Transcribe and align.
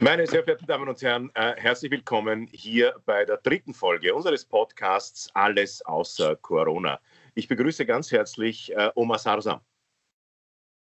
Meine 0.00 0.28
sehr 0.28 0.44
verehrten 0.44 0.66
Damen 0.66 0.88
und 0.88 1.02
Herren, 1.02 1.28
äh, 1.34 1.54
herzlich 1.56 1.90
willkommen 1.90 2.48
hier 2.52 2.94
bei 3.04 3.24
der 3.24 3.38
dritten 3.38 3.74
Folge 3.74 4.14
unseres 4.14 4.44
Podcasts 4.44 5.28
Alles 5.34 5.84
außer 5.84 6.36
Corona. 6.36 7.00
Ich 7.34 7.48
begrüße 7.48 7.84
ganz 7.84 8.12
herzlich 8.12 8.72
äh, 8.76 8.90
Omar 8.94 9.18
Sarsam. 9.18 9.60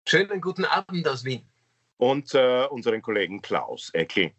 Schönen 0.06 0.40
guten 0.40 0.64
Abend 0.64 1.08
aus 1.08 1.24
Wien. 1.24 1.42
Und 1.96 2.32
äh, 2.34 2.66
unseren 2.66 3.02
Kollegen 3.02 3.42
Klaus 3.42 3.90
Eckel. 3.92 4.30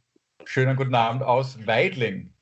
Schönen 0.45 0.77
guten 0.77 0.95
Abend 0.95 1.23
aus 1.23 1.67
Weidling. 1.67 2.33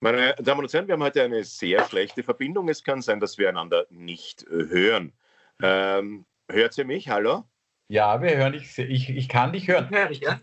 Meine 0.00 0.34
Damen 0.34 0.60
und 0.60 0.72
Herren, 0.72 0.88
wir 0.88 0.92
haben 0.92 1.02
heute 1.02 1.22
eine 1.22 1.42
sehr 1.44 1.86
schlechte 1.86 2.22
Verbindung. 2.22 2.68
Es 2.68 2.84
kann 2.84 3.00
sein, 3.00 3.18
dass 3.18 3.38
wir 3.38 3.48
einander 3.48 3.86
nicht 3.88 4.42
äh, 4.42 4.68
hören. 4.68 5.14
Ähm, 5.62 6.26
hört 6.50 6.76
ihr 6.76 6.84
mich? 6.84 7.08
Hallo? 7.08 7.44
Ja, 7.88 8.20
wir 8.20 8.36
hören 8.36 8.52
dich. 8.52 8.78
Ich, 8.78 9.08
ich 9.08 9.28
kann 9.28 9.52
dich 9.54 9.68
hören. 9.68 9.88
Hör 9.90 10.10
ich, 10.10 10.20
ja? 10.20 10.38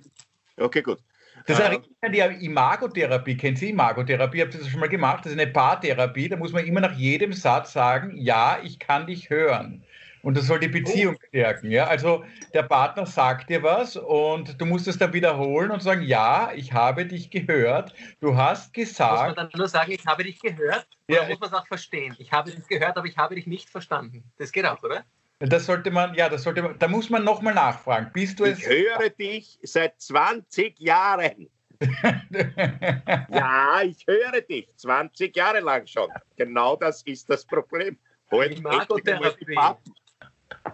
Okay, 0.58 0.82
gut. 0.82 1.00
Das 1.46 1.60
erinnert 1.60 1.88
mich 1.88 2.24
an 2.24 2.40
die 2.40 2.46
Imagotherapie. 2.46 3.38
Kennen 3.38 3.56
Sie 3.56 3.70
Imagotherapie? 3.70 4.42
Habt 4.42 4.54
ihr 4.56 4.60
das 4.60 4.70
schon 4.70 4.80
mal 4.80 4.90
gemacht? 4.90 5.24
Das 5.24 5.32
ist 5.32 5.40
eine 5.40 5.50
Paartherapie. 5.50 6.28
Da 6.30 6.36
muss 6.36 6.52
man 6.52 6.66
immer 6.66 6.82
nach 6.82 6.98
jedem 6.98 7.32
Satz 7.32 7.74
sagen, 7.74 8.18
ja, 8.18 8.60
ich 8.64 8.80
kann 8.80 9.08
dich 9.08 9.30
hören. 9.30 9.84
Und 10.24 10.36
das 10.36 10.48
soll 10.48 10.60
die 10.60 10.68
Beziehung 10.68 11.16
oh. 11.16 11.28
stärken. 11.30 11.72
Ja? 11.72 11.88
Also 11.88 12.26
der 12.54 12.64
Partner 12.64 13.06
sagt 13.06 13.50
dir 13.50 13.64
was 13.64 13.96
und 13.96 14.60
du 14.60 14.66
musst 14.66 14.88
es 14.88 14.98
dann 14.98 15.14
wiederholen 15.14 15.72
und 15.72 15.82
sagen, 15.82 16.02
ja, 16.02 16.52
ich 16.54 16.74
habe 16.74 17.06
dich 17.06 17.30
gehört. 17.30 17.94
Du 18.20 18.36
hast 18.36 18.74
gesagt. 18.74 19.12
Muss 19.12 19.36
man 19.36 19.36
dann 19.36 19.50
nur 19.56 19.70
sagen, 19.70 19.92
ich 19.92 20.06
habe 20.06 20.24
dich 20.24 20.42
gehört? 20.42 20.88
Oder 21.08 21.22
ja, 21.22 21.30
muss 21.30 21.40
man 21.40 21.50
es 21.50 21.56
auch 21.56 21.68
verstehen? 21.68 22.16
Ich 22.20 22.34
habe 22.34 22.52
dich 22.52 22.68
gehört, 22.68 22.98
aber 22.98 23.08
ich 23.08 23.18
habe 23.18 23.36
dich 23.36 23.48
nicht 23.48 23.70
verstanden. 23.70 24.24
Das 24.38 24.52
geht 24.52 24.66
auch, 24.66 24.82
oder? 24.84 25.06
Das 25.40 25.68
sollte 25.68 25.92
man, 25.92 26.16
ja, 26.16 26.30
das 26.30 26.44
sollte 26.44 26.64
man, 26.64 26.80
da 26.80 26.88
muss 26.88 27.10
man 27.10 27.24
nochmal 27.24 27.54
nachfragen. 27.54 28.10
Bist 28.14 28.40
du 28.40 28.46
es? 28.46 28.60
Ich 28.60 28.68
höre 28.68 29.10
dich 29.10 29.60
seit 29.62 30.00
20 30.02 30.80
Jahren. 30.80 31.50
ja, 33.30 33.82
ich 33.84 34.04
höre 34.08 34.42
dich 34.42 34.68
20 34.78 35.36
Jahre 35.36 35.60
lang 35.60 35.86
schon. 35.86 36.10
Genau 36.38 36.76
das 36.76 37.04
ist 37.04 37.30
das 37.30 37.46
Problem. 37.46 38.00
Heute 38.32 38.60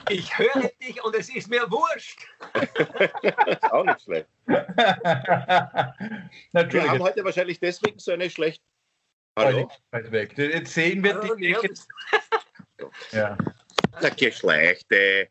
ich 0.09 0.37
höre 0.37 0.69
dich 0.81 1.03
und 1.03 1.15
es 1.15 1.35
ist 1.35 1.49
mir 1.49 1.69
wurscht. 1.69 2.25
ist 2.53 3.63
auch 3.71 3.83
nicht 3.83 4.01
schlecht. 4.01 4.27
Wir 4.45 4.67
haben 6.89 6.99
heute 6.99 7.23
wahrscheinlich 7.23 7.59
deswegen 7.59 7.99
so 7.99 8.11
eine 8.11 8.29
schlechte. 8.29 8.63
Hallo? 9.37 9.69
Weg. 9.91 10.37
Jetzt 10.37 10.73
sehen 10.73 11.03
wir 11.03 11.19
die. 11.37 11.55
ja. 13.11 13.37
Na, 14.01 14.09
Geschlechte. 14.09 15.29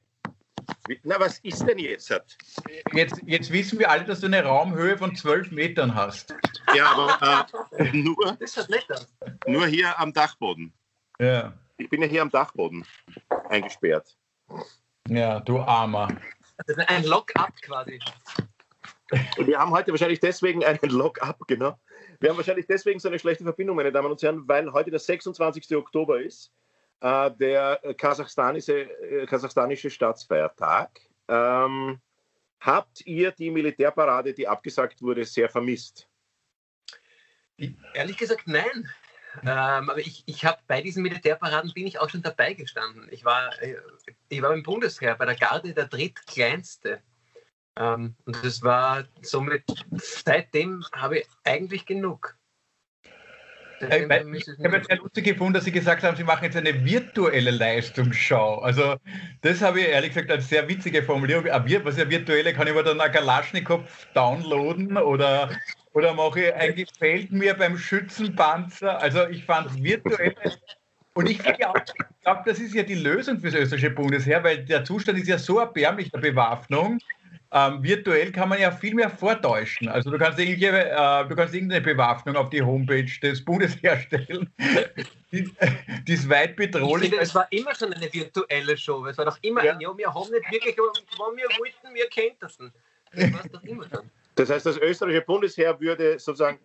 Na, 1.03 1.19
was 1.19 1.39
ist 1.41 1.67
denn 1.67 1.79
jetzt? 1.79 2.13
jetzt? 2.93 3.21
Jetzt 3.27 3.53
wissen 3.53 3.79
wir 3.79 3.91
alle, 3.91 4.05
dass 4.05 4.21
du 4.21 4.27
eine 4.27 4.43
Raumhöhe 4.43 4.97
von 4.97 5.15
12 5.15 5.51
Metern 5.51 5.95
hast. 5.95 6.35
Ja, 6.75 6.93
aber 6.93 7.47
äh, 7.79 7.93
nur, 7.93 8.39
nur 9.47 9.67
hier 9.67 9.99
am 9.99 10.13
Dachboden. 10.13 10.73
Ja. 11.19 11.53
Ich 11.79 11.89
bin 11.89 12.03
ja 12.03 12.09
hier 12.09 12.23
am 12.23 12.31
Dachboden 12.31 12.87
eingesperrt. 13.49 14.17
Ja, 15.09 15.41
du 15.41 15.59
Armer. 15.59 16.09
Das 16.59 16.77
ist 16.77 16.89
ein 16.89 17.05
Lock-up 17.05 17.53
quasi. 17.63 17.99
Und 19.37 19.47
wir 19.47 19.59
haben 19.59 19.73
heute 19.73 19.91
wahrscheinlich 19.91 20.21
deswegen 20.21 20.65
einen 20.65 20.79
Lock-up, 20.91 21.39
genau. 21.47 21.79
Wir 22.21 22.31
haben 22.31 22.37
wahrscheinlich 22.37 22.67
deswegen 22.67 23.01
so 23.01 23.09
eine 23.09 23.19
schlechte 23.19 23.45
Verbindung, 23.45 23.77
meine 23.77 23.93
Damen 23.93 24.11
und 24.11 24.23
Herren, 24.23 24.47
weil 24.47 24.73
heute 24.73 24.91
der 24.91 25.01
26. 25.01 25.77
Oktober 25.77 26.21
ist 26.21 26.53
der 27.03 27.81
kasachstanische, 27.99 28.83
äh, 29.03 29.27
kasachstanische 29.27 29.91
Staatsfeiertag. 29.91 31.01
Ähm, 31.29 32.01
habt 32.61 33.05
ihr 33.07 33.33
die 33.33 33.51
Militärparade, 33.51 34.33
die 34.33 34.47
abgesagt 34.47 35.03
wurde, 35.03 35.25
sehr 35.25 35.49
vermisst? 35.49 36.09
Ehrlich 37.95 38.17
gesagt, 38.17 38.47
nein. 38.47 38.89
Ähm, 39.43 39.91
aber 39.91 39.99
ich, 39.99 40.23
ich 40.27 40.45
habe 40.45 40.59
bei 40.67 40.83
diesen 40.83 41.03
Militärparaden 41.03 41.73
bin 41.73 41.87
ich 41.87 41.99
auch 41.99 42.11
schon 42.11 42.23
dabei 42.23 42.55
gestanden. 42.55 43.09
Ich 43.11 43.25
war, 43.25 43.61
äh, 43.63 43.77
ich 44.29 44.43
war 44.43 44.53
im 44.53 44.63
Bundesheer 44.63 45.17
bei 45.17 45.25
der 45.25 45.37
Garde 45.37 45.73
der 45.73 45.87
drittkleinste. 45.87 47.03
Ähm, 47.77 48.15
und 48.27 48.45
das 48.45 48.63
war 48.63 49.05
somit, 49.23 49.65
seitdem 49.93 50.85
habe 50.93 51.21
ich 51.21 51.27
eigentlich 51.45 51.87
genug. 51.87 52.37
Äh, 53.83 54.07
ich 54.35 54.47
habe 54.65 54.77
es 54.79 54.87
sehr 54.87 54.97
lustig 54.97 55.25
gefunden, 55.25 55.55
dass 55.55 55.65
Sie 55.65 55.73
gesagt 55.73 56.03
haben, 56.03 56.17
Sie 56.17 56.25
machen 56.25 56.45
jetzt 56.45 56.57
eine 56.57 56.85
virtuelle 56.85 57.51
Leistungsschau. 57.51 58.59
Also 58.61 58.97
das 59.41 59.61
habe 59.63 59.81
ich 59.81 59.89
ehrlich 59.89 60.11
gesagt 60.11 60.31
als 60.31 60.49
sehr 60.49 60.69
witzige 60.69 61.03
Formulierung. 61.03 61.45
Was 61.45 61.97
ja 61.97 62.09
virtuelle, 62.09 62.53
kann 62.53 62.67
ich 62.67 62.75
mir 62.75 62.83
dann 62.83 63.01
einen 63.01 63.13
Galaschnikow 63.13 63.83
downloaden 64.15 64.97
oder, 64.97 65.51
oder 65.93 66.15
mache 66.15 66.47
ich 66.47 66.55
ein 66.55 66.75
Gefällt 66.75 67.33
mir 67.33 67.55
beim 67.55 67.77
Schützenpanzer. 67.77 69.01
Also 69.01 69.27
ich 69.27 69.45
fand 69.45 69.83
virtuelle 69.83 70.35
und 71.15 71.29
ich 71.29 71.43
finde 71.43 71.69
auch, 71.69 71.77
ich 71.77 72.23
glaube, 72.23 72.43
das 72.47 72.59
ist 72.59 72.75
ja 72.75 72.83
die 72.83 72.95
Lösung 72.95 73.39
für 73.39 73.51
das 73.51 73.61
österreichische 73.61 73.91
Bundesheer, 73.91 74.43
weil 74.43 74.65
der 74.65 74.85
Zustand 74.85 75.19
ist 75.19 75.29
ja 75.29 75.37
so 75.37 75.59
erbärmlich 75.59 76.11
der 76.11 76.21
Bewaffnung, 76.21 76.99
ähm, 77.55 77.83
virtuell 77.83 78.33
kann 78.33 78.49
man 78.49 78.59
ja 78.59 78.71
viel 78.71 78.95
mehr 78.95 79.11
vortäuschen. 79.11 79.87
Also 79.89 80.11
du 80.11 80.17
kannst, 80.17 80.39
äh, 80.39 80.57
du 80.57 81.37
kannst 81.37 81.55
irgendeine 81.55 81.83
Bewaffnung 81.83 82.35
auf 82.37 82.49
die 82.49 82.63
Homepage 82.63 83.11
des 83.23 83.45
Bundes 83.45 83.77
herstellen, 83.83 84.51
die, 85.33 85.51
die 86.07 86.13
ist 86.13 86.29
weit 86.31 86.57
bedrohlich. 86.57 87.11
Finde, 87.11 87.23
es 87.23 87.35
war 87.35 87.47
immer 87.51 87.75
schon 87.75 87.93
eine 87.93 88.11
virtuelle 88.11 88.77
Show. 88.77 89.05
Es 89.05 89.19
war 89.19 89.27
doch 89.27 89.39
immer 89.43 89.63
ja. 89.63 89.75
ein, 89.75 89.81
ja, 89.81 89.97
wir 89.97 90.15
haben 90.15 90.31
nicht 90.31 90.51
wirklich, 90.51 90.77
wann 91.19 91.37
wir 91.37 91.45
wollten, 91.59 91.95
wir 91.95 92.09
kennt 92.09 92.37
das. 92.41 92.57
Das 92.57 93.33
war 93.35 93.43
doch 93.53 93.63
immer 93.65 93.87
schon. 93.89 94.11
Das 94.35 94.49
heißt, 94.49 94.65
das 94.65 94.79
österreichische 94.79 95.27
Bundesheer 95.27 95.79
würde 95.79 96.19
sozusagen 96.19 96.59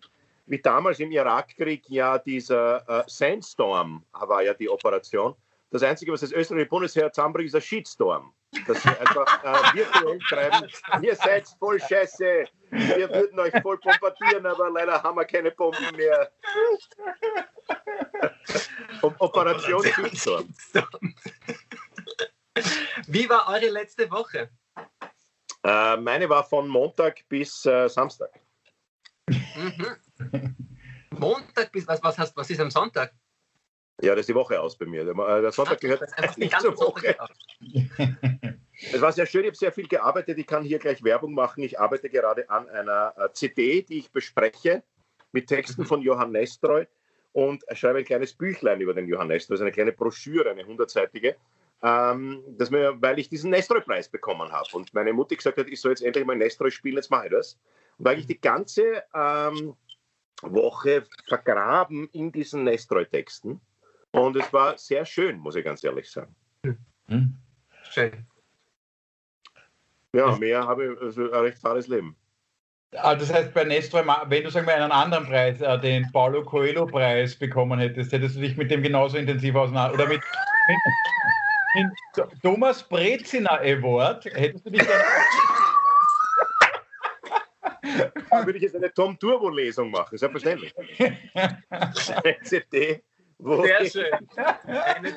wie 0.46 0.58
damals 0.58 0.98
im 1.00 1.12
Irakkrieg 1.12 1.82
ja 1.90 2.16
dieser 2.16 2.88
äh, 2.88 3.04
Sandstorm 3.06 4.02
war 4.12 4.42
ja 4.42 4.54
die 4.54 4.70
Operation. 4.70 5.34
Das 5.70 5.82
Einzige, 5.82 6.12
was 6.12 6.22
das 6.22 6.32
österreichische 6.32 6.70
Bundesheer 6.70 7.12
zusammenbringt, 7.12 7.48
ist 7.48 7.54
ein 7.54 7.60
Shitstorm 7.60 8.32
dass 8.66 8.82
sie 8.82 8.88
einfach 8.88 9.44
äh, 9.44 9.76
virtuell 9.76 10.20
schreiben, 10.22 10.68
ihr 11.02 11.14
seid 11.16 11.46
voll 11.58 11.80
scheiße, 11.80 12.46
wir 12.70 13.10
würden 13.10 13.38
euch 13.40 13.52
voll 13.62 13.78
bombardieren, 13.78 14.46
aber 14.46 14.70
leider 14.70 15.02
haben 15.02 15.16
wir 15.16 15.24
keine 15.24 15.50
Bomben 15.50 15.96
mehr. 15.96 16.30
Operation 19.02 19.84
Shitstorm. 19.84 20.54
Wie 23.06 23.28
war 23.28 23.48
eure 23.48 23.68
letzte 23.68 24.10
Woche? 24.10 24.50
Äh, 25.64 25.96
meine 25.96 26.28
war 26.28 26.44
von 26.44 26.68
Montag 26.68 27.28
bis 27.28 27.64
äh, 27.66 27.88
Samstag. 27.88 28.30
Mhm. 29.26 30.56
Montag 31.10 31.72
bis 31.72 31.86
was, 31.86 32.02
was, 32.02 32.18
hast, 32.18 32.36
was 32.36 32.50
ist 32.50 32.60
am 32.60 32.70
Sonntag? 32.70 33.12
Ja, 34.00 34.14
das 34.14 34.20
ist 34.20 34.28
die 34.28 34.34
Woche 34.34 34.60
aus 34.60 34.76
bei 34.76 34.86
mir. 34.86 35.04
Der, 35.04 35.14
äh, 35.14 35.50
Sonntag 35.50 35.80
gehört 35.80 36.02
nicht 36.36 36.60
zur 36.60 36.76
Woche. 36.76 37.16
Es 38.80 39.00
war 39.00 39.10
sehr 39.10 39.26
schön, 39.26 39.40
ich 39.40 39.48
habe 39.48 39.56
sehr 39.56 39.72
viel 39.72 39.88
gearbeitet. 39.88 40.38
Ich 40.38 40.46
kann 40.46 40.62
hier 40.62 40.78
gleich 40.78 41.02
Werbung 41.02 41.34
machen. 41.34 41.64
Ich 41.64 41.80
arbeite 41.80 42.08
gerade 42.08 42.48
an 42.48 42.68
einer 42.68 43.12
äh, 43.16 43.28
CD, 43.32 43.82
die 43.82 43.98
ich 43.98 44.12
bespreche 44.12 44.84
mit 45.32 45.48
Texten 45.48 45.82
mhm. 45.82 45.86
von 45.86 46.00
Johann 46.00 46.30
Nestroy 46.30 46.86
und 47.32 47.64
schreibe 47.72 47.98
ein 47.98 48.04
kleines 48.04 48.34
Büchlein 48.34 48.80
über 48.80 48.94
den 48.94 49.08
Johann 49.08 49.28
Nestroy, 49.28 49.54
also 49.54 49.64
eine 49.64 49.72
kleine 49.72 49.92
Broschüre, 49.92 50.50
eine 50.50 50.64
hundertseitige, 50.64 51.34
ähm, 51.82 52.44
dass 52.56 52.70
mir, 52.70 52.94
weil 53.02 53.18
ich 53.18 53.28
diesen 53.28 53.50
Nestroy-Preis 53.50 54.08
bekommen 54.08 54.52
habe 54.52 54.68
und 54.74 54.94
meine 54.94 55.12
Mutter 55.12 55.34
gesagt 55.34 55.58
hat, 55.58 55.68
ich 55.68 55.80
soll 55.80 55.92
jetzt 55.92 56.02
endlich 56.02 56.24
mal 56.24 56.36
Nestroy 56.36 56.70
spielen, 56.70 56.96
jetzt 56.96 57.10
mache 57.10 57.26
ich 57.26 57.32
das. 57.32 57.58
Und 57.98 58.04
weil 58.04 58.20
ich 58.20 58.26
die 58.26 58.40
ganze 58.40 59.02
ähm, 59.12 59.74
Woche 60.42 61.04
vergraben 61.26 62.08
in 62.12 62.30
diesen 62.30 62.62
Nestroy-Texten 62.62 63.60
und 64.26 64.36
es 64.36 64.52
war 64.52 64.76
sehr 64.78 65.04
schön, 65.04 65.38
muss 65.38 65.56
ich 65.56 65.64
ganz 65.64 65.82
ehrlich 65.84 66.10
sagen. 66.10 66.34
Hm. 67.08 67.36
Schön. 67.90 68.26
Ja, 70.12 70.36
mehr 70.36 70.66
habe 70.66 70.92
ich, 70.92 71.00
also 71.00 71.30
ein 71.30 71.40
recht 71.40 71.58
fahres 71.58 71.86
Leben. 71.88 72.16
Ah, 72.96 73.14
das 73.14 73.32
heißt, 73.32 73.52
bei 73.52 73.64
Nestor, 73.64 74.02
wenn 74.28 74.44
du 74.44 74.50
sagen 74.50 74.66
wir, 74.66 74.74
einen 74.74 74.90
anderen 74.92 75.26
Preis, 75.26 75.60
äh, 75.60 75.78
den 75.78 76.10
Paulo 76.10 76.42
Coelho-Preis 76.42 77.38
bekommen 77.38 77.78
hättest, 77.78 78.12
hättest 78.12 78.36
du 78.36 78.40
dich 78.40 78.56
mit 78.56 78.70
dem 78.70 78.82
genauso 78.82 79.18
intensiv 79.18 79.54
auseinander 79.54 79.92
oder 79.92 80.06
mit, 80.06 80.22
mit, 80.68 80.78
mit 81.74 82.42
Thomas 82.42 82.82
Brezina 82.82 83.58
Award, 83.60 84.24
hättest 84.24 84.64
du 84.64 84.70
dich 84.70 84.86
dann 84.86 85.02
Da 88.30 88.46
würde 88.46 88.56
ich 88.56 88.62
jetzt 88.62 88.76
eine 88.76 88.92
Tom 88.92 89.18
Turbo-Lesung 89.18 89.90
machen, 89.90 90.16
selbstverständlich. 90.16 90.74
CD 92.44 93.02
Wo 93.38 93.62
Sehr 93.62 93.82
ich 93.82 93.92
schön. 93.92 94.12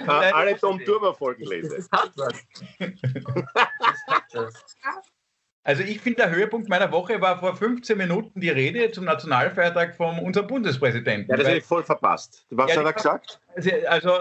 alle 0.07 0.57
Tom 0.57 0.79
Turmer 0.83 1.13
Folgen 1.13 1.44
lese. 1.44 1.77
Das 1.77 1.89
hat 1.91 2.12
was. 2.15 2.33
Das 2.79 4.07
hat 4.07 4.23
was. 4.33 4.65
Also 5.63 5.83
ich 5.83 6.01
finde, 6.01 6.23
der 6.23 6.31
Höhepunkt 6.31 6.69
meiner 6.69 6.91
Woche 6.91 7.21
war 7.21 7.39
vor 7.39 7.56
15 7.56 7.95
Minuten 7.95 8.41
die 8.41 8.50
Rede 8.50 8.91
zum 8.91 9.06
Nationalfeiertag 9.06 9.95
von 9.95 10.18
unserem 10.19 10.47
Bundespräsidenten. 10.47 11.29
Ja, 11.29 11.38
das 11.38 11.47
habe 11.47 11.57
ich 11.57 11.63
voll 11.63 11.83
verpasst. 11.83 12.45
Was 12.50 12.71
ja, 12.71 12.77
hat 12.77 12.85
er 12.85 12.94
gesagt? 12.94 13.39
Also 13.88 14.13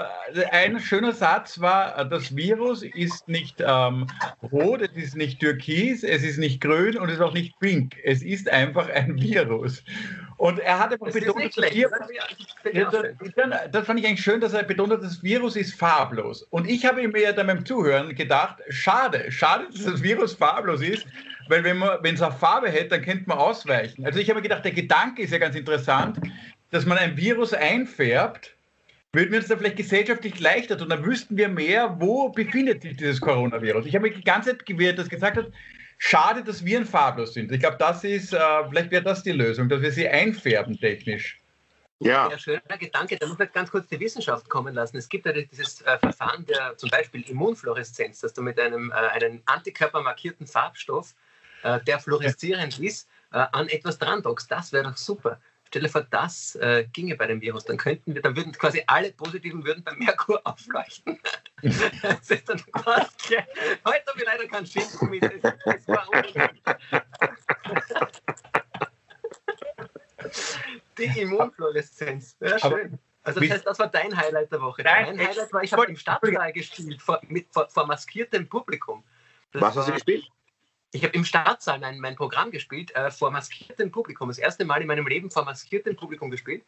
ein 0.51 0.81
schöner 0.81 1.13
Satz 1.13 1.61
war, 1.61 2.05
das 2.05 2.35
Virus 2.35 2.83
ist 2.83 3.29
nicht 3.29 3.57
ähm, 3.61 4.07
rot, 4.51 4.83
es 4.83 4.97
ist 4.97 5.17
nicht 5.17 5.41
türkis, 5.41 6.03
es 6.03 6.23
ist 6.23 6.39
nicht 6.39 6.61
grün 6.61 6.97
und 6.97 7.09
es 7.09 7.17
ist 7.17 7.21
auch 7.21 7.35
nicht 7.35 7.59
pink. 7.61 7.97
Es 8.05 8.23
ist 8.23 8.49
einfach 8.49 8.89
ein 8.89 9.21
Virus. 9.21 9.85
Und 10.37 10.59
er 10.59 10.79
hat 10.79 10.93
einfach 10.93 11.13
betont, 11.13 11.57
das, 11.57 11.75
Virus, 11.75 11.93
das, 12.73 13.71
das, 13.71 13.87
fand 13.87 14.01
ich 14.01 14.07
eigentlich 14.07 14.23
schön, 14.23 14.41
dass 14.41 14.53
er 14.53 14.63
betont 14.63 14.93
hat, 14.93 15.03
das 15.03 15.23
Virus 15.23 15.55
ist 15.55 15.75
farblos. 15.75 16.43
Und 16.45 16.69
ich 16.69 16.85
habe 16.87 17.07
mir 17.07 17.33
dann 17.33 17.47
beim 17.47 17.65
Zuhören 17.65 18.15
gedacht, 18.15 18.57
schade, 18.71 19.31
schade, 19.31 19.67
dass 19.71 19.85
das 19.85 20.03
Virus 20.03 20.35
farblos 20.35 20.81
ist, 20.81 21.07
weil 21.49 21.63
wenn 21.65 21.79
man, 21.79 21.99
wenn 22.03 22.15
es 22.15 22.23
eine 22.23 22.33
Farbe 22.33 22.71
hätte, 22.71 22.89
dann 22.89 23.03
könnte 23.03 23.29
man 23.29 23.39
ausweichen. 23.39 24.07
Also 24.07 24.19
ich 24.19 24.29
habe 24.31 24.39
mir 24.39 24.43
gedacht, 24.43 24.65
der 24.65 24.73
Gedanke 24.73 25.23
ist 25.23 25.33
ja 25.33 25.39
ganz 25.39 25.57
interessant, 25.57 26.19
dass 26.71 26.87
man 26.87 26.97
ein 26.99 27.17
Virus 27.17 27.53
einfärbt, 27.53 28.55
würden 29.13 29.33
wir 29.33 29.39
uns 29.39 29.49
da 29.49 29.57
vielleicht 29.57 29.77
gesellschaftlich 29.77 30.39
leichter 30.39 30.79
tun, 30.79 30.89
dann 30.89 31.05
wüssten 31.05 31.37
wir 31.37 31.49
mehr, 31.49 31.97
wo 31.99 32.29
befindet 32.29 32.83
sich 32.83 32.97
dieses 32.97 33.21
Coronavirus. 33.21 33.87
Ich 33.87 33.95
habe 33.95 34.09
mir 34.09 34.15
die 34.15 34.23
ganze 34.23 34.51
Zeit 34.51 34.67
gewährt, 34.67 34.99
dass 34.99 35.09
gesagt 35.09 35.37
hat, 35.37 35.51
Schade, 36.03 36.43
dass 36.43 36.65
wir 36.65 36.79
ein 36.79 36.87
farblos 36.87 37.35
sind. 37.35 37.53
Ich 37.53 37.61
glaube, 37.61 37.77
das 37.79 38.05
ist, 38.05 38.33
äh, 38.33 38.39
vielleicht 38.71 38.91
wäre 38.91 39.03
das 39.03 39.23
die 39.23 39.33
Lösung, 39.33 39.69
dass 39.69 39.83
wir 39.83 39.93
sie 39.93 40.09
einfärben 40.09 40.81
technisch. 40.81 41.39
Ja. 41.99 42.31
Sehr 42.31 42.39
schöner 42.39 42.79
Gedanke. 42.79 43.19
Da 43.19 43.27
muss 43.27 43.39
man 43.39 43.51
ganz 43.53 43.71
kurz 43.71 43.87
die 43.89 44.01
Wissenschaft 44.01 44.49
kommen 44.49 44.75
lassen. 44.75 44.97
Es 44.97 45.11
gibt 45.11 45.27
ja 45.27 45.33
dieses 45.33 45.83
äh, 45.83 45.99
Verfahren 45.99 46.47
der 46.47 46.75
zum 46.79 46.89
Beispiel 46.89 47.21
Immunfluoreszenz, 47.29 48.21
dass 48.21 48.33
du 48.33 48.41
mit 48.41 48.59
einem 48.59 48.91
äh, 48.91 48.95
einen 48.95 49.43
antikörpermarkierten 49.45 50.47
Farbstoff, 50.47 51.15
äh, 51.65 51.81
der 51.81 51.99
fluoreszierend 51.99 52.79
ist, 52.79 53.07
äh, 53.35 53.45
an 53.53 53.69
etwas 53.69 53.99
dran 53.99 54.23
dockst. 54.23 54.51
Das 54.51 54.73
wäre 54.73 54.85
doch 54.85 54.97
super. 54.97 55.39
Stell 55.71 55.83
dir 55.83 55.89
vor, 55.89 56.03
das 56.03 56.57
äh, 56.57 56.85
ginge 56.93 57.15
bei 57.15 57.29
dem 57.29 57.41
Virus, 57.41 57.65
dann 57.65 57.77
könnten 57.77 58.13
wir, 58.13 58.23
dann 58.23 58.35
würden 58.35 58.51
quasi 58.51 58.83
alle 58.89 59.13
Positiven 59.13 59.65
würden 59.65 59.85
bei 59.85 59.93
Merkur 59.95 60.41
aufleuchten. 60.45 61.21
das 61.63 62.29
ist 62.29 62.49
dann 62.49 62.61
quasi, 62.73 63.37
heute 63.85 64.05
habe 64.09 64.19
ich 64.19 64.25
leider 64.25 64.49
keinen 64.49 64.67
Schimpfen 64.67 65.09
mit. 65.11 65.23
Das, 65.23 65.55
das 65.65 65.87
war 65.87 66.09
Die 70.99 71.21
Immunfluoreszenz. 71.21 72.37
Ja, 72.41 72.59
schön. 72.59 72.99
Also 73.23 73.39
das 73.39 73.51
heißt, 73.51 73.67
das 73.67 73.79
war 73.79 73.87
dein 73.87 74.17
Highlight 74.17 74.51
der 74.51 74.61
Woche. 74.61 74.83
Nein, 74.83 75.17
mein 75.17 75.29
Highlight 75.29 75.53
war, 75.53 75.63
ich 75.63 75.73
habe 75.73 75.87
im 75.87 75.95
Stadtsaal 75.95 76.53
gespielt, 76.53 77.01
vor, 77.01 77.21
mit, 77.29 77.47
vor, 77.53 77.69
vor 77.69 77.87
maskiertem 77.87 78.49
Publikum. 78.49 79.05
Das 79.53 79.63
Was 79.63 79.77
hast 79.77 79.89
du 79.89 79.93
gespielt? 79.93 80.29
Ich 80.93 81.05
habe 81.05 81.15
im 81.15 81.25
Staatssaal 81.25 81.79
mein, 81.79 82.01
mein 82.01 82.17
Programm 82.17 82.51
gespielt, 82.51 82.95
äh, 82.95 83.11
vor 83.11 83.31
maskiertem 83.31 83.91
Publikum. 83.91 84.29
Das 84.29 84.39
erste 84.39 84.65
Mal 84.65 84.81
in 84.81 84.89
meinem 84.89 85.07
Leben 85.07 85.31
vor 85.31 85.45
maskiertem 85.45 85.97
Publikum 85.97 86.31
gespielt. 86.31 86.65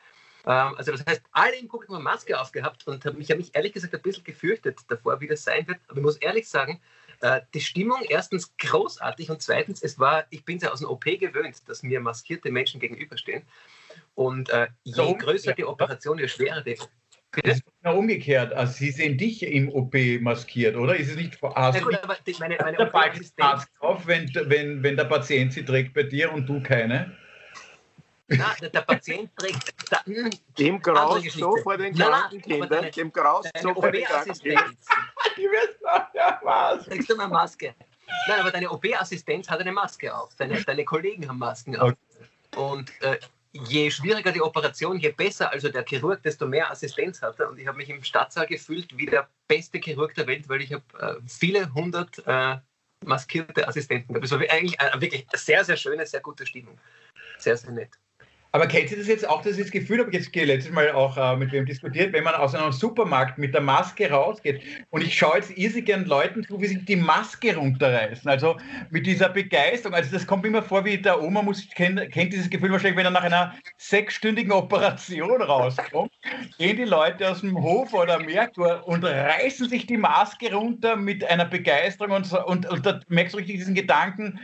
Ähm, 0.46 0.74
also 0.76 0.92
das 0.92 1.04
heißt, 1.04 1.22
alle 1.32 1.56
im 1.56 1.69
Publikum 1.69 1.96
haben 1.96 2.04
Maske 2.04 2.40
aufgehabt 2.40 2.86
und 2.86 3.04
hab, 3.04 3.19
ich 3.19 3.30
habe 3.30 3.38
mich 3.38 3.54
ehrlich 3.54 3.72
gesagt 3.72 3.94
ein 3.94 4.02
bisschen 4.02 4.24
gefürchtet 4.24 4.80
davor, 4.88 5.20
wie 5.20 5.26
das 5.26 5.42
sein 5.42 5.66
wird. 5.66 5.78
Aber 5.88 5.98
ich 5.98 6.04
muss 6.04 6.16
ehrlich 6.16 6.48
sagen, 6.48 6.80
äh, 7.20 7.40
die 7.54 7.60
Stimmung 7.60 8.02
erstens 8.08 8.56
großartig 8.58 9.30
und 9.30 9.42
zweitens, 9.42 9.82
es 9.82 9.98
war, 9.98 10.25
ich 10.30 10.44
bin 10.44 10.58
ja 10.58 10.72
aus 10.72 10.80
dem 10.80 10.88
OP 10.88 11.04
gewöhnt, 11.04 11.68
dass 11.68 11.82
mir 11.82 12.00
maskierte 12.00 12.50
Menschen 12.50 12.80
gegenüberstehen. 12.80 13.44
Und 14.14 14.50
äh, 14.50 14.68
je 14.84 15.14
größer 15.14 15.54
die 15.54 15.64
Operation, 15.64 16.18
je 16.18 16.28
schwerer 16.28 16.60
die 16.60 16.78
das 17.40 17.58
ist 17.58 17.64
genau 17.82 17.99
umgekehrt. 17.99 18.52
Also 18.52 18.75
Sie 18.75 18.90
sehen 18.90 19.17
dich 19.17 19.43
im 19.43 19.73
OP 19.73 19.94
maskiert, 20.20 20.76
oder? 20.76 20.96
Ist 20.96 21.11
es 21.11 21.17
nicht 21.17 21.40
hast 21.43 21.76
ja, 21.76 21.82
gut, 21.82 21.99
aber 22.02 22.17
die, 22.26 22.37
meine, 22.38 22.56
meine 22.61 22.76
der 22.76 23.64
auf, 23.81 24.06
wenn, 24.06 24.31
wenn, 24.34 24.82
wenn 24.82 24.96
der 24.96 25.05
Patient 25.05 25.52
sie 25.52 25.64
trägt 25.64 25.94
bei 25.94 26.02
dir 26.02 26.32
und 26.32 26.46
du 26.46 26.62
keine? 26.62 27.17
Nein, 28.29 28.46
der, 28.61 28.70
der 28.70 28.81
Patient 28.82 29.31
trägt. 29.37 29.75
Da, 29.90 30.05
hm, 30.05 30.31
dem 30.58 30.81
graust 30.81 31.31
so 31.32 31.56
vor 31.58 31.76
den 31.76 31.94
kranken 31.94 32.40
Kindern, 32.40 32.90
dem 32.90 33.12
graust 33.12 33.50
so 33.61 33.75
vor 33.75 33.90
den 33.90 34.05
kranken 34.05 34.35
Kindern. 34.35 34.76
Die 35.37 35.43
wissen 35.43 36.06
ja 36.14 36.40
was. 36.43 36.85
Trägst 36.85 37.11
du 37.11 37.19
eine 37.19 37.28
Maske? 37.28 37.75
Nein, 38.28 38.40
aber 38.40 38.50
deine 38.50 38.70
OP-Assistenz 38.70 39.49
hat 39.49 39.61
eine 39.61 39.73
Maske 39.73 40.14
auf. 40.14 40.35
Deine, 40.37 40.62
deine 40.62 40.85
Kollegen 40.85 41.26
haben 41.28 41.38
Masken 41.38 41.76
auf. 41.76 41.93
Okay. 41.93 42.61
Und 42.61 43.02
äh, 43.02 43.19
je 43.52 43.90
schwieriger 43.90 44.32
die 44.32 44.43
Operation, 44.43 44.99
je 44.99 45.12
besser 45.12 45.50
also 45.50 45.69
der 45.69 45.84
Chirurg, 45.84 46.22
desto 46.22 46.46
mehr 46.46 46.70
Assistenz 46.70 47.20
hat 47.20 47.38
er. 47.38 47.50
Und 47.50 47.58
ich 47.58 47.66
habe 47.66 47.76
mich 47.76 47.90
im 47.90 48.02
Stadtsaal 48.02 48.46
gefühlt 48.46 48.96
wie 48.96 49.06
der 49.06 49.28
beste 49.46 49.78
Chirurg 49.78 50.14
der 50.14 50.26
Welt, 50.26 50.49
weil 50.49 50.62
ich 50.62 50.72
habe 50.72 50.84
äh, 50.99 51.20
viele 51.28 51.72
hundert 51.75 52.22
äh, 52.26 52.56
maskierte 53.04 53.69
Assistenten. 53.69 54.16
Es 54.22 54.31
war 54.31 54.40
eigentlich 54.40 54.81
eine 54.81 55.00
wirklich 55.00 55.26
sehr, 55.34 55.64
sehr 55.64 55.76
schöne, 55.76 56.06
sehr 56.06 56.20
gute 56.20 56.46
Stimmung. 56.46 56.78
Sehr, 57.38 57.56
sehr 57.56 57.72
nett. 57.72 57.99
Aber 58.54 58.66
kennt 58.66 58.90
ihr 58.90 58.99
das 58.99 59.06
jetzt 59.06 59.26
auch, 59.26 59.40
das 59.40 59.56
Gefühl, 59.70 60.00
habe 60.00 60.10
ich 60.10 60.16
jetzt 60.16 60.37
letztes 60.37 60.72
Mal 60.72 60.93
auch 60.93 61.16
äh, 61.16 61.37
mit 61.37 61.52
wem 61.52 61.64
diskutiert, 61.64 62.12
wenn 62.12 62.22
man 62.22 62.34
aus 62.34 62.54
einem 62.54 62.70
Supermarkt 62.70 63.38
mit 63.38 63.54
der 63.54 63.62
Maske 63.62 64.10
rausgeht 64.10 64.60
und 64.90 65.02
ich 65.02 65.16
schaue 65.16 65.37
jetzt 65.37 65.56
irrsinnig 65.56 65.87
gern 65.87 66.04
Leuten 66.04 66.44
zu, 66.44 66.60
wie 66.60 66.66
sie 66.66 66.84
die 66.84 66.96
Maske 66.96 67.56
runterreißen. 67.56 68.31
Also 68.31 68.58
mit 68.90 69.06
dieser 69.06 69.31
Begeisterung. 69.31 69.94
Also 69.94 70.12
das 70.12 70.26
kommt 70.26 70.44
immer 70.44 70.62
vor, 70.62 70.84
wie 70.84 70.99
der 70.99 71.22
Oma 71.22 71.40
muss, 71.40 71.66
kennt, 71.75 71.99
kennt 72.12 72.34
dieses 72.34 72.50
Gefühl 72.50 72.70
wahrscheinlich, 72.72 72.99
wenn 72.99 73.06
er 73.06 73.10
nach 73.10 73.22
einer 73.22 73.54
sechsstündigen 73.78 74.52
Operation 74.52 75.40
rauskommt, 75.40 76.12
gehen 76.58 76.76
die 76.76 76.84
Leute 76.84 77.31
aus 77.31 77.40
dem 77.40 77.56
Hof 77.56 77.94
oder 77.94 78.19
Merkur 78.19 78.87
und 78.87 79.02
reißen 79.02 79.70
sich 79.70 79.87
die 79.87 79.96
Maske 79.96 80.52
runter 80.52 80.96
mit 80.96 81.25
einer 81.25 81.46
Begeisterung 81.46 82.12
und, 82.12 82.31
und, 82.31 82.69
und 82.69 82.84
da 82.84 83.00
merkst 83.08 83.32
du 83.32 83.38
richtig 83.38 83.56
diesen 83.56 83.75
Gedanken, 83.75 84.38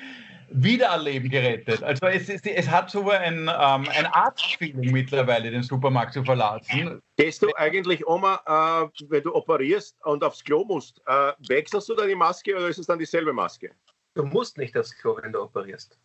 Wiedererleben 0.51 1.31
gerettet. 1.31 1.83
Also 1.83 2.07
es, 2.07 2.29
es, 2.29 2.43
es 2.43 2.69
hat 2.69 2.91
so 2.91 3.11
ein, 3.11 3.43
ähm, 3.43 3.49
ein 3.49 4.07
Arztfeeling 4.07 4.93
mittlerweile, 4.93 5.51
den 5.51 5.63
Supermarkt 5.63 6.15
zu 6.15 6.25
verlassen. 6.25 7.03
Gehst 7.17 7.43
du 7.43 7.55
eigentlich, 7.57 8.07
Oma, 8.07 8.41
äh, 8.47 9.05
wenn 9.09 9.23
du 9.23 9.35
operierst 9.35 9.97
und 10.05 10.25
aufs 10.25 10.43
Klo 10.43 10.65
musst, 10.65 11.03
äh, 11.07 11.33
wechselst 11.49 11.89
du 11.89 11.95
dann 11.95 12.09
die 12.09 12.15
Maske 12.15 12.57
oder 12.57 12.69
ist 12.69 12.79
es 12.79 12.87
dann 12.87 12.99
dieselbe 12.99 13.33
Maske? 13.33 13.71
Du 14.15 14.25
musst 14.25 14.57
nicht 14.57 14.77
aufs 14.77 14.97
Klo, 14.97 15.19
wenn 15.23 15.33
du 15.33 15.43
operierst. 15.43 15.99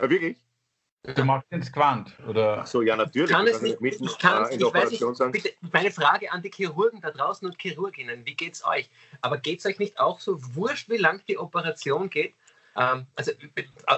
Ja, 0.00 0.10
wirklich? 0.10 0.36
Du 1.16 1.24
machst 1.24 1.50
ins 1.50 1.72
Quant, 1.72 2.16
oder? 2.28 2.58
Ach 2.60 2.66
so, 2.66 2.80
ja, 2.80 2.94
natürlich. 2.94 3.32
Kann 3.32 3.48
es 3.48 3.60
nicht, 3.60 3.80
mitten, 3.80 4.04
ich 4.04 4.18
kann 4.18 4.44
äh, 4.44 4.54
ich 4.54 4.62
weiß 4.62 4.90
nicht, 4.92 5.32
bitte, 5.32 5.52
meine 5.72 5.90
Frage 5.90 6.30
an 6.30 6.42
die 6.42 6.50
Chirurgen 6.50 7.00
da 7.00 7.10
draußen 7.10 7.44
und 7.44 7.60
Chirurginnen, 7.60 8.24
wie 8.24 8.34
geht 8.36 8.54
es 8.54 8.64
euch? 8.64 8.88
Aber 9.20 9.38
geht 9.38 9.58
es 9.58 9.66
euch 9.66 9.80
nicht 9.80 9.98
auch 9.98 10.20
so 10.20 10.38
wurscht, 10.54 10.88
wie 10.88 10.98
lang 10.98 11.20
die 11.26 11.38
Operation 11.38 12.08
geht? 12.08 12.34
Ähm, 12.76 13.06
also 13.16 13.32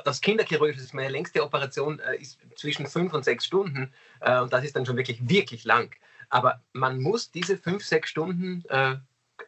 das 0.05 0.21
Kinderchirurgische 0.21 0.81
ist 0.81 0.95
meine 0.95 1.11
längste 1.11 1.43
Operation, 1.43 2.01
äh, 2.01 2.17
ist 2.17 2.39
zwischen 2.57 2.87
fünf 2.87 3.13
und 3.13 3.25
sechs 3.25 3.47
Stunden 3.47 3.93
äh, 4.21 4.41
und 4.41 4.53
das 4.53 4.65
ist 4.65 4.77
dann 4.77 4.87
schon 4.87 4.97
wirklich, 4.97 5.29
wirklich 5.29 5.65
lang. 5.65 5.95
Aber 6.31 6.61
man 6.73 7.01
muss 7.01 7.31
diese 7.31 7.57
fünf, 7.57 7.85
sechs 7.85 8.11
Stunden 8.11 8.65
äh, 8.69 8.97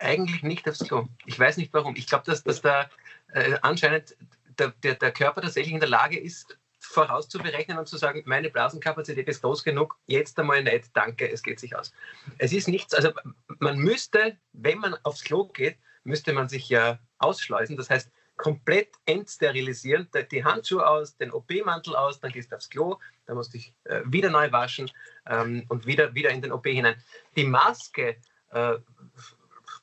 eigentlich 0.01 0.43
nicht 0.43 0.69
aufs 0.69 0.81
Klo. 0.81 1.09
Ich 1.25 1.39
weiß 1.39 1.57
nicht 1.57 1.73
warum. 1.73 1.97
Ich 1.97 2.07
glaube, 2.07 2.25
dass, 2.27 2.45
dass 2.45 2.61
da 2.61 2.89
äh, 3.33 3.57
anscheinend 3.63 4.17
der, 4.59 4.73
der, 4.83 4.95
der 4.95 5.13
Körper 5.13 5.43
tatsächlich 5.43 5.75
in 5.75 5.81
der 5.81 5.89
Lage 5.89 6.19
ist, 6.19 6.57
vorauszuberechnen 6.79 7.79
und 7.79 7.89
zu 7.89 7.97
sagen, 7.97 8.23
meine 8.27 8.51
Blasenkapazität 8.51 9.29
ist 9.29 9.43
groß 9.43 9.65
genug, 9.65 9.97
jetzt 10.07 10.39
einmal 10.39 10.63
nicht, 10.63 10.91
danke, 10.95 11.31
es 11.31 11.43
geht 11.43 11.59
sich 11.59 11.77
aus. 11.77 11.93
Es 12.39 12.53
ist 12.53 12.69
nichts, 12.69 12.95
also 12.95 13.11
man 13.59 13.79
müsste, 13.79 14.37
wenn 14.53 14.79
man 14.79 14.95
aufs 15.03 15.25
Klo 15.25 15.49
geht, 15.49 15.79
müsste 16.05 16.33
man 16.33 16.49
sich 16.49 16.69
ja 16.69 16.99
ausschleusen. 17.19 17.77
Das 17.77 17.91
heißt, 17.91 18.11
komplett 18.37 18.91
entsterilisieren, 19.07 20.09
die 20.31 20.45
Handschuhe 20.45 20.87
aus, 20.87 21.17
den 21.17 21.33
OP-Mantel 21.33 21.97
aus, 21.97 22.21
dann 22.21 22.33
gehst 22.33 22.53
du 22.53 22.57
aufs 22.57 22.69
Klo, 22.69 22.99
dann 23.27 23.37
musst 23.37 23.53
du 23.55 23.59
dich 23.59 23.73
äh, 23.85 24.03
wieder 24.05 24.31
neu 24.31 24.51
waschen 24.53 24.91
ähm, 25.27 25.65
und 25.69 25.87
wieder, 25.87 26.15
wieder 26.15 26.31
in 26.31 26.43
den 26.43 26.53
OP 26.53 26.67
hinein. 26.67 27.03
Die 27.37 27.45
Maske, 27.45 28.17
äh, 28.51 28.75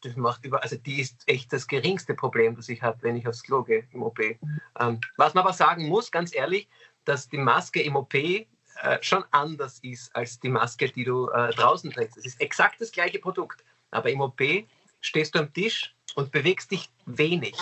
das 0.04 0.16
macht 0.16 0.46
über, 0.46 0.62
also 0.62 0.76
die 0.76 1.02
ist 1.02 1.24
echt 1.28 1.52
das 1.52 1.68
geringste 1.68 2.14
Problem, 2.14 2.56
das 2.56 2.70
ich 2.70 2.82
habe, 2.82 3.02
wenn 3.02 3.16
ich 3.16 3.28
aufs 3.28 3.44
Klo 3.44 3.64
gehe 3.64 3.88
im 3.92 4.04
OP. 4.04 4.20
Ähm, 4.20 5.00
was 5.18 5.34
man 5.34 5.44
aber 5.44 5.54
sagen 5.54 5.88
muss, 5.88 6.12
ganz 6.12 6.36
ehrlich, 6.36 6.68
dass 7.06 7.30
die 7.30 7.38
Maske 7.38 7.82
im 7.82 7.96
OP 7.96 8.14
äh, 8.14 8.46
schon 9.02 9.24
anders 9.32 9.80
ist 9.80 10.16
als 10.16 10.40
die 10.40 10.50
Maske, 10.50 10.90
die 10.90 11.04
du 11.04 11.30
äh, 11.30 11.52
draußen 11.52 11.92
trägst. 11.92 12.18
Es 12.18 12.26
ist 12.26 12.42
exakt 12.42 12.82
das 12.82 12.92
gleiche 12.92 13.20
Produkt, 13.20 13.64
aber 13.92 14.10
im 14.10 14.22
OP 14.22 14.42
stehst 15.02 15.36
du 15.36 15.40
am 15.40 15.54
Tisch 15.54 15.96
und 16.16 16.32
bewegst 16.32 16.72
dich 16.72 16.90
wenig. 17.06 17.56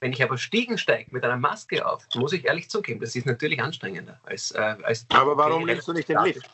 Wenn 0.00 0.12
ich 0.12 0.22
aber 0.22 0.38
Stiegen 0.38 0.78
steige 0.78 1.12
mit 1.12 1.24
einer 1.24 1.36
Maske 1.36 1.86
auf, 1.86 2.06
muss 2.14 2.32
ich 2.32 2.44
ehrlich 2.44 2.70
zugeben, 2.70 3.00
das 3.00 3.16
ist 3.16 3.26
natürlich 3.26 3.60
anstrengender 3.60 4.20
als. 4.24 4.52
Äh, 4.52 4.76
als 4.82 5.06
aber 5.10 5.36
warum 5.36 5.64
nimmst 5.64 5.88
du 5.88 5.92
nicht 5.92 6.08
den 6.08 6.18
Lift? 6.24 6.48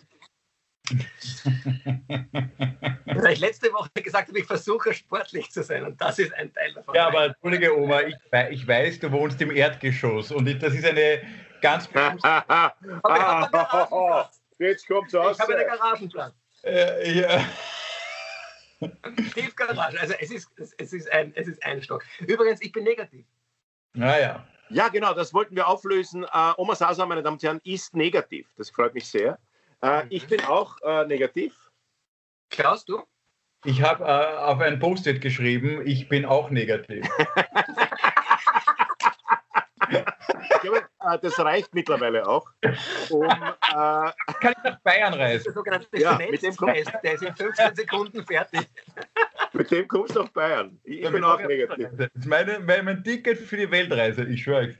Weil 3.07 3.33
ich 3.33 3.41
letzte 3.41 3.73
Woche 3.73 3.91
gesagt 3.95 4.29
habe, 4.29 4.39
ich 4.39 4.47
versuche 4.47 4.95
sportlich 4.95 5.51
zu 5.51 5.65
sein 5.65 5.85
und 5.85 6.01
das 6.01 6.21
ist 6.21 6.33
ein 6.35 6.53
Teil 6.53 6.73
davon. 6.75 6.95
Ja, 6.95 7.09
aber 7.09 7.25
entschuldige 7.27 7.77
Oma, 7.77 8.03
ich, 8.03 8.15
ich 8.51 8.69
weiß, 8.69 9.01
du 9.01 9.11
wohnst 9.11 9.41
im 9.43 9.51
Erdgeschoss 9.51 10.31
und 10.31 10.47
das 10.63 10.75
ist 10.75 10.85
eine 10.85 11.23
ganz. 11.61 11.89
Jetzt 14.59 14.89
kommt 14.89 15.09
es 15.09 15.15
aus. 15.15 15.37
Ich 15.37 15.43
habe 15.43 15.57
einen 15.57 15.67
Garagenplatz. 15.67 16.35
Äh, 16.65 17.21
ja. 17.21 17.45
Tiefgarage. 19.35 20.01
Also 20.01 20.15
es 20.19 20.31
ist, 20.31 20.51
es, 20.57 20.93
ist 20.93 21.11
ein, 21.13 21.33
es 21.35 21.49
ist 21.49 21.65
ein 21.65 21.83
Stock. 21.83 22.05
Übrigens, 22.27 22.61
ich 22.63 22.73
bin 22.73 22.85
negativ. 22.85 23.27
Naja. 23.95 24.47
Ja, 24.69 24.89
genau, 24.89 25.15
das 25.15 25.33
wollten 25.33 25.55
wir 25.55 25.69
auflösen. 25.69 26.25
Äh, 26.25 26.53
Oma 26.57 26.75
Sasa, 26.75 27.07
meine 27.07 27.23
Damen 27.23 27.37
und 27.37 27.43
Herren, 27.43 27.61
ist 27.65 27.95
negativ. 27.95 28.49
Das 28.57 28.71
freut 28.71 28.95
mich 28.95 29.07
sehr. 29.07 29.39
Äh, 29.83 30.03
ich 30.11 30.27
bin 30.27 30.41
auch 30.45 30.77
äh, 30.83 31.07
negativ. 31.07 31.55
Klaus, 32.51 32.85
du? 32.85 33.03
Ich 33.65 33.83
habe 33.83 34.05
äh, 34.05 34.37
auf 34.39 34.61
ein 34.61 34.79
Post-it 34.79 35.21
geschrieben, 35.21 35.87
ich 35.87 36.09
bin 36.09 36.25
auch 36.25 36.51
negativ. 36.51 37.07
glaube, 40.67 40.89
äh, 41.13 41.19
das 41.21 41.39
reicht 41.39 41.75
mittlerweile 41.75 42.27
auch. 42.27 42.51
Um, 43.11 43.23
äh, 43.25 43.29
Kann 43.71 44.55
ich 44.57 44.65
nach 44.65 44.81
Bayern 44.81 45.15
reisen? 45.15 45.55
Ja, 45.93 46.19
mit 46.19 46.43
dem 46.43 46.57
Test, 46.57 46.93
der 47.03 47.15
ist 47.15 47.23
in 47.23 47.35
15 47.35 47.75
Sekunden 47.77 48.25
fertig. 48.25 48.69
Mit 49.53 49.71
dem 49.71 49.89
kommst 49.89 50.17
du 50.17 50.23
nach 50.23 50.29
Bayern. 50.31 50.79
Ich 50.85 51.01
ja, 51.01 51.11
bin 51.11 51.25
auch 51.25 51.41
negativ. 51.41 51.89
Das 51.97 52.09
ist 52.15 52.27
meine, 52.27 52.59
mein 52.61 53.03
Ticket 53.03 53.39
für 53.39 53.57
die 53.57 53.71
Weltreise, 53.71 54.25
ich 54.25 54.43
schwöre. 54.43 54.75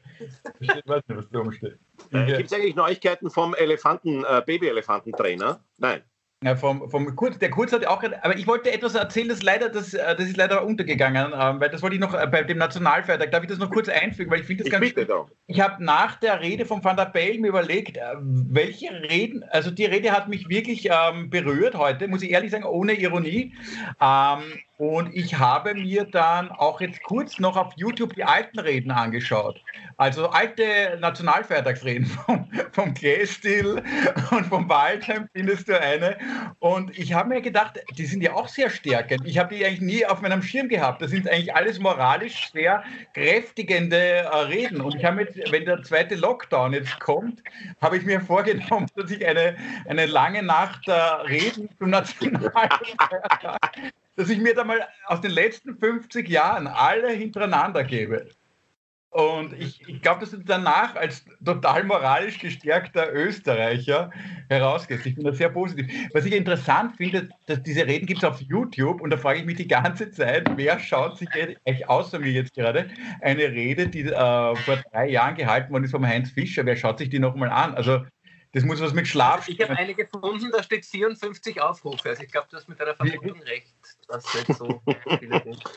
Ich 0.61 0.69
weiß 0.69 1.03
nicht, 1.09 1.19
was 1.19 1.29
da 1.31 1.39
rumsteht. 1.39 1.79
Äh, 2.13 2.27
Gibt 2.37 2.51
es 2.51 2.53
eigentlich 2.53 2.77
Neuigkeiten 2.77 3.31
vom 3.31 3.55
Elefanten, 3.55 4.25
äh, 4.25 4.43
Baby-Elefantentrainer? 4.45 5.61
Nein. 5.79 6.03
Ja, 6.47 6.55
vom, 6.55 6.89
vom 6.89 7.17
Kurz, 7.17 7.41
der 7.41 7.51
Kurz 7.51 7.73
hat 7.73 7.85
auch 7.89 7.99
gerade, 7.99 8.25
aber 8.25 8.37
ich 8.37 8.47
wollte 8.47 8.73
etwas 8.73 8.95
erzählen, 8.95 9.31
das 9.31 9.43
leider, 9.43 9.69
das, 9.69 9.95
äh, 9.95 10.15
das 10.15 10.27
ist 10.27 10.37
leider 10.37 10.65
untergegangen, 10.65 11.33
ähm, 11.37 11.61
weil 11.61 11.71
das 11.71 11.83
wollte 11.83 11.97
ich 11.97 12.01
noch 12.01 12.15
äh, 12.15 12.25
bei 12.25 12.45
dem 12.45 12.59
Nationalfeiertag, 12.59 13.33
darf 13.33 13.43
ich 13.43 13.49
das 13.49 13.59
noch 13.59 13.69
kurz 13.69 13.89
einfügen, 13.89 14.31
weil 14.31 14.43
ich 14.43 14.47
finde 14.47 14.63
das 14.63 14.69
ich 14.69 14.73
ganz 14.73 14.95
bitte 14.95 15.25
Ich 15.49 15.61
habe 15.61 15.85
nach 15.85 16.15
der 16.21 16.41
Rede 16.41 16.65
von 16.65 16.85
Van 16.85 16.97
der 16.97 17.07
Bellen 17.07 17.41
mir 17.41 17.49
überlegt, 17.49 17.97
äh, 17.97 18.01
welche 18.21 18.93
Reden, 18.93 19.43
also 19.51 19.73
die 19.73 19.87
Rede 19.87 20.13
hat 20.13 20.29
mich 20.29 20.49
wirklich 20.49 20.89
ähm, 20.89 21.31
berührt 21.31 21.75
heute, 21.75 22.07
muss 22.07 22.23
ich 22.23 22.31
ehrlich 22.31 22.53
sagen, 22.53 22.63
ohne 22.63 22.93
Ironie. 22.93 23.53
Ähm, 24.01 24.43
und 24.79 25.15
ich 25.15 25.39
habe 25.39 25.75
mir 25.75 26.05
dann 26.05 26.51
auch 26.51 26.83
jetzt 26.83 27.03
kurz 27.03 27.39
noch 27.39 27.57
auf 27.57 27.73
YouTube 27.77 28.15
die 28.15 28.25
alten 28.25 28.59
Reden 28.59 28.91
angeschaut. 28.91 29.59
Also 29.97 30.29
alte 30.29 30.99
Nationalfeiertagsreden 31.01 32.05
vom, 32.27 32.51
vom 32.73 32.93
Glästil 32.93 33.83
und 34.31 34.47
vom 34.47 34.69
Waldheim 34.69 35.29
findest 35.33 35.69
du 35.69 35.81
eine. 35.81 36.19
Und 36.59 36.97
ich 36.99 37.15
habe 37.15 37.31
mir 37.31 37.41
gedacht, 37.41 37.81
die 37.97 38.05
sind 38.05 38.23
ja 38.23 38.35
auch 38.35 38.49
sehr 38.49 38.69
stärkend. 38.69 39.23
Ich 39.25 39.39
habe 39.39 39.55
die 39.55 39.65
eigentlich 39.65 39.81
nie 39.81 40.05
auf 40.05 40.21
meinem 40.21 40.43
Schirm 40.43 40.69
gehabt. 40.69 41.01
Das 41.01 41.11
sind 41.11 41.27
eigentlich 41.27 41.55
alles 41.55 41.79
moralisch 41.79 42.51
sehr 42.53 42.85
kräftigende 43.15 43.97
äh, 43.97 44.27
Reden. 44.27 44.83
Und 44.83 44.95
ich 44.95 45.05
habe 45.07 45.23
jetzt, 45.23 45.41
wenn 45.51 45.65
der 45.65 45.83
zweite 45.85 46.17
Lockdown 46.17 46.75
jetzt 46.75 47.01
kommt, 47.01 47.43
habe 47.81 47.97
ich 47.97 48.05
mir 48.05 48.21
vorgenommen, 48.21 48.89
dass 48.97 49.11
ich 49.11 49.27
eine, 49.27 49.57
eine 49.89 50.05
lange 50.05 50.43
Nacht 50.43 50.87
äh, 50.87 50.93
Reden 50.93 51.71
zum 51.79 51.89
Nationalfeiertag 51.89 53.59
dass 54.17 54.29
ich 54.29 54.39
mir 54.39 54.55
da 54.55 54.65
mal 54.65 54.87
aus 55.07 55.21
den 55.21 55.31
letzten 55.31 55.79
50 55.79 56.29
Jahren 56.29 56.67
alle 56.67 57.11
hintereinander 57.11 57.85
gebe. 57.85 58.29
Und 59.17 59.55
ich, 59.55 59.81
ich 59.89 60.03
glaube, 60.03 60.21
dass 60.21 60.33
du 60.33 60.37
danach 60.39 60.95
als 60.95 61.25
total 61.43 61.85
moralisch 61.85 62.39
gestärkter 62.39 63.15
Österreicher 63.15 64.11
herausgehst. 64.51 65.07
Ich 65.07 65.15
finde 65.15 65.31
das 65.31 65.39
sehr 65.39 65.49
positiv. 65.49 65.87
Was 66.13 66.27
ich 66.27 66.35
interessant 66.35 66.97
finde, 66.99 67.31
dass 67.47 67.63
diese 67.63 67.87
Reden 67.87 68.05
gibt 68.05 68.23
es 68.23 68.29
auf 68.29 68.43
YouTube 68.43 69.01
und 69.01 69.09
da 69.09 69.17
frage 69.17 69.39
ich 69.39 69.47
mich 69.47 69.57
die 69.57 69.69
ganze 69.69 70.11
Zeit, 70.11 70.51
wer 70.57 70.79
schaut 70.79 71.17
sich 71.17 71.31
eigentlich 71.33 71.89
außer 71.89 72.19
mir 72.19 72.31
jetzt 72.31 72.55
gerade 72.55 72.91
eine 73.23 73.45
Rede, 73.45 73.89
die 73.89 74.03
äh, 74.03 74.57
vor 74.57 74.83
drei 74.93 75.09
Jahren 75.09 75.35
gehalten 75.35 75.73
worden 75.73 75.85
ist 75.85 75.93
vom 75.93 76.07
Heinz 76.07 76.31
Fischer, 76.31 76.67
wer 76.67 76.77
schaut 76.77 76.99
sich 76.99 77.09
die 77.09 77.19
nochmal 77.19 77.49
an? 77.49 77.75
Also 77.75 78.05
das 78.53 78.65
muss 78.65 78.81
was 78.81 78.95
mit 78.95 79.07
Schlaf. 79.07 79.49
Ich 79.49 79.61
habe 79.61 79.77
eine 79.77 79.95
gefunden, 79.95 80.51
da 80.51 80.63
steht 80.63 80.87
54 80.87 81.61
Aufrufe. 81.61 82.09
Also 82.09 82.23
ich 82.23 82.33
glaube, 82.33 82.49
du 82.51 82.57
hast 82.57 82.69
mit 82.69 82.81
deiner 82.81 82.95
Vermutung 82.95 83.43
recht, 83.43 83.75
dass 84.09 84.35
nicht 84.35 84.55
so 84.55 84.81
viele 85.19 85.43
sind. 85.43 85.63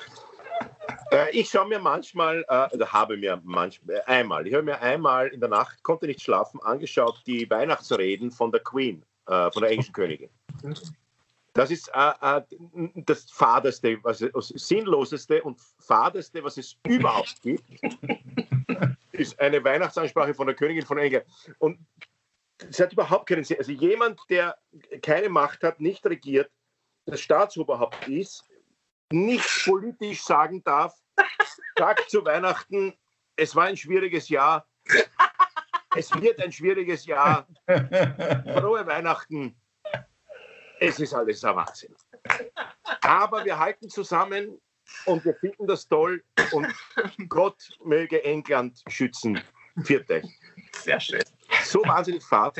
Äh, 1.12 1.32
ich 1.32 1.50
schaue 1.50 1.68
mir 1.68 1.80
manchmal, 1.80 2.46
äh, 2.48 2.76
oder 2.76 2.92
habe 2.92 3.18
mir 3.18 3.42
manchmal, 3.44 3.98
äh, 3.98 4.02
einmal, 4.06 4.46
ich 4.46 4.54
habe 4.54 4.64
mir 4.64 4.80
einmal 4.80 5.28
in 5.28 5.40
der 5.40 5.50
Nacht, 5.50 5.82
konnte 5.82 6.06
nicht 6.06 6.22
schlafen, 6.22 6.62
angeschaut, 6.62 7.22
die 7.26 7.50
Weihnachtsreden 7.50 8.32
von 8.32 8.52
der 8.52 8.62
Queen, 8.62 9.04
äh, 9.28 9.52
von 9.52 9.62
der 9.62 9.72
englischen 9.72 9.94
Königin. 9.94 10.30
Das 11.54 11.72
ist 11.72 11.90
äh, 11.94 12.12
äh, 12.22 12.42
das 13.06 13.30
Fadeste, 13.32 13.98
was, 14.04 14.20
das 14.20 14.48
Sinnloseste 14.50 15.42
und 15.42 15.60
Fadeste, 15.80 16.44
was 16.44 16.58
es 16.58 16.78
überhaupt 16.86 17.42
gibt, 17.42 17.64
ist 19.12 19.40
eine 19.40 19.64
Weihnachtsansprache 19.64 20.34
von 20.34 20.48
der 20.48 20.56
Königin 20.56 20.86
von 20.86 21.00
England. 21.00 21.26
Und 21.58 21.80
es 22.70 22.80
hat 22.80 22.94
überhaupt 22.94 23.28
keinen 23.28 23.44
Sinn. 23.44 23.58
Also 23.58 23.72
jemand, 23.72 24.20
der 24.30 24.58
keine 25.02 25.30
Macht 25.30 25.64
hat, 25.64 25.80
nicht 25.80 26.06
regiert, 26.06 26.52
das 27.10 27.22
Staatsoberhaupt 27.22 28.08
ist, 28.08 28.44
nicht 29.12 29.66
politisch 29.66 30.24
sagen 30.24 30.64
darf, 30.64 30.96
sagt 31.78 32.10
zu 32.10 32.24
Weihnachten, 32.24 32.94
es 33.36 33.56
war 33.56 33.66
ein 33.66 33.78
schwieriges 33.78 34.30
Jahr, 34.30 34.68
es 35.96 36.14
wird 36.14 36.42
ein 36.42 36.52
schwieriges 36.52 37.06
Jahr, 37.06 37.48
frohe 37.68 38.86
Weihnachten, 38.86 39.60
es 40.80 41.00
ist 41.00 41.14
alles 41.14 41.44
ein 41.44 41.56
Wahnsinn. 41.56 41.96
Aber 43.02 43.44
wir 43.46 43.58
halten 43.58 43.90
zusammen 43.90 44.60
und 45.06 45.26
wir 45.26 45.36
finden 45.36 45.68
das 45.68 45.88
toll 45.88 46.24
und 46.52 46.68
Gott 47.30 47.78
möge 47.84 48.24
England 48.24 48.82
schützen. 48.88 49.42
Vierte. 49.84 50.22
Sehr 50.76 51.00
schön 51.00 51.24
so 51.70 51.82
wahnsinnig 51.86 52.24
fad. 52.24 52.58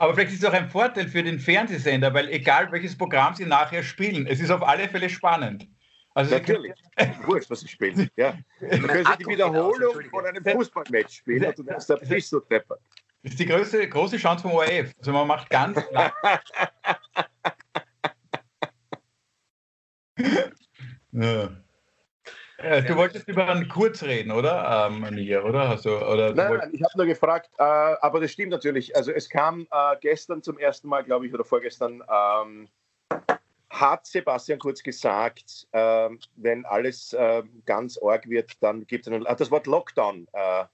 Aber 0.00 0.14
vielleicht 0.14 0.32
ist 0.32 0.42
es 0.42 0.48
auch 0.48 0.52
ein 0.52 0.70
Vorteil 0.70 1.08
für 1.08 1.22
den 1.22 1.38
Fernsehsender, 1.40 2.12
weil 2.14 2.28
egal 2.28 2.70
welches 2.70 2.96
Programm 2.96 3.34
sie 3.34 3.46
nachher 3.46 3.82
spielen, 3.82 4.26
es 4.26 4.40
ist 4.40 4.50
auf 4.50 4.62
alle 4.62 4.88
Fälle 4.88 5.10
spannend. 5.10 5.68
Also 6.14 6.34
Natürlich. 6.34 6.72
Wurscht, 7.24 7.50
was 7.50 7.60
sie 7.60 7.68
spielen. 7.68 8.10
Ja. 8.16 8.36
Dann 8.60 8.86
können 8.86 9.06
sie 9.06 9.18
die 9.18 9.26
Wiederholung 9.26 10.00
von 10.10 10.26
einem 10.26 10.44
Fußballmatch 10.44 11.18
spielen 11.18 11.44
und 11.44 11.58
du 11.58 11.62
da 11.62 11.76
bist 11.76 12.32
du 12.32 12.40
deppert. 12.40 12.80
Das 13.22 13.32
ist 13.32 13.40
die 13.40 13.46
größte, 13.46 13.88
große 13.88 14.16
Chance 14.16 14.42
vom 14.42 14.52
ORF. 14.52 14.92
Also 14.98 15.12
man 15.12 15.26
macht 15.26 15.50
ganz 15.50 15.78
ja. 21.12 21.50
Äh, 22.58 22.82
du 22.82 22.96
wolltest 22.96 23.28
über 23.28 23.46
einen 23.46 23.68
Kurz 23.68 24.02
reden, 24.02 24.32
oder? 24.32 24.88
Ähm, 24.90 25.06
hier, 25.16 25.44
oder? 25.44 25.68
Hast 25.68 25.84
du, 25.84 25.90
oder 25.90 26.34
nein, 26.34 26.56
nein, 26.56 26.70
ich 26.72 26.82
habe 26.82 26.92
nur 26.96 27.06
gefragt, 27.06 27.50
äh, 27.56 27.62
aber 27.62 28.20
das 28.20 28.32
stimmt 28.32 28.50
natürlich. 28.50 28.96
Also 28.96 29.12
es 29.12 29.28
kam 29.28 29.68
äh, 29.70 29.96
gestern 30.00 30.42
zum 30.42 30.58
ersten 30.58 30.88
Mal, 30.88 31.04
glaube 31.04 31.26
ich, 31.26 31.34
oder 31.34 31.44
vorgestern, 31.44 32.02
ähm, 32.12 32.68
hat 33.70 34.06
Sebastian 34.06 34.58
Kurz 34.58 34.82
gesagt, 34.82 35.68
äh, 35.70 36.08
wenn 36.34 36.64
alles 36.64 37.12
äh, 37.12 37.44
ganz 37.64 37.96
arg 38.02 38.28
wird, 38.28 38.60
dann 38.60 38.86
gibt 38.86 39.06
es 39.06 39.12
einen, 39.12 39.24
das 39.24 39.50
Wort 39.52 39.68
Lockdown 39.68 40.26
äh, 40.32 40.64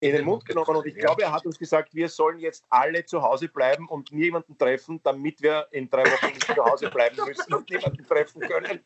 in 0.00 0.12
den 0.12 0.24
Mund 0.24 0.44
genommen 0.44 0.76
und 0.76 0.86
ich 0.86 0.94
glaube, 0.94 1.22
er 1.22 1.32
hat 1.32 1.46
uns 1.46 1.58
gesagt, 1.58 1.94
wir 1.94 2.08
sollen 2.08 2.38
jetzt 2.38 2.64
alle 2.68 3.04
zu 3.06 3.22
Hause 3.22 3.48
bleiben 3.48 3.88
und 3.88 4.12
niemanden 4.12 4.58
treffen, 4.58 5.00
damit 5.02 5.40
wir 5.40 5.66
in 5.70 5.88
drei 5.88 6.04
Wochen 6.04 6.26
nicht 6.26 6.44
zu 6.44 6.64
Hause 6.64 6.90
bleiben 6.90 7.16
müssen 7.26 7.54
und 7.54 7.70
niemanden 7.70 8.06
treffen 8.06 8.40
können. 8.42 8.80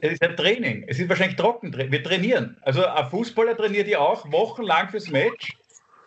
Es 0.00 0.12
ist 0.12 0.22
ein 0.22 0.36
Training. 0.36 0.84
Es 0.86 0.98
ist 0.98 1.08
wahrscheinlich 1.08 1.36
trocken. 1.36 1.72
Wir 1.74 2.02
trainieren. 2.02 2.58
Also 2.62 2.84
ein 2.84 3.08
Fußballer 3.08 3.56
trainiert 3.56 3.88
ja 3.88 4.00
auch 4.00 4.30
wochenlang 4.30 4.90
fürs 4.90 5.08
Match 5.08 5.56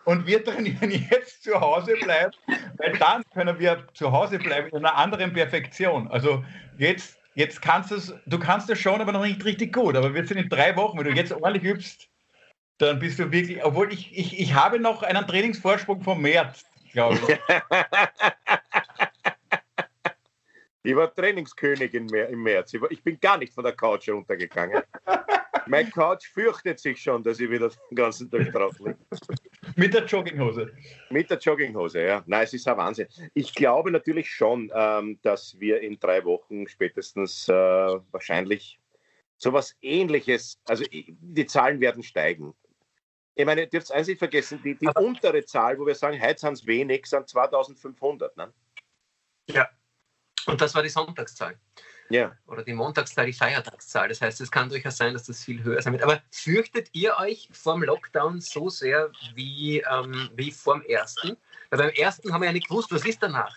und 0.04 0.26
wir 0.26 0.44
trainieren 0.44 0.90
jetzt 1.10 1.42
zu 1.42 1.60
Hause 1.60 1.94
bleiben, 2.00 2.32
weil 2.76 2.92
dann 2.98 3.22
können 3.34 3.58
wir 3.58 3.86
zu 3.94 4.12
Hause 4.12 4.38
bleiben 4.38 4.68
in 4.68 4.76
einer 4.78 4.96
anderen 4.96 5.32
Perfektion. 5.32 6.06
Also 6.08 6.44
jetzt, 6.78 7.18
jetzt 7.34 7.60
kannst 7.60 7.90
du 7.90 7.96
es, 7.96 8.14
du 8.26 8.38
kannst 8.38 8.70
es 8.70 8.78
schon, 8.78 9.00
aber 9.00 9.10
noch 9.10 9.24
nicht 9.24 9.44
richtig 9.44 9.74
gut. 9.74 9.96
Aber 9.96 10.14
wir 10.14 10.24
sind 10.24 10.38
in 10.38 10.48
drei 10.48 10.76
Wochen, 10.76 10.96
wenn 10.96 11.06
du 11.06 11.12
jetzt 11.12 11.32
ordentlich 11.32 11.64
übst, 11.64 12.08
dann 12.78 12.98
bist 12.98 13.18
du 13.18 13.30
wirklich, 13.30 13.62
obwohl 13.64 13.92
ich, 13.92 14.16
ich, 14.16 14.38
ich 14.38 14.54
habe 14.54 14.78
noch 14.78 15.02
einen 15.02 15.26
Trainingsvorsprung 15.26 16.02
vom 16.02 16.22
März, 16.22 16.64
glaube 16.92 17.16
ich. 17.16 17.28
ich 20.84 20.96
war 20.96 21.14
Trainingskönig 21.14 21.92
im 21.92 22.06
März. 22.42 22.72
Ich 22.90 23.02
bin 23.02 23.18
gar 23.20 23.36
nicht 23.36 23.52
von 23.52 23.64
der 23.64 23.74
Couch 23.74 24.08
runtergegangen. 24.08 24.82
Mein 25.66 25.90
Couch 25.90 26.28
fürchtet 26.28 26.78
sich 26.78 27.02
schon, 27.02 27.22
dass 27.22 27.40
ich 27.40 27.50
wieder 27.50 27.68
den 27.68 27.96
ganzen 27.96 28.30
Tag 28.30 28.50
drauf 28.52 28.78
liege. 28.78 28.96
Mit 29.76 29.92
der 29.92 30.06
Jogginghose. 30.06 30.72
Mit 31.10 31.28
der 31.28 31.38
Jogginghose, 31.38 32.02
ja. 32.02 32.22
Nein, 32.26 32.44
es 32.44 32.54
ist 32.54 32.66
ein 32.66 32.78
Wahnsinn. 32.78 33.06
Ich 33.34 33.54
glaube 33.54 33.90
natürlich 33.90 34.30
schon, 34.30 34.72
ähm, 34.74 35.18
dass 35.22 35.60
wir 35.60 35.82
in 35.82 36.00
drei 36.00 36.24
Wochen 36.24 36.66
spätestens 36.68 37.48
äh, 37.48 37.52
wahrscheinlich 37.52 38.80
sowas 39.36 39.76
ähnliches, 39.82 40.58
also 40.66 40.84
die 40.90 41.46
Zahlen 41.46 41.80
werden 41.80 42.02
steigen. 42.02 42.54
Ich 43.38 43.46
meine, 43.46 43.60
ihr 43.60 43.66
dürft 43.68 43.92
eins 43.92 44.08
nicht 44.08 44.18
vergessen, 44.18 44.60
die, 44.64 44.74
die 44.74 44.88
untere 44.96 45.44
Zahl, 45.44 45.78
wo 45.78 45.86
wir 45.86 45.94
sagen, 45.94 46.20
heute 46.20 46.40
sind 46.40 46.54
es 46.54 46.66
wenig, 46.66 47.06
sind 47.06 47.28
2500. 47.28 48.36
Ne? 48.36 48.52
Ja, 49.48 49.68
und 50.46 50.60
das 50.60 50.74
war 50.74 50.82
die 50.82 50.88
Sonntagszahl. 50.88 51.56
Ja. 52.10 52.36
Oder 52.48 52.64
die 52.64 52.72
Montagszahl, 52.72 53.26
die 53.26 53.32
Feiertagszahl. 53.32 54.08
Das 54.08 54.20
heißt, 54.20 54.40
es 54.40 54.50
kann 54.50 54.68
durchaus 54.68 54.96
sein, 54.96 55.12
dass 55.12 55.24
das 55.24 55.44
viel 55.44 55.62
höher 55.62 55.80
sein 55.80 55.92
wird. 55.92 56.02
Aber 56.02 56.20
fürchtet 56.32 56.88
ihr 56.94 57.16
euch 57.18 57.48
vorm 57.52 57.84
Lockdown 57.84 58.40
so 58.40 58.70
sehr 58.70 59.12
wie, 59.36 59.84
ähm, 59.88 60.30
wie 60.34 60.50
vorm 60.50 60.82
ersten? 60.82 61.36
Weil 61.70 61.78
beim 61.78 61.90
ersten 61.90 62.32
haben 62.32 62.40
wir 62.40 62.46
ja 62.46 62.52
nicht 62.52 62.68
gewusst, 62.68 62.90
was 62.90 63.04
ist 63.04 63.22
danach. 63.22 63.54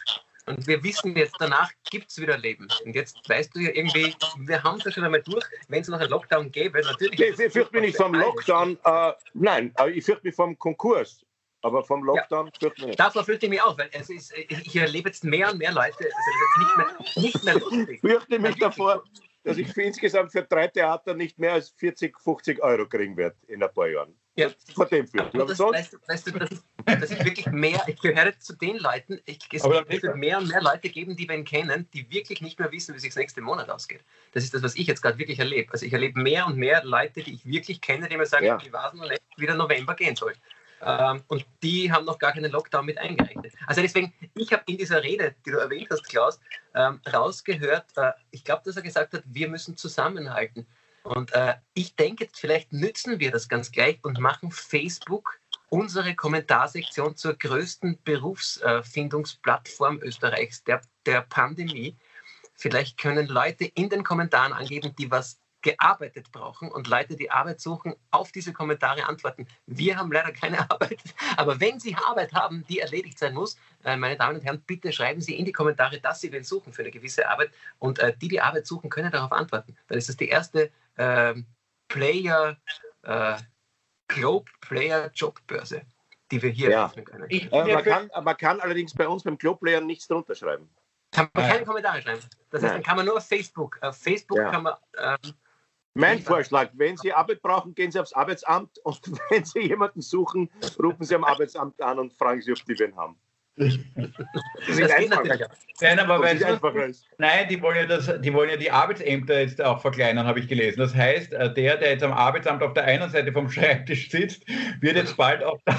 Und 0.51 0.67
wir 0.67 0.83
wissen 0.83 1.15
jetzt, 1.15 1.35
danach 1.39 1.71
gibt 1.89 2.11
es 2.11 2.19
wieder 2.19 2.37
Leben. 2.37 2.67
Und 2.85 2.95
jetzt 2.95 3.17
weißt 3.27 3.55
du 3.55 3.59
ja 3.59 3.71
irgendwie, 3.73 4.13
wir 4.39 4.63
haben 4.63 4.77
es 4.79 4.85
ja 4.85 4.91
schon 4.91 5.03
einmal 5.03 5.21
durch, 5.21 5.45
wenn 5.69 5.81
es 5.81 5.87
noch 5.87 5.99
einen 5.99 6.09
Lockdown 6.09 6.51
gäbe, 6.51 6.81
natürlich. 6.81 7.19
Nee, 7.19 7.45
ich 7.45 7.53
fürchte 7.53 7.73
mich 7.73 7.81
nicht 7.81 7.97
vom 7.97 8.13
Lockdown, 8.13 8.77
äh, 8.83 9.13
nein, 9.33 9.73
äh, 9.79 9.91
ich 9.91 10.05
fürchte 10.05 10.27
mich 10.27 10.35
vom 10.35 10.57
Konkurs. 10.57 11.25
Aber 11.63 11.83
vom 11.83 12.03
Lockdown 12.03 12.47
ja, 12.47 12.51
fürchte 12.59 12.81
ich 12.81 12.87
nicht. 12.87 12.99
Davor 12.99 13.23
fürchte 13.23 13.45
ich 13.45 13.49
mich 13.51 13.61
auch, 13.61 13.77
weil 13.77 13.89
es 13.93 14.09
ist, 14.09 14.33
ich 14.35 14.75
erlebe 14.75 15.09
jetzt 15.09 15.23
mehr 15.23 15.51
und 15.51 15.59
mehr 15.59 15.71
Leute, 15.71 15.95
also 15.99 16.09
das 16.17 16.35
ist 16.35 16.41
jetzt 16.41 16.57
nicht 16.57 16.77
mehr, 16.77 17.23
nicht 17.23 17.43
mehr 17.43 17.53
lustig. 17.53 17.89
Ich 17.89 18.01
fürchte 18.09 18.39
mich 18.39 18.55
davor, 18.57 19.03
dass 19.43 19.57
ich 19.57 19.71
für 19.71 19.83
insgesamt 19.83 20.31
für 20.31 20.43
drei 20.43 20.67
Theater 20.67 21.13
nicht 21.13 21.39
mehr 21.39 21.53
als 21.53 21.69
40, 21.69 22.19
50 22.19 22.61
Euro 22.61 22.87
kriegen 22.87 23.15
werde 23.15 23.37
in 23.47 23.63
ein 23.63 23.73
paar 23.73 23.87
Jahren. 23.87 24.15
Ja. 24.35 24.49
Vor 24.73 24.85
dem 24.85 25.05
ich. 25.05 25.13
Weißt, 25.13 25.97
weißt 26.07 26.27
du, 26.27 26.31
dass, 26.31 26.49
dass 26.85 27.11
ich 27.11 27.23
wirklich 27.23 27.45
mehr, 27.47 27.81
ich 27.87 27.99
gehöre 27.99 28.37
zu 28.39 28.55
den 28.55 28.77
Leuten, 28.77 29.19
ich, 29.25 29.39
es 29.51 29.63
wird 29.63 30.15
mehr 30.15 30.37
und 30.37 30.47
mehr 30.47 30.61
Leute 30.61 30.89
geben, 30.89 31.17
die 31.17 31.27
wir 31.27 31.43
kennen, 31.43 31.87
die 31.93 32.09
wirklich 32.09 32.41
nicht 32.41 32.57
mehr 32.57 32.71
wissen, 32.71 32.95
wie 32.95 32.99
sich 32.99 33.09
das 33.09 33.17
nächste 33.17 33.41
Monat 33.41 33.69
ausgeht. 33.69 34.01
Das 34.31 34.43
ist 34.43 34.53
das, 34.53 34.63
was 34.63 34.75
ich 34.75 34.87
jetzt 34.87 35.01
gerade 35.01 35.17
wirklich 35.17 35.39
erlebe. 35.39 35.73
Also 35.73 35.85
ich 35.85 35.91
erlebe 35.91 36.19
mehr 36.21 36.45
und 36.47 36.57
mehr 36.57 36.83
Leute, 36.85 37.21
die 37.21 37.33
ich 37.33 37.45
wirklich 37.45 37.81
kenne, 37.81 38.07
die 38.07 38.15
mir 38.15 38.25
sagen, 38.25 38.45
ja. 38.45 38.63
wie 38.63 38.71
war 38.71 38.87
es 38.87 38.93
noch 38.93 39.09
nicht, 39.09 39.21
wie 39.35 39.45
der 39.45 39.55
November 39.55 39.95
gehen 39.95 40.15
soll. 40.15 40.33
Ähm, 40.83 41.23
und 41.27 41.45
die 41.61 41.91
haben 41.91 42.05
noch 42.05 42.17
gar 42.17 42.31
keinen 42.31 42.51
Lockdown 42.51 42.85
mit 42.85 42.97
eingerechnet. 42.97 43.53
Also 43.67 43.81
deswegen, 43.81 44.13
ich 44.35 44.51
habe 44.51 44.63
in 44.67 44.77
dieser 44.77 45.03
Rede, 45.03 45.35
die 45.45 45.51
du 45.51 45.57
erwähnt 45.57 45.89
hast, 45.91 46.07
Klaus, 46.07 46.39
ähm, 46.73 46.99
rausgehört, 47.11 47.85
äh, 47.97 48.11
ich 48.31 48.43
glaube, 48.43 48.63
dass 48.65 48.77
er 48.77 48.81
gesagt 48.81 49.13
hat, 49.13 49.23
wir 49.25 49.49
müssen 49.49 49.77
zusammenhalten. 49.77 50.65
Und 51.03 51.33
äh, 51.33 51.55
ich 51.73 51.95
denke, 51.95 52.27
vielleicht 52.31 52.73
nützen 52.73 53.19
wir 53.19 53.31
das 53.31 53.49
ganz 53.49 53.71
gleich 53.71 53.99
und 54.03 54.19
machen 54.19 54.51
Facebook 54.51 55.39
unsere 55.69 56.15
Kommentarsektion 56.15 57.15
zur 57.15 57.33
größten 57.35 57.99
Berufsfindungsplattform 58.03 59.99
Österreichs, 60.01 60.63
der, 60.65 60.81
der 61.05 61.21
Pandemie. 61.21 61.97
Vielleicht 62.55 62.97
können 62.97 63.27
Leute 63.27 63.65
in 63.65 63.89
den 63.89 64.03
Kommentaren 64.03 64.51
angeben, 64.51 64.93
die 64.97 65.09
was 65.09 65.39
gearbeitet 65.61 66.31
brauchen 66.31 66.71
und 66.71 66.87
Leute, 66.87 67.15
die 67.15 67.31
Arbeit 67.31 67.61
suchen, 67.61 67.95
auf 68.09 68.31
diese 68.31 68.51
Kommentare 68.51 69.07
antworten. 69.07 69.47
Wir 69.67 69.97
haben 69.97 70.11
leider 70.11 70.31
keine 70.31 70.59
Arbeit, 70.69 70.99
aber 71.37 71.59
wenn 71.59 71.79
Sie 71.79 71.95
Arbeit 71.95 72.33
haben, 72.33 72.65
die 72.67 72.79
erledigt 72.79 73.19
sein 73.19 73.33
muss, 73.33 73.57
äh, 73.83 73.95
meine 73.95 74.17
Damen 74.17 74.37
und 74.37 74.43
Herren, 74.43 74.61
bitte 74.61 74.91
schreiben 74.91 75.21
Sie 75.21 75.37
in 75.37 75.45
die 75.45 75.51
Kommentare, 75.51 75.99
dass 75.99 76.19
Sie 76.19 76.31
wen 76.31 76.43
suchen 76.43 76.73
für 76.73 76.81
eine 76.81 76.91
gewisse 76.91 77.29
Arbeit 77.29 77.51
und 77.79 77.99
äh, 77.99 78.13
die, 78.17 78.27
die 78.27 78.41
Arbeit 78.41 78.67
suchen, 78.67 78.89
können 78.89 79.11
darauf 79.11 79.31
antworten. 79.31 79.75
Dann 79.87 79.97
ist 79.97 80.09
das 80.09 80.17
die 80.17 80.29
erste 80.29 80.71
äh, 80.95 81.35
Player, 81.87 82.57
äh, 83.03 83.37
Globe 84.07 84.51
Player 84.61 85.11
Jobbörse, 85.13 85.81
die 86.31 86.41
wir 86.41 86.49
hier 86.49 86.71
ja. 86.71 86.85
öffnen 86.85 87.05
können. 87.05 87.25
Ich, 87.29 87.51
äh, 87.51 87.73
man, 87.73 87.83
kann, 87.83 88.11
man 88.23 88.37
kann 88.37 88.59
allerdings 88.61 88.93
bei 88.93 89.07
uns 89.07 89.23
beim 89.23 89.37
Globe 89.37 89.59
Player 89.59 89.81
nichts 89.81 90.07
drunter 90.07 90.35
schreiben. 90.35 90.69
Kann 91.11 91.29
man 91.33 91.47
keine 91.47 91.65
Kommentare 91.65 92.01
schreiben. 92.01 92.21
Das 92.49 92.63
heißt, 92.63 92.75
dann 92.75 92.83
kann 92.83 92.95
man 92.95 93.05
nur 93.05 93.17
auf 93.17 93.27
Facebook. 93.27 93.77
Auf 93.81 93.97
Facebook 93.97 94.37
ja. 94.37 94.49
kann 94.49 94.63
man 94.63 94.73
ähm, 94.97 95.33
mein 95.93 96.21
Vorschlag, 96.21 96.69
wenn 96.73 96.95
Sie 96.95 97.11
Arbeit 97.11 97.41
brauchen, 97.41 97.75
gehen 97.75 97.91
Sie 97.91 97.99
aufs 97.99 98.13
Arbeitsamt 98.13 98.77
und 98.83 99.01
wenn 99.29 99.43
Sie 99.43 99.59
jemanden 99.59 100.01
suchen, 100.01 100.49
rufen 100.81 101.03
Sie 101.03 101.15
am 101.15 101.23
Arbeitsamt 101.23 101.81
an 101.81 101.99
und 101.99 102.13
fragen 102.13 102.41
Sie, 102.41 102.51
ob 102.51 102.63
die 102.65 102.79
wen 102.79 102.95
haben. 102.95 103.17
Das 103.57 103.75
ist 104.77 104.91
einfacher. 104.91 105.49
Nein, 105.81 105.99
aber 105.99 106.19
weil 106.21 106.43
einfacher 106.43 106.85
ist. 106.85 107.05
Nein, 107.17 107.47
die 107.49 107.61
wollen, 107.61 107.77
ja 107.77 107.85
das, 107.85 108.21
die 108.21 108.33
wollen 108.33 108.49
ja 108.49 108.57
die 108.57 108.71
Arbeitsämter 108.71 109.41
jetzt 109.41 109.61
auch 109.61 109.81
verkleinern, 109.81 110.25
habe 110.25 110.39
ich 110.39 110.47
gelesen. 110.47 110.79
Das 110.79 110.95
heißt, 110.95 111.33
äh, 111.33 111.53
der, 111.53 111.77
der 111.77 111.91
jetzt 111.91 112.03
am 112.03 112.13
Arbeitsamt 112.13 112.63
auf 112.63 112.73
der 112.73 112.85
einen 112.85 113.09
Seite 113.09 113.31
vom 113.31 113.49
Schreibtisch 113.49 114.09
sitzt, 114.09 114.43
wird 114.79 114.95
jetzt 114.95 115.17
bald 115.17 115.43
auf 115.43 115.61
der 115.67 115.77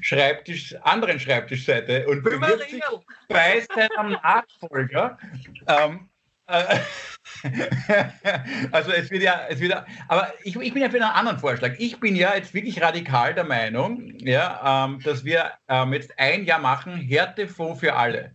Schreibtisch, 0.00 0.74
anderen 0.82 1.18
Schreibtischseite 1.18 2.06
und 2.06 2.22
bewirbt 2.22 2.68
sich 2.68 2.82
bei 3.28 3.62
seinem 3.74 4.12
Nachfolger 4.12 5.18
ähm, 5.66 5.94
äh, 5.94 6.17
also 8.72 8.90
es 8.92 9.10
wird 9.10 9.22
ja, 9.22 9.42
es 9.48 9.60
wird 9.60 9.72
ja, 9.72 9.84
aber 10.08 10.32
ich, 10.42 10.56
ich 10.56 10.72
bin 10.72 10.82
ja 10.82 10.88
für 10.88 10.96
einen 10.96 11.04
anderen 11.04 11.38
Vorschlag. 11.38 11.74
Ich 11.78 12.00
bin 12.00 12.16
ja 12.16 12.34
jetzt 12.34 12.54
wirklich 12.54 12.80
radikal 12.80 13.34
der 13.34 13.44
Meinung, 13.44 14.14
ja, 14.18 14.86
ähm, 14.86 15.00
dass 15.04 15.24
wir 15.24 15.52
ähm, 15.68 15.92
jetzt 15.92 16.18
ein 16.18 16.44
Jahr 16.44 16.60
machen, 16.60 16.96
Härtefonds 16.96 17.80
für 17.80 17.94
alle. 17.94 18.34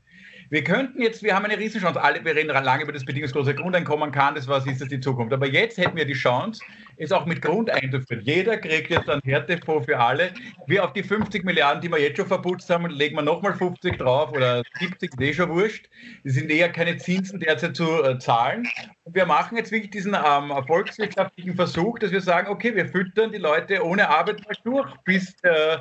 Wir 0.54 0.64
könnten 0.64 1.02
jetzt, 1.02 1.24
wir 1.24 1.34
haben 1.34 1.46
eine 1.46 1.58
Riesenchance, 1.58 2.00
alle, 2.00 2.24
wir 2.24 2.36
reden 2.36 2.50
lange 2.50 2.84
über 2.84 2.92
das 2.92 3.04
bedingungslose 3.04 3.56
Grundeinkommen, 3.56 4.12
kann 4.12 4.36
das, 4.36 4.48
was 4.48 4.68
ist 4.68 4.82
das 4.82 4.88
die 4.88 5.00
Zukunft. 5.00 5.34
Aber 5.34 5.48
jetzt 5.48 5.80
hätten 5.80 5.98
wir 5.98 6.06
die 6.06 6.14
Chance, 6.14 6.62
es 6.98 7.12
auch 7.12 7.26
mit 7.26 7.42
Grund 7.42 7.72
einzuführen. 7.72 8.22
Jeder 8.24 8.58
kriegt 8.58 8.92
jetzt 8.92 9.10
einen 9.10 9.24
Härtefonds 9.24 9.88
für 9.88 9.98
alle. 9.98 10.32
Wir 10.68 10.84
auf 10.86 10.94
die 10.94 11.02
50 11.02 11.44
Milliarden, 11.44 11.82
die 11.82 11.90
wir 11.90 12.00
jetzt 12.00 12.18
schon 12.18 12.28
verputzt 12.28 12.70
haben, 12.70 12.86
legen 12.86 13.16
wir 13.16 13.24
nochmal 13.24 13.56
50 13.56 13.98
drauf 13.98 14.32
oder 14.32 14.62
70, 14.78 15.14
ist 15.14 15.22
eh 15.22 15.34
schon 15.34 15.50
wurscht. 15.50 15.90
Das 16.24 16.36
sind 16.36 16.52
eher 16.52 16.72
keine 16.72 16.98
Zinsen 16.98 17.40
derzeit 17.40 17.76
zu 17.76 18.04
äh, 18.04 18.20
zahlen. 18.20 18.68
Und 19.06 19.16
wir 19.16 19.26
machen 19.26 19.58
jetzt 19.58 19.72
wirklich 19.72 19.90
diesen 19.90 20.14
ähm, 20.14 20.54
volkswirtschaftlichen 20.68 21.56
Versuch, 21.56 21.98
dass 21.98 22.12
wir 22.12 22.22
sagen, 22.22 22.50
okay, 22.50 22.76
wir 22.76 22.88
füttern 22.88 23.32
die 23.32 23.40
Leute 23.40 23.84
ohne 23.84 24.08
Arbeit 24.08 24.44
durch, 24.64 24.94
bis 25.04 25.34
äh, 25.42 25.80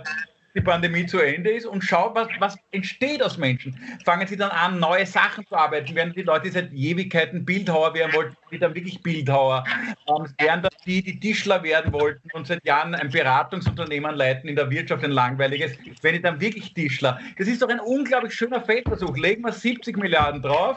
die 0.55 0.61
Pandemie 0.61 1.07
zu 1.07 1.19
Ende 1.19 1.51
ist 1.51 1.67
und 1.67 1.83
schau, 1.83 2.15
was, 2.15 2.29
was 2.38 2.57
entsteht 2.73 3.23
aus 3.23 3.38
Menschen. 3.38 3.79
Fangen 4.05 4.27
sie 4.27 4.37
dann 4.37 4.51
an, 4.51 4.79
neue 4.79 5.07
Sachen 5.07 5.47
zu 5.47 5.55
arbeiten, 5.55 5.95
werden 5.95 6.12
die 6.15 6.23
Leute, 6.23 6.51
seit 6.51 6.73
Ewigkeiten 6.73 7.45
Bildhauer 7.45 7.95
werden 7.95 8.12
wollten, 8.12 8.37
die 8.51 8.59
dann 8.59 8.75
wirklich 8.75 9.03
Bildhauer, 9.03 9.65
ähm, 10.09 10.27
wären 10.38 10.62
das 10.62 10.73
die, 10.85 11.03
die 11.03 11.19
Tischler 11.19 11.62
werden 11.62 11.93
wollten 11.93 12.29
und 12.33 12.47
seit 12.47 12.65
Jahren 12.65 12.95
ein 12.95 13.11
Beratungsunternehmen 13.11 14.15
leiten 14.15 14.49
in 14.49 14.57
der 14.57 14.71
Wirtschaft, 14.71 15.05
ein 15.05 15.11
langweiliges, 15.12 15.73
wenn 16.03 16.15
die 16.15 16.23
dann 16.23 16.41
wirklich 16.41 16.75
Tischler. 16.75 17.19
Das 17.38 17.49
ist 17.49 17.62
doch 17.62 17.69
ein 17.69 17.81
unglaublich 17.81 18.35
schöner 18.35 18.61
Feldversuch. 18.61 19.17
Legen 19.17 19.43
wir 19.43 19.53
70 19.53 19.97
Milliarden 19.97 20.43
drauf, 20.43 20.77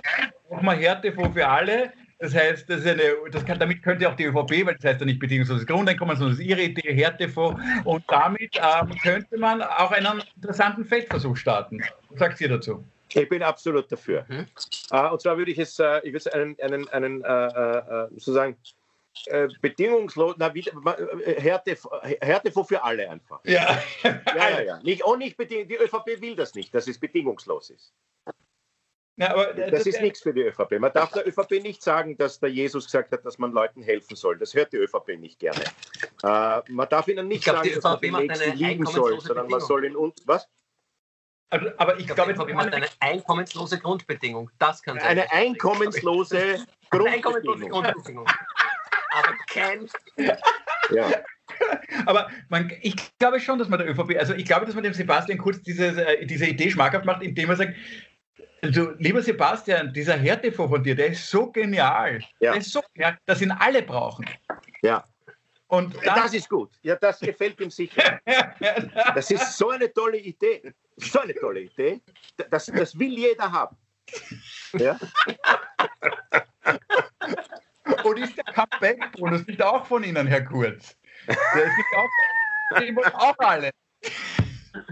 machen 0.50 0.66
wir 0.66 0.76
Härtefonds 0.76 1.34
für 1.34 1.48
alle, 1.48 1.92
das 2.20 2.34
heißt, 2.34 2.70
das 2.70 2.82
ist 2.82 2.88
eine, 2.88 3.16
das 3.32 3.46
kann, 3.46 3.60
damit 3.60 3.84
könnte 3.84 4.10
auch 4.10 4.16
die 4.16 4.26
ÖVP, 4.26 4.66
weil 4.66 4.76
das 4.76 4.86
heißt 4.86 5.00
ja 5.02 5.06
nicht 5.06 5.20
bedingungsloses 5.20 5.66
Grundeinkommen, 5.66 6.16
sondern 6.16 6.38
das 6.38 6.40
ist 6.40 6.50
ihre 6.50 6.62
Idee, 6.62 6.94
Härtefonds. 6.94 7.62
Und 7.84 8.04
damit 8.08 8.56
ähm, 8.56 8.96
könnte 9.04 9.38
man 9.38 9.62
auch 9.62 9.92
einen 9.92 10.24
interessanten 10.36 10.86
Feldversuch 10.86 11.36
starten. 11.36 11.82
Was 12.10 12.20
sagt 12.20 12.42
ihr 12.42 12.50
dazu? 12.50 12.84
Ich 13.10 13.30
bin 13.30 13.44
absolut 13.44 13.92
dafür. 13.92 14.26
Mhm. 14.28 14.48
Uh, 14.92 15.12
und 15.12 15.22
zwar 15.22 15.38
würde 15.38 15.52
ich 15.52 15.60
es, 15.60 15.80
uh, 15.80 16.00
ich 16.04 16.14
würde 16.14 16.34
einen, 16.34 16.60
einen, 16.62 16.88
einen 16.90 17.18
uh, 17.20 18.08
sozusagen 18.12 18.58
bedingungslos, 19.62 20.36
na, 20.38 20.54
wieder, 20.54 20.74
Härte, 21.38 21.78
Härtefonds 22.22 22.68
für 22.68 22.84
alle 22.84 23.10
einfach. 23.10 23.40
Ja. 23.46 23.82
ja, 24.04 24.20
ja, 24.36 24.62
ja. 24.62 24.80
Nicht, 24.84 25.06
auch 25.06 25.16
nicht 25.16 25.38
beding 25.38 25.70
die 25.70 25.78
ÖVP 25.78 26.20
will 26.20 26.36
das 26.36 26.54
nicht, 26.54 26.76
dass 26.76 26.86
es 26.90 27.00
bedingungslos 27.00 27.70
ist. 27.70 27.94
Ja, 29.18 29.32
aber, 29.32 29.54
das, 29.54 29.72
das 29.72 29.86
ist 29.86 30.02
nichts 30.02 30.22
für 30.22 30.34
die 30.34 30.42
ÖVP. 30.42 30.80
Man 30.80 30.92
darf 30.92 31.12
der 31.14 31.26
ÖVP 31.26 31.64
nicht 31.64 31.82
sagen, 31.82 32.18
dass 32.18 32.40
der 32.40 32.50
Jesus 32.50 32.86
gesagt 32.86 33.14
hat, 33.14 33.26
dass 33.26 33.38
man 33.38 33.54
Leuten 33.54 33.82
helfen 33.82 34.16
soll. 34.16 34.38
Das 34.38 34.54
hört 34.54 34.74
die 34.74 34.78
ÖVP 34.78 35.18
nicht 35.18 35.40
gerne. 35.40 35.64
Äh, 36.24 36.62
man 36.70 36.90
darf 36.90 37.08
ihnen 37.08 37.28
nicht 37.30 37.46
glaub, 37.46 37.58
sagen, 37.58 37.72
dass 37.74 37.84
man 37.84 38.00
den 38.02 38.14
Nächsten 38.14 38.58
lieben 38.58 38.86
soll, 38.86 39.22
sondern 39.22 39.48
man 39.48 39.62
soll 39.62 39.86
ihn 39.86 39.96
und 39.96 40.20
was? 40.26 40.50
Also, 41.50 41.68
aber 41.78 41.96
ich, 41.96 42.02
ich 42.02 42.14
glaube, 42.14 42.34
glaub, 42.34 42.52
macht 42.52 42.74
eine 42.74 42.88
einkommenslose 43.00 43.80
Grundbedingung. 43.80 44.52
Das 44.60 44.82
kann 44.82 45.00
sein. 45.00 45.08
Eine 45.10 45.32
einkommenslose 45.32 46.66
Grundbedingung. 46.90 47.86
aber 47.86 49.36
kein. 49.48 49.88
Ja. 50.92 51.08
Aber 52.06 52.30
man, 52.50 52.72
ich 52.82 52.96
glaube 53.18 53.40
schon, 53.40 53.60
dass 53.60 53.70
man 53.70 53.80
der 53.80 53.90
ÖVP, 53.90 54.18
also 54.18 54.34
ich 54.34 54.46
glaube, 54.46 54.66
dass 54.66 54.76
man 54.76 54.84
dem 54.84 54.94
Sebastian 54.94 55.38
Kurz 55.38 55.62
diese, 55.62 56.06
äh, 56.06 56.26
diese 56.26 56.48
Idee 56.48 56.70
schmackhaft 56.70 57.06
macht, 57.06 57.24
indem 57.24 57.50
er 57.50 57.56
sagt, 57.56 57.76
also, 58.62 58.92
lieber 58.98 59.22
Sebastian, 59.22 59.94
dieser 59.94 60.18
Härtefonds 60.18 60.72
von 60.72 60.84
dir, 60.84 60.96
der 60.96 61.08
ist 61.08 61.30
so 61.30 61.52
genial. 61.52 62.20
Ja. 62.40 62.52
Der 62.52 62.62
ist 62.62 62.72
so 62.72 62.82
genial, 62.94 63.18
dass 63.26 63.42
ihn 63.42 63.52
alle 63.52 63.82
brauchen. 63.82 64.26
Ja. 64.82 65.04
Und 65.68 65.96
dann, 66.06 66.16
das 66.16 66.34
ist 66.34 66.50
gut. 66.50 66.72
Ja, 66.84 66.96
das 66.96 67.20
gefällt 67.20 67.60
ihm 67.60 67.70
sicher. 67.70 68.20
Das 69.16 69.32
ist 69.32 69.58
so 69.58 69.70
eine 69.70 69.92
tolle 69.92 70.18
Idee. 70.18 70.74
So 70.98 71.20
eine 71.20 71.34
tolle 71.36 71.62
Idee. 71.62 72.02
Das, 72.50 72.68
das 72.68 72.98
will 72.98 73.18
jeder 73.18 73.52
haben. 73.52 73.76
Ja? 74.74 74.98
Und 78.04 78.18
ist 78.18 78.38
der 78.38 78.44
Comeback-Bonus 78.46 79.48
nicht 79.48 79.62
auch 79.62 79.86
von 79.86 80.04
Ihnen, 80.04 80.28
Herr 80.28 80.44
Kurz? 80.44 80.96
Der 81.28 81.64
ist 81.64 81.78
nicht 81.78 81.96
auch, 81.98 82.80
den 82.80 82.96
wollen 82.96 83.14
auch 83.14 83.36
alle. 83.40 83.72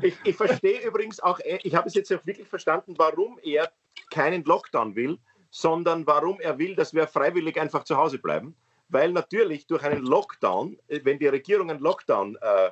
Ich, 0.01 0.15
ich 0.23 0.35
verstehe 0.35 0.81
übrigens 0.81 1.19
auch, 1.19 1.39
ich 1.39 1.75
habe 1.75 1.87
es 1.87 1.93
jetzt 1.93 2.11
auch 2.13 2.25
wirklich 2.25 2.47
verstanden, 2.47 2.95
warum 2.97 3.39
er 3.43 3.71
keinen 4.09 4.43
Lockdown 4.43 4.95
will, 4.95 5.17
sondern 5.49 6.05
warum 6.07 6.39
er 6.39 6.57
will, 6.57 6.75
dass 6.75 6.93
wir 6.93 7.07
freiwillig 7.07 7.59
einfach 7.59 7.83
zu 7.83 7.95
Hause 7.95 8.17
bleiben. 8.17 8.55
Weil 8.89 9.11
natürlich 9.11 9.67
durch 9.67 9.83
einen 9.83 10.03
Lockdown, 10.05 10.77
äh, 10.87 10.99
wenn 11.03 11.19
die 11.19 11.27
Regierung 11.27 11.69
einen 11.69 11.79
Lockdown 11.79 12.37
äh, 12.41 12.71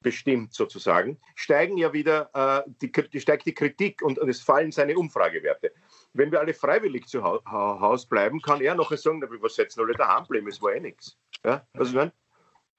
bestimmt 0.00 0.54
sozusagen, 0.54 1.18
steigen 1.34 1.76
ja 1.76 1.92
wieder 1.92 2.30
äh, 2.34 2.70
die, 2.80 3.20
steigt 3.20 3.46
die 3.46 3.54
Kritik 3.54 4.02
und, 4.02 4.18
und, 4.18 4.28
es 4.28 4.40
fallen 4.40 4.70
seine 4.70 4.96
Umfragewerte. 4.96 5.72
Wenn 6.12 6.30
wir 6.30 6.40
alle 6.40 6.54
freiwillig 6.54 7.06
zu 7.06 7.22
Hause 7.22 8.06
bleiben, 8.08 8.40
kann 8.40 8.60
er 8.60 8.74
noch 8.74 8.96
sagen, 8.96 9.22
was 9.40 9.54
setzen 9.56 9.80
alle 9.80 9.94
daheim 9.94 10.26
bleiben, 10.26 10.46
es 10.46 10.62
war 10.62 10.74
eh 10.74 10.80
nichts. 10.80 11.16
Ja, 11.44 11.66
was? 11.72 11.92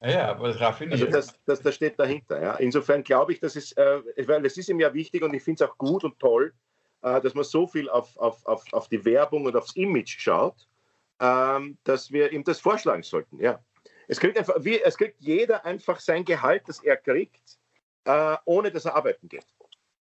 Ja, 0.01 0.29
aber 0.29 0.49
das 0.49 0.59
raffiniert. 0.59 0.99
Also 0.99 1.11
das, 1.11 1.39
das, 1.45 1.61
das 1.61 1.75
steht 1.75 1.97
dahinter. 1.99 2.41
Ja. 2.41 2.55
Insofern 2.55 3.03
glaube 3.03 3.33
ich, 3.33 3.39
dass 3.39 3.55
es, 3.55 3.71
äh, 3.73 4.01
weil 4.27 4.45
es 4.45 4.57
ist 4.57 4.69
ihm 4.69 4.79
ja 4.79 4.93
wichtig 4.93 5.23
und 5.23 5.33
ich 5.33 5.43
finde 5.43 5.63
es 5.63 5.69
auch 5.69 5.77
gut 5.77 6.03
und 6.03 6.19
toll, 6.19 6.53
äh, 7.01 7.21
dass 7.21 7.33
man 7.33 7.43
so 7.43 7.67
viel 7.67 7.89
auf, 7.89 8.15
auf, 8.17 8.45
auf, 8.45 8.63
auf 8.71 8.87
die 8.89 9.03
Werbung 9.05 9.45
und 9.45 9.55
aufs 9.55 9.75
Image 9.75 10.19
schaut, 10.19 10.67
ähm, 11.19 11.77
dass 11.83 12.11
wir 12.11 12.31
ihm 12.31 12.43
das 12.43 12.59
vorschlagen 12.59 13.03
sollten. 13.03 13.39
Ja. 13.39 13.59
Es 14.07 14.19
kriegt, 14.19 14.37
einfach, 14.37 14.55
wie, 14.59 14.81
es 14.81 14.97
kriegt 14.97 15.21
jeder 15.21 15.65
einfach 15.65 15.99
sein 15.99 16.25
Gehalt, 16.25 16.63
das 16.67 16.83
er 16.83 16.97
kriegt, 16.97 17.57
äh, 18.03 18.35
ohne 18.45 18.71
dass 18.71 18.85
er 18.85 18.95
arbeiten 18.95 19.27
geht. 19.29 19.45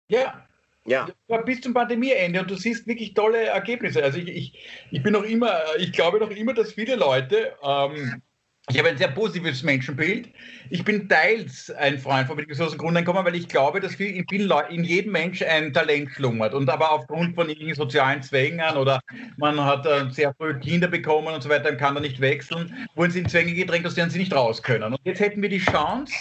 Ja. 0.08 0.46
Ja. 0.84 1.08
Bis 1.44 1.60
zum 1.60 1.74
Pandemieende 1.74 2.40
und 2.40 2.50
du 2.50 2.54
siehst 2.54 2.86
wirklich 2.86 3.12
tolle 3.12 3.44
Ergebnisse. 3.44 4.02
Also 4.02 4.18
ich, 4.18 4.28
ich, 4.28 4.86
ich 4.90 5.02
bin 5.02 5.12
noch 5.12 5.22
immer, 5.22 5.60
ich 5.76 5.92
glaube 5.92 6.18
noch 6.18 6.30
immer, 6.30 6.54
dass 6.54 6.72
viele 6.72 6.96
Leute 6.96 7.54
ähm, 7.62 8.22
ich 8.70 8.78
habe 8.78 8.90
ein 8.90 8.98
sehr 8.98 9.08
positives 9.08 9.62
Menschenbild. 9.62 10.28
Ich 10.70 10.84
bin 10.84 11.08
teils 11.08 11.70
ein 11.70 11.98
Freund 11.98 12.26
von 12.26 12.36
bedingungslosen 12.36 12.78
Grundeinkommen, 12.78 13.24
weil 13.24 13.34
ich 13.34 13.48
glaube, 13.48 13.80
dass 13.80 13.94
in, 13.94 14.24
in 14.24 14.84
jedem 14.84 15.12
Mensch 15.12 15.42
ein 15.42 15.72
Talent 15.72 16.10
schlummert. 16.10 16.52
Und 16.52 16.68
aber 16.68 16.92
aufgrund 16.92 17.34
von 17.34 17.48
irgendwelchen 17.48 17.82
sozialen 17.82 18.22
Zwängen 18.22 18.76
oder 18.76 19.00
man 19.38 19.62
hat 19.64 19.86
äh, 19.86 20.10
sehr 20.10 20.34
früh 20.34 20.58
Kinder 20.58 20.88
bekommen 20.88 21.28
und 21.28 21.42
so 21.42 21.48
weiter, 21.48 21.64
dann 21.64 21.78
kann 21.78 21.96
er 21.96 22.02
nicht 22.02 22.20
wechseln, 22.20 22.88
wurden 22.94 23.10
sie 23.10 23.20
in 23.20 23.28
Zwänge 23.28 23.54
gedrängt, 23.54 23.86
aus 23.86 23.94
denen 23.94 24.10
sie 24.10 24.18
nicht 24.18 24.34
raus 24.34 24.62
können. 24.62 24.92
Und 24.92 25.00
jetzt 25.04 25.20
hätten 25.20 25.40
wir 25.40 25.48
die 25.48 25.58
Chance, 25.58 26.12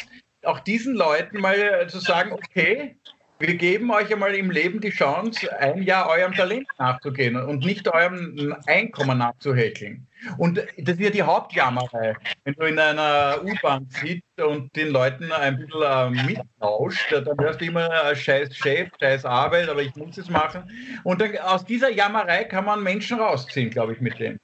auch 0.43 0.59
diesen 0.61 0.95
Leuten 0.95 1.41
mal 1.41 1.87
zu 1.89 1.99
sagen, 1.99 2.31
okay, 2.31 2.95
wir 3.39 3.55
geben 3.55 3.91
euch 3.91 4.11
einmal 4.11 4.33
im 4.35 4.49
Leben 4.49 4.81
die 4.81 4.89
Chance, 4.89 5.51
ein 5.59 5.83
Jahr 5.83 6.09
eurem 6.09 6.33
Talent 6.33 6.67
nachzugehen 6.79 7.35
und 7.35 7.63
nicht 7.63 7.87
eurem 7.87 8.55
Einkommen 8.65 9.19
nachzuhäkeln. 9.19 10.07
Und 10.37 10.57
das 10.57 10.95
ist 10.95 10.99
ja 10.99 11.09
die 11.09 11.21
Hauptjammerei. 11.21 12.15
Wenn 12.43 12.53
du 12.55 12.65
in 12.65 12.79
einer 12.79 13.39
U-Bahn 13.43 13.87
sitzt 13.89 14.41
und 14.41 14.75
den 14.75 14.89
Leuten 14.89 15.31
ein 15.31 15.57
bisschen 15.57 15.81
äh, 15.83 16.09
mittauscht, 16.09 17.11
dann 17.11 17.37
hörst 17.39 17.61
du 17.61 17.65
immer 17.65 17.89
äh, 17.89 18.15
scheiß 18.15 18.55
Chef, 18.55 18.89
scheiß 18.99 19.25
Arbeit, 19.25 19.69
aber 19.69 19.83
ich 19.83 19.95
muss 19.95 20.17
es 20.17 20.29
machen. 20.29 20.63
Und 21.03 21.21
dann, 21.21 21.37
aus 21.37 21.63
dieser 21.65 21.91
Jammerei 21.91 22.45
kann 22.45 22.65
man 22.65 22.81
Menschen 22.81 23.19
rausziehen, 23.19 23.69
glaube 23.69 23.93
ich, 23.93 24.01
mit 24.01 24.19
dem. 24.19 24.39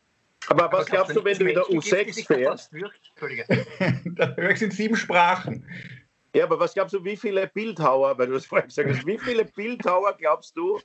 Aber 0.47 0.71
was 0.71 0.85
glaubst 0.85 1.15
du, 1.15 1.23
wenn 1.23 1.37
du 1.37 1.45
in 1.47 1.55
der 1.55 1.63
U6 1.63 2.27
fährst? 2.27 2.71
es 4.37 4.61
in 4.61 4.71
sieben 4.71 4.95
Sprachen. 4.95 5.65
Ja, 6.35 6.45
aber 6.45 6.59
was 6.59 6.73
glaubst 6.73 6.93
du, 6.93 7.03
wie 7.03 7.15
viele 7.15 7.47
Bildhauer, 7.47 8.17
weil 8.17 8.27
du 8.27 8.33
das 8.33 8.45
vorhin 8.45 8.67
gesagt 8.67 8.89
hast, 8.89 9.05
wie 9.05 9.19
viele 9.19 9.45
Bildhauer 9.45 10.13
glaubst 10.17 10.57
du, 10.57 10.79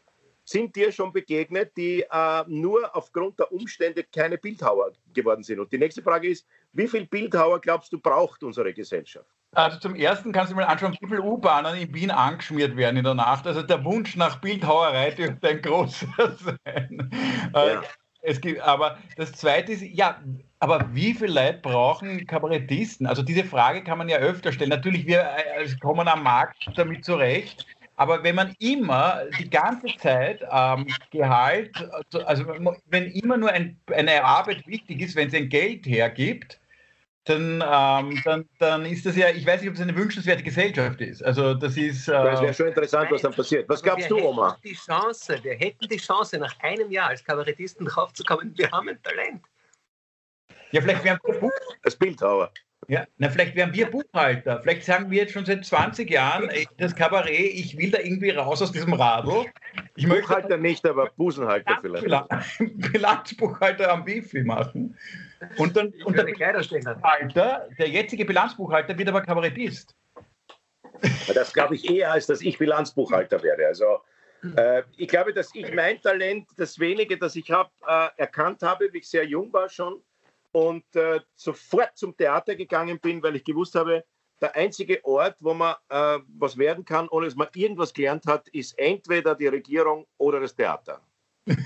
sind 0.44 0.74
dir 0.76 0.90
schon 0.92 1.12
begegnet, 1.12 1.72
die 1.76 2.04
äh, 2.10 2.44
nur 2.46 2.94
aufgrund 2.96 3.38
der 3.38 3.52
Umstände 3.52 4.04
keine 4.04 4.38
Bildhauer 4.38 4.92
geworden 5.12 5.42
sind? 5.42 5.60
Und 5.60 5.72
die 5.72 5.78
nächste 5.78 6.02
Frage 6.02 6.28
ist, 6.28 6.46
wie 6.72 6.88
viele 6.88 7.06
Bildhauer 7.06 7.60
glaubst 7.60 7.92
du 7.92 7.98
braucht 7.98 8.42
unsere 8.42 8.72
Gesellschaft? 8.72 9.28
Also 9.52 9.78
zum 9.78 9.94
Ersten 9.94 10.32
kannst 10.32 10.52
du 10.52 10.56
mal 10.56 10.64
anschauen, 10.64 10.96
wie 11.00 11.06
viele 11.06 11.22
U-Bahnen 11.22 11.76
in 11.78 11.94
Wien 11.94 12.10
angeschmiert 12.10 12.76
werden 12.76 12.98
in 12.98 13.04
der 13.04 13.14
Nacht. 13.14 13.46
Also 13.46 13.62
der 13.62 13.84
Wunsch 13.84 14.16
nach 14.16 14.40
Bildhauerei 14.40 15.10
dürfte 15.10 15.48
ein 15.48 15.62
großer 15.62 16.06
sein. 16.64 17.10
Äh, 17.54 17.72
ja. 17.74 17.82
Es 18.20 18.40
gibt, 18.40 18.60
aber 18.60 18.98
das 19.16 19.32
Zweite 19.32 19.72
ist, 19.72 19.82
ja, 19.82 20.20
aber 20.58 20.88
wie 20.92 21.14
viele 21.14 21.32
Leute 21.32 21.58
brauchen 21.62 22.26
Kabarettisten? 22.26 23.06
Also 23.06 23.22
diese 23.22 23.44
Frage 23.44 23.84
kann 23.84 23.98
man 23.98 24.08
ja 24.08 24.18
öfter 24.18 24.52
stellen. 24.52 24.70
Natürlich, 24.70 25.06
wir 25.06 25.20
äh, 25.20 25.68
kommen 25.80 26.08
am 26.08 26.22
Markt 26.24 26.70
damit 26.76 27.04
zurecht. 27.04 27.66
Aber 27.96 28.22
wenn 28.22 28.36
man 28.36 28.54
immer 28.60 29.22
die 29.40 29.50
ganze 29.50 29.88
Zeit 29.96 30.44
ähm, 30.52 30.86
Gehalt, 31.10 31.72
also 32.26 32.44
wenn 32.86 33.10
immer 33.10 33.36
nur 33.36 33.50
ein, 33.50 33.76
eine 33.92 34.22
Arbeit 34.22 34.64
wichtig 34.68 35.00
ist, 35.00 35.16
wenn 35.16 35.28
es 35.28 35.34
ein 35.34 35.48
Geld 35.48 35.84
hergibt, 35.84 36.60
dann, 37.28 37.62
ähm, 37.64 38.20
dann, 38.24 38.48
dann 38.58 38.84
ist 38.86 39.06
das 39.06 39.16
ja, 39.16 39.28
ich 39.30 39.46
weiß 39.46 39.60
nicht, 39.60 39.70
ob 39.70 39.76
es 39.76 39.80
eine 39.80 39.94
wünschenswerte 39.94 40.42
Gesellschaft 40.42 41.00
ist. 41.00 41.22
Also 41.24 41.54
das 41.54 41.76
ist. 41.76 42.08
Äh, 42.08 42.12
das 42.12 42.40
wäre 42.40 42.54
schon 42.54 42.68
interessant, 42.68 43.10
was 43.10 43.22
dann 43.22 43.32
passiert. 43.32 43.68
Was 43.68 43.82
glaubst 43.82 44.10
du, 44.10 44.18
Oma? 44.18 44.58
Die 44.64 44.74
Chance, 44.74 45.38
wir 45.42 45.54
hätten 45.54 45.88
die 45.88 45.96
Chance, 45.96 46.38
nach 46.38 46.58
einem 46.60 46.90
Jahr 46.90 47.08
als 47.08 47.24
Kabarettisten 47.24 47.86
draufzukommen, 47.86 48.56
wir 48.56 48.70
haben 48.70 48.88
ein 48.88 49.02
Talent. 49.02 49.42
Ja, 50.70 50.82
vielleicht 50.82 51.04
wären 51.04 51.18
wir 51.24 51.40
Buch 51.40 51.50
als 51.82 51.96
Bildhauer. 51.96 52.50
Ja, 52.86 53.06
na, 53.18 53.28
vielleicht 53.28 53.56
wären 53.56 53.74
wir 53.74 53.90
Buchhalter. 53.90 54.60
Vielleicht 54.62 54.84
sagen 54.84 55.10
wir 55.10 55.18
jetzt 55.18 55.32
schon 55.32 55.44
seit 55.44 55.64
20 55.64 56.08
Jahren, 56.08 56.48
das 56.78 56.94
Kabarett, 56.94 57.52
ich 57.54 57.76
will 57.76 57.90
da 57.90 57.98
irgendwie 57.98 58.30
raus 58.30 58.62
aus 58.62 58.72
diesem 58.72 58.92
Radl. 58.92 59.46
Ich 59.96 60.08
Buchhalter 60.08 60.56
möchte, 60.56 60.58
nicht, 60.58 60.86
aber 60.86 61.10
Busenhalter 61.16 61.78
vielleicht. 61.80 62.06
Bilanzbuchhalter 62.92 63.92
am 63.92 64.04
Bifi 64.04 64.42
machen. 64.42 64.96
Und 65.56 65.76
dann 65.76 65.92
und 66.04 66.16
der 66.16 66.24
Bilanzbuchhalter, 66.24 67.68
der 67.78 67.88
jetzige 67.88 68.24
Bilanzbuchhalter 68.24 68.96
wird 68.96 69.08
aber 69.08 69.22
Kabarettist. 69.22 69.94
Das 71.34 71.52
glaube 71.52 71.74
ich 71.74 71.90
eher, 71.90 72.12
als 72.12 72.26
dass 72.26 72.40
ich 72.40 72.58
Bilanzbuchhalter 72.58 73.42
werde. 73.42 73.66
Also 73.66 74.00
äh, 74.56 74.82
ich 74.96 75.08
glaube, 75.08 75.32
dass 75.32 75.54
ich 75.54 75.72
mein 75.74 76.00
Talent, 76.00 76.48
das 76.56 76.78
wenige, 76.78 77.18
das 77.18 77.36
ich 77.36 77.50
habe, 77.50 77.70
äh, 77.86 78.08
erkannt 78.16 78.62
habe, 78.62 78.88
wie 78.92 78.98
ich 78.98 79.08
sehr 79.08 79.26
jung 79.26 79.52
war 79.52 79.68
schon 79.68 80.00
und 80.52 80.84
äh, 80.96 81.20
sofort 81.34 81.96
zum 81.96 82.16
Theater 82.16 82.54
gegangen 82.54 83.00
bin, 83.00 83.22
weil 83.22 83.36
ich 83.36 83.44
gewusst 83.44 83.74
habe, 83.74 84.04
der 84.40 84.54
einzige 84.54 85.04
Ort, 85.04 85.36
wo 85.40 85.54
man 85.54 85.74
äh, 85.88 86.18
was 86.38 86.56
werden 86.56 86.84
kann, 86.84 87.08
ohne 87.08 87.26
dass 87.26 87.34
man 87.34 87.48
irgendwas 87.54 87.92
gelernt 87.92 88.26
hat, 88.26 88.46
ist 88.48 88.78
entweder 88.78 89.34
die 89.34 89.48
Regierung 89.48 90.06
oder 90.16 90.38
das 90.40 90.54
Theater. 90.54 91.00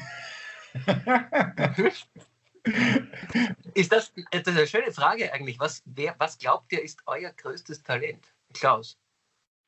ist 3.75 3.93
das, 3.93 4.13
das 4.31 4.41
ist 4.41 4.49
eine 4.49 4.67
schöne 4.67 4.93
Frage 4.93 5.31
eigentlich. 5.33 5.61
Was, 5.61 5.83
wer, 5.85 6.15
was 6.19 6.39
glaubt 6.39 6.73
ihr, 6.73 6.83
ist 6.83 7.01
euer 7.07 7.31
größtes 7.33 7.83
Talent? 7.83 8.33
Klaus. 8.55 8.99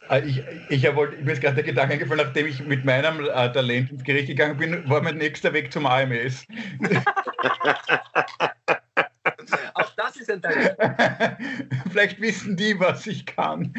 Ah, 0.09 0.19
ich, 0.19 0.39
ich, 0.69 0.85
ich, 0.85 0.95
mir 0.95 1.33
ist 1.33 1.41
gerade 1.41 1.57
der 1.57 1.65
Gedanke 1.65 1.99
gefallen, 1.99 2.27
nachdem 2.27 2.47
ich 2.47 2.61
mit 2.61 2.85
meinem 2.85 3.25
äh, 3.25 3.53
Talent 3.53 3.91
ins 3.91 4.05
Gericht 4.05 4.29
gegangen 4.29 4.59
bin, 4.59 4.87
war 4.89 5.01
mein 5.01 5.17
nächster 5.17 5.55
Weg 5.55 5.73
zum 5.73 5.87
AMS. 5.87 6.47
Das 10.15 10.23
ist 10.23 10.31
ein 10.31 10.43
Talent. 10.43 10.77
Vielleicht 11.91 12.21
wissen 12.21 12.57
die, 12.57 12.79
was 12.79 13.07
ich 13.07 13.27
kann. 13.27 13.75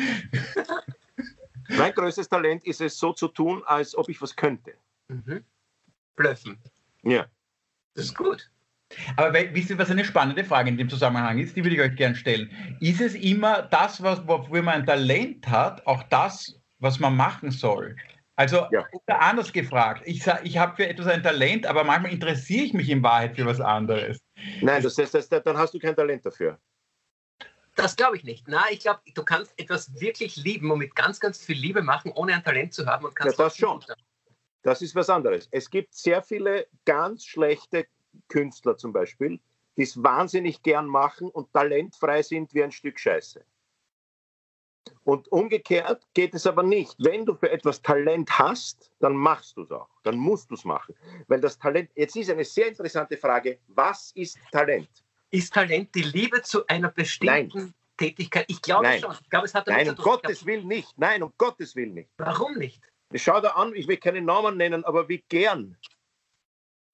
Mein 1.69 1.93
größtes 1.93 2.27
Talent 2.27 2.65
ist 2.65 2.81
es, 2.81 2.97
so 2.97 3.13
zu 3.13 3.27
tun, 3.29 3.63
als 3.65 3.95
ob 3.95 4.09
ich 4.09 4.21
was 4.21 4.35
könnte. 4.35 4.73
Mhm. 5.07 5.43
Blöffen. 6.15 6.59
Ja. 7.03 7.25
Das 7.93 8.05
ist 8.05 8.15
gut. 8.15 8.49
Aber 9.15 9.33
wisst 9.33 9.69
ihr, 9.69 9.77
was 9.77 9.89
eine 9.89 10.05
spannende 10.05 10.43
Frage 10.43 10.69
in 10.69 10.77
dem 10.77 10.89
Zusammenhang 10.89 11.39
ist? 11.39 11.55
Die 11.55 11.63
würde 11.63 11.75
ich 11.75 11.81
euch 11.81 11.95
gerne 11.95 12.15
stellen. 12.15 12.49
Ist 12.81 13.01
es 13.01 13.15
immer 13.15 13.63
das, 13.63 14.03
was, 14.03 14.27
wofür 14.27 14.61
man 14.61 14.81
ein 14.81 14.85
Talent 14.85 15.47
hat, 15.47 15.85
auch 15.87 16.03
das, 16.03 16.59
was 16.79 16.99
man 16.99 17.15
machen 17.15 17.49
soll? 17.49 17.95
Also 18.37 18.67
ja. 18.71 18.85
anders 19.07 19.53
gefragt, 19.53 20.01
ich, 20.05 20.25
ich 20.43 20.57
habe 20.57 20.75
für 20.75 20.87
etwas 20.87 21.07
ein 21.07 21.23
Talent, 21.23 21.65
aber 21.65 21.83
manchmal 21.83 22.11
interessiere 22.11 22.65
ich 22.65 22.73
mich 22.73 22.89
in 22.89 23.01
Wahrheit 23.01 23.35
für 23.35 23.45
was 23.45 23.61
anderes. 23.61 24.19
Nein, 24.61 24.83
das 24.83 24.97
heißt, 24.97 25.13
das, 25.13 25.29
dann 25.29 25.57
hast 25.57 25.73
du 25.73 25.79
kein 25.79 25.95
Talent 25.95 26.25
dafür. 26.25 26.59
Das 27.75 27.95
glaube 27.95 28.17
ich 28.17 28.23
nicht. 28.23 28.47
Nein, 28.47 28.63
ich 28.71 28.79
glaube, 28.79 29.01
du 29.13 29.23
kannst 29.23 29.57
etwas 29.59 29.99
wirklich 29.99 30.37
lieben 30.37 30.71
und 30.71 30.79
mit 30.79 30.95
ganz, 30.95 31.19
ganz 31.19 31.43
viel 31.43 31.57
Liebe 31.57 31.81
machen, 31.81 32.11
ohne 32.15 32.33
ein 32.33 32.43
Talent 32.43 32.73
zu 32.73 32.85
haben. 32.85 33.05
Und 33.05 33.15
kannst 33.15 33.37
ja, 33.37 33.45
das 33.45 33.57
schon. 33.57 33.83
Das 34.63 34.81
ist 34.81 34.95
was 34.95 35.09
anderes. 35.09 35.47
Es 35.51 35.69
gibt 35.69 35.93
sehr 35.93 36.21
viele 36.21 36.67
ganz 36.85 37.25
schlechte 37.25 37.85
Künstler 38.29 38.77
zum 38.77 38.93
Beispiel, 38.93 39.39
die 39.77 39.83
es 39.83 40.01
wahnsinnig 40.01 40.63
gern 40.63 40.87
machen 40.87 41.29
und 41.29 41.51
talentfrei 41.53 42.21
sind 42.23 42.53
wie 42.53 42.63
ein 42.63 42.71
Stück 42.71 42.99
Scheiße. 42.99 43.45
Und 45.03 45.31
umgekehrt 45.31 46.03
geht 46.13 46.33
es 46.33 46.47
aber 46.47 46.63
nicht. 46.63 46.95
Wenn 46.99 47.25
du 47.25 47.35
für 47.35 47.51
etwas 47.51 47.81
Talent 47.81 48.37
hast, 48.37 48.91
dann 48.99 49.15
machst 49.15 49.57
du 49.57 49.61
es 49.61 49.71
auch. 49.71 49.89
Dann 50.03 50.17
musst 50.17 50.49
du 50.51 50.55
es 50.55 50.65
machen. 50.65 50.95
Weil 51.27 51.41
das 51.41 51.57
Talent, 51.57 51.91
jetzt 51.95 52.15
ist 52.15 52.29
eine 52.29 52.43
sehr 52.43 52.67
interessante 52.67 53.17
Frage, 53.17 53.59
was 53.67 54.11
ist 54.15 54.37
Talent? 54.51 54.89
Ist 55.31 55.53
Talent 55.53 55.93
die 55.93 56.03
Liebe 56.03 56.41
zu 56.41 56.65
einer 56.67 56.89
bestimmten 56.89 57.57
Nein. 57.57 57.73
Tätigkeit? 57.97 58.45
Ich 58.47 58.61
glaube 58.61 58.83
Nein. 58.83 58.99
schon. 58.99 59.15
Ich 59.21 59.29
glaube, 59.29 59.45
es 59.45 59.53
hat 59.53 59.67
Nein, 59.67 59.89
um 59.89 59.95
Gottes 59.95 60.45
Willen 60.45 60.67
nicht. 60.67 60.97
Nein, 60.97 61.23
um 61.23 61.33
Gottes 61.37 61.75
Willen 61.75 61.93
nicht. 61.93 62.09
Warum 62.17 62.57
nicht? 62.57 62.81
Schau 63.13 63.39
da 63.39 63.49
an, 63.49 63.73
ich 63.75 63.87
will 63.87 63.97
keine 63.97 64.21
Namen 64.21 64.57
nennen, 64.57 64.83
aber 64.83 65.07
wie 65.07 65.23
gern 65.29 65.77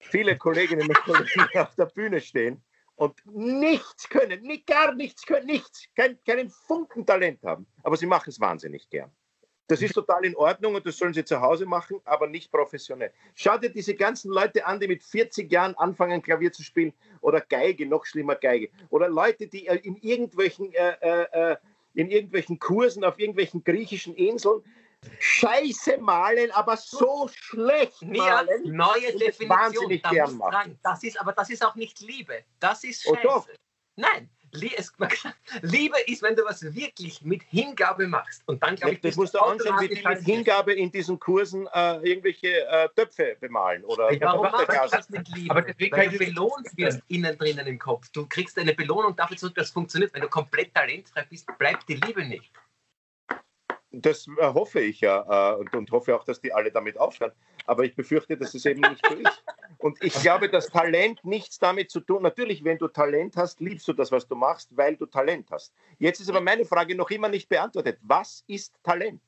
viele 0.00 0.36
Kolleginnen 0.36 0.88
und 0.88 0.98
Kollegen 1.02 1.48
auf 1.58 1.74
der 1.74 1.86
Bühne 1.86 2.20
stehen 2.20 2.62
und 3.02 3.14
nichts 3.26 4.08
können, 4.08 4.42
nicht, 4.42 4.64
gar 4.64 4.94
nichts 4.94 5.26
können, 5.26 5.46
nichts, 5.46 5.88
kein, 5.96 6.16
keinen 6.24 6.50
Funken 6.50 7.04
Talent 7.04 7.42
haben, 7.42 7.66
aber 7.82 7.96
sie 7.96 8.06
machen 8.06 8.30
es 8.30 8.38
wahnsinnig 8.38 8.88
gern. 8.90 9.10
Das 9.66 9.82
ist 9.82 9.94
total 9.94 10.24
in 10.24 10.36
Ordnung 10.36 10.76
und 10.76 10.86
das 10.86 10.98
sollen 10.98 11.12
sie 11.12 11.24
zu 11.24 11.40
Hause 11.40 11.66
machen, 11.66 12.00
aber 12.04 12.28
nicht 12.28 12.52
professionell. 12.52 13.12
Schau 13.34 13.58
dir 13.58 13.70
diese 13.70 13.94
ganzen 13.94 14.30
Leute 14.30 14.66
an, 14.66 14.78
die 14.78 14.86
mit 14.86 15.02
40 15.02 15.50
Jahren 15.50 15.74
anfangen, 15.76 16.22
Klavier 16.22 16.52
zu 16.52 16.62
spielen 16.62 16.92
oder 17.22 17.40
Geige, 17.40 17.86
noch 17.86 18.04
schlimmer 18.04 18.36
Geige. 18.36 18.68
Oder 18.90 19.08
Leute, 19.08 19.48
die 19.48 19.66
äh, 19.66 19.80
in 19.82 19.96
irgendwelchen, 19.96 20.72
äh, 20.72 20.94
äh, 21.00 21.52
äh, 21.52 21.56
in 21.94 22.08
irgendwelchen 22.08 22.60
Kursen 22.60 23.02
auf 23.02 23.18
irgendwelchen 23.18 23.64
griechischen 23.64 24.14
Inseln 24.14 24.62
Scheiße 25.18 25.98
malen, 25.98 26.50
aber 26.52 26.76
so 26.76 27.28
schlecht 27.32 28.02
malen. 28.02 28.64
Ja, 28.64 28.72
neue 28.72 29.12
Definition. 29.12 29.48
Wahnsinnig 29.48 30.02
gern 30.02 30.36
machen. 30.36 30.78
das 30.82 31.02
ist, 31.02 31.20
aber 31.20 31.32
das 31.32 31.50
ist 31.50 31.64
auch 31.64 31.74
nicht 31.74 32.00
Liebe. 32.00 32.44
Das 32.60 32.84
ist 32.84 33.06
oh, 33.06 33.14
Scheiße. 33.14 33.28
Oh, 33.28 33.44
Nein, 33.96 34.30
Liebe 35.62 35.96
ist, 36.06 36.22
wenn 36.22 36.36
du 36.36 36.44
was 36.44 36.62
wirklich 36.74 37.22
mit 37.22 37.42
Hingabe 37.44 38.06
machst. 38.06 38.42
Und 38.46 38.62
dann, 38.62 38.76
glaube 38.76 38.94
ich, 38.94 39.00
das 39.00 39.16
musst 39.16 39.34
du 39.34 39.38
anschauen, 39.38 39.80
wie 39.80 39.88
die 39.88 40.02
mit 40.06 40.18
Hingabe 40.18 40.74
in 40.74 40.90
diesen 40.90 41.18
Kursen 41.18 41.66
äh, 41.72 41.96
irgendwelche 42.06 42.66
äh, 42.66 42.88
Töpfe 42.94 43.36
bemalen. 43.40 43.82
Oder 43.84 44.10
warum 44.20 44.50
machst 44.50 44.92
das 44.92 45.08
mit 45.08 45.26
Liebe? 45.28 45.50
Aber 45.50 45.62
deswegen 45.62 45.96
Weil 45.96 46.10
du 46.10 46.18
belohnt 46.18 46.68
wirst 46.76 47.00
innen 47.08 47.36
drinnen 47.38 47.66
im 47.66 47.78
Kopf. 47.78 48.10
Du 48.12 48.26
kriegst 48.26 48.58
eine 48.58 48.74
Belohnung 48.74 49.16
dafür 49.16 49.38
zurück, 49.38 49.54
dass 49.54 49.68
es 49.68 49.72
funktioniert. 49.72 50.12
Wenn 50.12 50.22
du 50.22 50.28
komplett 50.28 50.74
talentfrei 50.74 51.24
bist, 51.28 51.46
bleibt 51.58 51.88
die 51.88 51.94
Liebe 51.94 52.24
nicht. 52.24 52.52
Das 53.92 54.26
äh, 54.26 54.32
hoffe 54.40 54.80
ich 54.80 55.02
ja 55.02 55.52
äh, 55.52 55.56
und, 55.56 55.74
und, 55.74 55.90
hoffe 55.90 56.16
auch, 56.16 56.24
dass 56.24 56.40
die 56.40 56.52
alle 56.52 56.72
damit 56.72 56.98
aufhören. 56.98 57.32
Aber 57.66 57.84
ich 57.84 57.94
befürchte, 57.94 58.36
dass 58.36 58.54
es 58.54 58.64
eben 58.64 58.80
nicht 58.80 59.06
so 59.06 59.14
ist. 59.14 59.44
Und 59.78 60.02
ich 60.02 60.14
glaube, 60.14 60.48
dass 60.48 60.68
Talent 60.68 61.24
nichts 61.24 61.58
damit 61.58 61.90
zu 61.90 62.00
tun. 62.00 62.22
Natürlich, 62.22 62.64
wenn 62.64 62.78
du 62.78 62.88
Talent 62.88 63.36
hast, 63.36 63.60
liebst 63.60 63.86
du 63.88 63.92
das, 63.92 64.10
was 64.10 64.26
du 64.26 64.34
machst, 64.34 64.74
weil 64.76 64.96
du 64.96 65.06
Talent 65.06 65.50
hast. 65.50 65.74
Jetzt 65.98 66.20
ist 66.20 66.30
aber 66.30 66.40
meine 66.40 66.64
Frage 66.64 66.94
noch 66.94 67.10
immer 67.10 67.28
nicht 67.28 67.48
beantwortet. 67.48 67.98
Was 68.02 68.44
ist 68.46 68.74
Talent? 68.82 69.22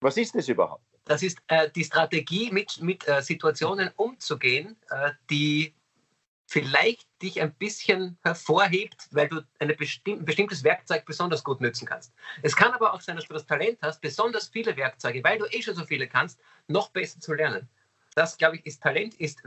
Was 0.00 0.16
ist 0.16 0.34
es 0.34 0.48
überhaupt? 0.48 0.84
Das 1.04 1.22
ist 1.22 1.38
äh, 1.48 1.70
die 1.70 1.84
Strategie, 1.84 2.50
mit, 2.52 2.80
mit 2.80 3.06
äh, 3.08 3.22
Situationen 3.22 3.90
umzugehen, 3.96 4.76
äh, 4.90 5.12
die 5.30 5.74
vielleicht 6.52 7.08
dich 7.22 7.40
ein 7.40 7.54
bisschen 7.54 8.18
hervorhebt, 8.22 9.08
weil 9.10 9.28
du 9.28 9.42
bestimm 9.78 10.18
ein 10.18 10.24
bestimmtes 10.26 10.62
Werkzeug 10.62 11.06
besonders 11.06 11.42
gut 11.42 11.62
nutzen 11.62 11.86
kannst. 11.86 12.12
Es 12.42 12.54
kann 12.54 12.72
aber 12.72 12.92
auch 12.92 13.00
sein, 13.00 13.16
dass 13.16 13.26
du 13.26 13.32
das 13.32 13.46
Talent 13.46 13.78
hast, 13.80 14.02
besonders 14.02 14.48
viele 14.48 14.76
Werkzeuge, 14.76 15.24
weil 15.24 15.38
du 15.38 15.46
eh 15.46 15.62
schon 15.62 15.74
so 15.74 15.86
viele 15.86 16.08
kannst, 16.08 16.38
noch 16.68 16.90
besser 16.90 17.20
zu 17.20 17.32
lernen. 17.32 17.70
Das, 18.14 18.36
glaube 18.36 18.56
ich, 18.56 18.66
ist 18.66 18.82
Talent, 18.82 19.14
ist 19.14 19.42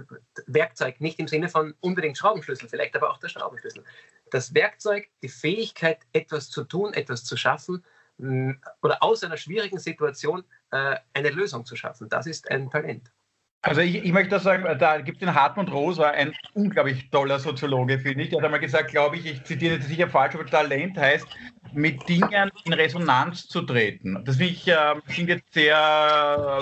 Werkzeug, 0.47 0.99
nicht 0.99 1.19
im 1.19 1.27
Sinne 1.27 1.47
von 1.47 1.75
unbedingt 1.79 2.17
Schraubenschlüssel, 2.17 2.67
vielleicht 2.67 2.95
aber 2.95 3.11
auch 3.11 3.19
der 3.19 3.29
Schraubenschlüssel. 3.29 3.83
Das 4.31 4.55
Werkzeug, 4.55 5.07
die 5.21 5.29
Fähigkeit, 5.29 5.99
etwas 6.11 6.49
zu 6.49 6.63
tun, 6.63 6.91
etwas 6.95 7.23
zu 7.23 7.37
schaffen 7.37 7.85
oder 8.17 9.03
aus 9.03 9.23
einer 9.23 9.37
schwierigen 9.37 9.77
Situation 9.77 10.43
äh, 10.71 10.95
eine 11.13 11.29
Lösung 11.29 11.65
zu 11.65 11.75
schaffen, 11.75 12.09
das 12.09 12.25
ist 12.25 12.49
ein 12.49 12.71
Talent. 12.71 13.11
Also 13.65 13.81
ich, 13.81 13.95
ich 13.95 14.11
möchte 14.11 14.39
sagen, 14.39 14.63
da 14.77 15.01
gibt 15.01 15.17
es 15.17 15.25
den 15.25 15.33
Hartmut 15.33 15.71
Rosa, 15.71 16.11
ein 16.11 16.33
unglaublich 16.53 17.09
toller 17.09 17.39
Soziologe, 17.39 17.97
finde 17.97 18.23
ich. 18.23 18.29
Der 18.29 18.37
hat 18.37 18.45
einmal 18.45 18.59
gesagt, 18.59 18.91
glaube 18.91 19.17
ich, 19.17 19.25
ich 19.25 19.43
zitiere 19.43 19.75
jetzt 19.75 19.87
sicher 19.87 20.07
falsch, 20.07 20.35
aber 20.35 20.45
Talent 20.45 20.95
heißt, 20.95 21.25
mit 21.73 22.07
Dingen 22.07 22.51
in 22.63 22.73
Resonanz 22.73 23.47
zu 23.47 23.61
treten. 23.61 24.23
Das 24.25 24.37
finde 24.37 24.51
ich 24.51 24.67
äh, 24.67 24.95
klingt 25.07 25.29
jetzt 25.29 25.53
sehr 25.53 25.75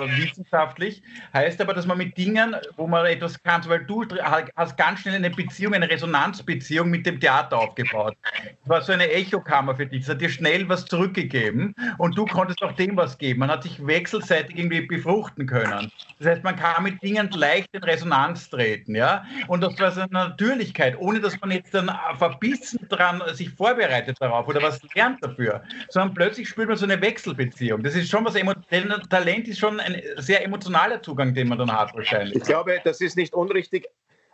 äh, 0.02 0.18
wissenschaftlich, 0.18 1.02
heißt 1.34 1.62
aber, 1.62 1.74
dass 1.74 1.86
man 1.86 1.98
mit 1.98 2.18
Dingen, 2.18 2.56
wo 2.78 2.88
man 2.88 3.06
etwas 3.06 3.42
kann, 3.44 3.68
weil 3.68 3.86
du 3.86 4.06
hast 4.56 4.78
ganz 4.78 5.02
schnell 5.02 5.16
eine 5.16 5.30
Beziehung, 5.30 5.74
eine 5.74 5.90
Resonanzbeziehung 5.90 6.90
mit 6.90 7.06
dem 7.06 7.20
Theater 7.20 7.60
aufgebaut. 7.60 8.18
Das 8.62 8.70
war 8.70 8.82
so 8.82 8.94
eine 8.94 9.10
Echokammer 9.12 9.76
für 9.76 9.86
dich. 9.86 10.02
Das 10.02 10.16
hat 10.16 10.22
dir 10.22 10.30
schnell 10.30 10.68
was 10.70 10.86
zurückgegeben 10.86 11.76
und 11.98 12.18
du 12.18 12.26
konntest 12.26 12.62
auch 12.64 12.72
dem 12.74 12.98
was 12.98 13.18
geben. 13.18 13.42
Man 13.42 13.52
hat 13.52 13.64
sich 13.64 13.86
wechselseitig 13.86 14.58
irgendwie 14.58 14.82
befruchten 14.82 15.46
können. 15.46 15.92
Das 16.20 16.28
heißt, 16.28 16.44
man 16.44 16.56
kann 16.56 16.84
mit 16.84 17.02
Dingen 17.04 17.30
leicht 17.32 17.70
in 17.74 17.84
Resonanz 17.84 18.50
treten, 18.50 18.96
ja. 18.96 19.26
Und 19.48 19.62
das 19.62 19.80
war 19.80 19.92
so 19.92 20.02
eine 20.02 20.12
Natürlichkeit, 20.12 20.98
ohne 20.98 21.20
dass 21.20 21.40
man 21.42 21.52
jetzt 21.52 21.74
dann 21.74 21.92
verbissen 22.18 22.80
dran 22.90 23.22
sich 23.34 23.50
vorbereitet 23.50 24.18
darauf 24.20 24.48
oder 24.48 24.62
was 24.62 24.80
lernt 24.96 25.03
lernt 25.04 25.24
dafür, 25.24 25.64
sondern 25.90 26.14
plötzlich 26.14 26.50
spürt 26.50 26.70
man 26.70 26.78
so 26.78 26.86
eine 26.86 27.02
Wechselbeziehung. 27.02 27.84
Das 27.84 27.96
ist 27.96 28.10
schon 28.10 28.26
was, 28.26 28.36
Talent 29.10 29.48
ist 29.48 29.60
schon 29.60 29.80
ein 29.80 30.02
sehr 30.18 30.44
emotionaler 30.44 31.02
Zugang, 31.02 31.34
den 31.34 31.48
man 31.48 31.58
dann 31.58 31.72
hat 31.72 31.94
wahrscheinlich. 31.96 32.36
Ich 32.36 32.44
glaube, 32.44 32.80
das 32.84 33.02
ist 33.02 33.18
nicht 33.18 33.34
unrichtig. 33.34 33.88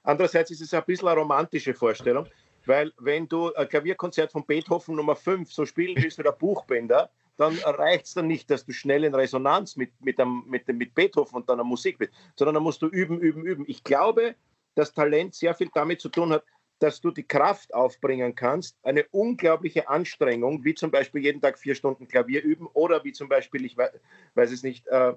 Andererseits 0.03 0.51
ist 0.51 0.61
es 0.61 0.73
ein 0.73 0.83
bisschen 0.85 1.07
eine 1.07 1.19
romantische 1.19 1.73
Vorstellung, 1.73 2.27
weil 2.65 2.91
wenn 2.99 3.27
du 3.27 3.53
ein 3.53 3.67
Klavierkonzert 3.67 4.31
von 4.31 4.45
Beethoven 4.45 4.95
Nummer 4.95 5.15
5 5.15 5.51
so 5.51 5.65
spielen 5.65 6.01
willst 6.01 6.17
wie 6.17 6.23
der 6.23 6.31
Buchbänder, 6.31 7.09
dann 7.37 7.57
reicht 7.59 8.05
es 8.05 8.13
dann 8.13 8.27
nicht, 8.27 8.49
dass 8.51 8.65
du 8.65 8.73
schnell 8.73 9.05
in 9.05 9.15
Resonanz 9.15 9.77
mit, 9.77 9.91
mit, 10.01 10.19
dem, 10.19 10.43
mit, 10.47 10.67
dem, 10.67 10.77
mit 10.77 10.93
Beethoven 10.93 11.37
und 11.37 11.49
deiner 11.49 11.63
Musik 11.63 11.97
bist, 11.97 12.11
sondern 12.35 12.55
dann 12.55 12.63
musst 12.63 12.81
du 12.81 12.87
üben, 12.87 13.19
üben, 13.19 13.45
üben. 13.45 13.63
Ich 13.67 13.83
glaube, 13.83 14.35
dass 14.75 14.93
Talent 14.93 15.35
sehr 15.35 15.55
viel 15.55 15.69
damit 15.73 16.01
zu 16.01 16.09
tun 16.09 16.33
hat, 16.33 16.43
dass 16.79 17.01
du 17.01 17.11
die 17.11 17.27
Kraft 17.27 17.73
aufbringen 17.73 18.35
kannst, 18.35 18.77
eine 18.83 19.05
unglaubliche 19.11 19.89
Anstrengung, 19.89 20.63
wie 20.63 20.73
zum 20.73 20.91
Beispiel 20.91 21.23
jeden 21.23 21.41
Tag 21.41 21.59
vier 21.59 21.75
Stunden 21.75 22.07
Klavier 22.07 22.41
üben 22.41 22.67
oder 22.67 23.03
wie 23.03 23.11
zum 23.11 23.29
Beispiel, 23.29 23.65
ich 23.65 23.77
weiß, 23.77 23.91
weiß 24.35 24.51
es 24.51 24.63
nicht, 24.63 24.87
äh, 24.87 25.13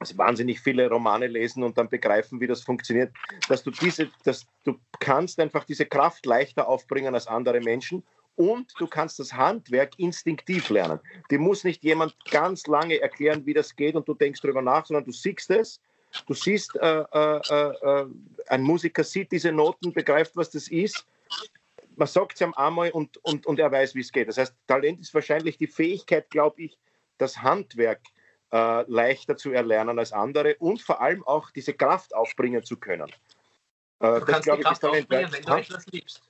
also 0.00 0.16
wahnsinnig 0.16 0.60
viele 0.60 0.88
Romane 0.88 1.26
lesen 1.26 1.62
und 1.64 1.76
dann 1.76 1.88
begreifen, 1.88 2.40
wie 2.40 2.46
das 2.46 2.62
funktioniert, 2.62 3.12
dass 3.48 3.62
du 3.62 3.70
diese, 3.70 4.10
dass 4.24 4.46
du 4.64 4.78
kannst 5.00 5.40
einfach 5.40 5.64
diese 5.64 5.86
Kraft 5.86 6.24
leichter 6.26 6.68
aufbringen 6.68 7.14
als 7.14 7.26
andere 7.26 7.60
Menschen 7.60 8.04
und 8.36 8.72
du 8.78 8.86
kannst 8.86 9.18
das 9.18 9.32
Handwerk 9.32 9.98
instinktiv 9.98 10.70
lernen. 10.70 11.00
Dir 11.30 11.40
muss 11.40 11.64
nicht 11.64 11.82
jemand 11.82 12.14
ganz 12.30 12.66
lange 12.68 13.00
erklären, 13.00 13.44
wie 13.46 13.54
das 13.54 13.74
geht 13.74 13.96
und 13.96 14.06
du 14.06 14.14
denkst 14.14 14.40
darüber 14.40 14.62
nach, 14.62 14.86
sondern 14.86 15.04
du 15.04 15.12
siehst 15.12 15.50
es 15.50 15.80
Du 16.26 16.34
siehst, 16.34 16.74
äh, 16.76 17.04
äh, 17.12 18.00
äh, 18.00 18.06
ein 18.48 18.62
Musiker 18.62 19.04
sieht 19.04 19.32
diese 19.32 19.52
Noten, 19.52 19.92
begreift, 19.92 20.36
was 20.36 20.50
das 20.50 20.68
ist. 20.68 21.06
Man 21.96 22.08
sagt 22.08 22.34
es 22.34 22.40
ihm 22.40 22.54
einmal 22.54 22.90
und, 22.90 23.16
und, 23.24 23.46
und 23.46 23.58
er 23.58 23.70
weiß, 23.70 23.94
wie 23.94 24.00
es 24.00 24.12
geht. 24.12 24.28
Das 24.28 24.38
heißt, 24.38 24.54
Talent 24.66 25.00
ist 25.00 25.12
wahrscheinlich 25.14 25.58
die 25.58 25.66
Fähigkeit, 25.66 26.30
glaube 26.30 26.62
ich, 26.62 26.78
das 27.18 27.42
Handwerk 27.42 28.00
äh, 28.52 28.82
leichter 28.90 29.36
zu 29.36 29.50
erlernen 29.50 29.98
als 29.98 30.12
andere 30.12 30.56
und 30.56 30.80
vor 30.80 31.00
allem 31.00 31.24
auch 31.24 31.50
diese 31.50 31.74
Kraft 31.74 32.14
aufbringen 32.14 32.62
zu 32.62 32.76
können. 32.76 33.10
Äh, 34.00 34.20
du 34.20 34.24
das, 34.24 34.42
glaube 34.42 34.62
ich, 34.62 34.70
ist 34.70 34.78
Talent. 34.78 35.10
Wenn 35.10 35.30
du 35.30 35.52
etwas 35.52 35.86
liebst. 35.86 36.22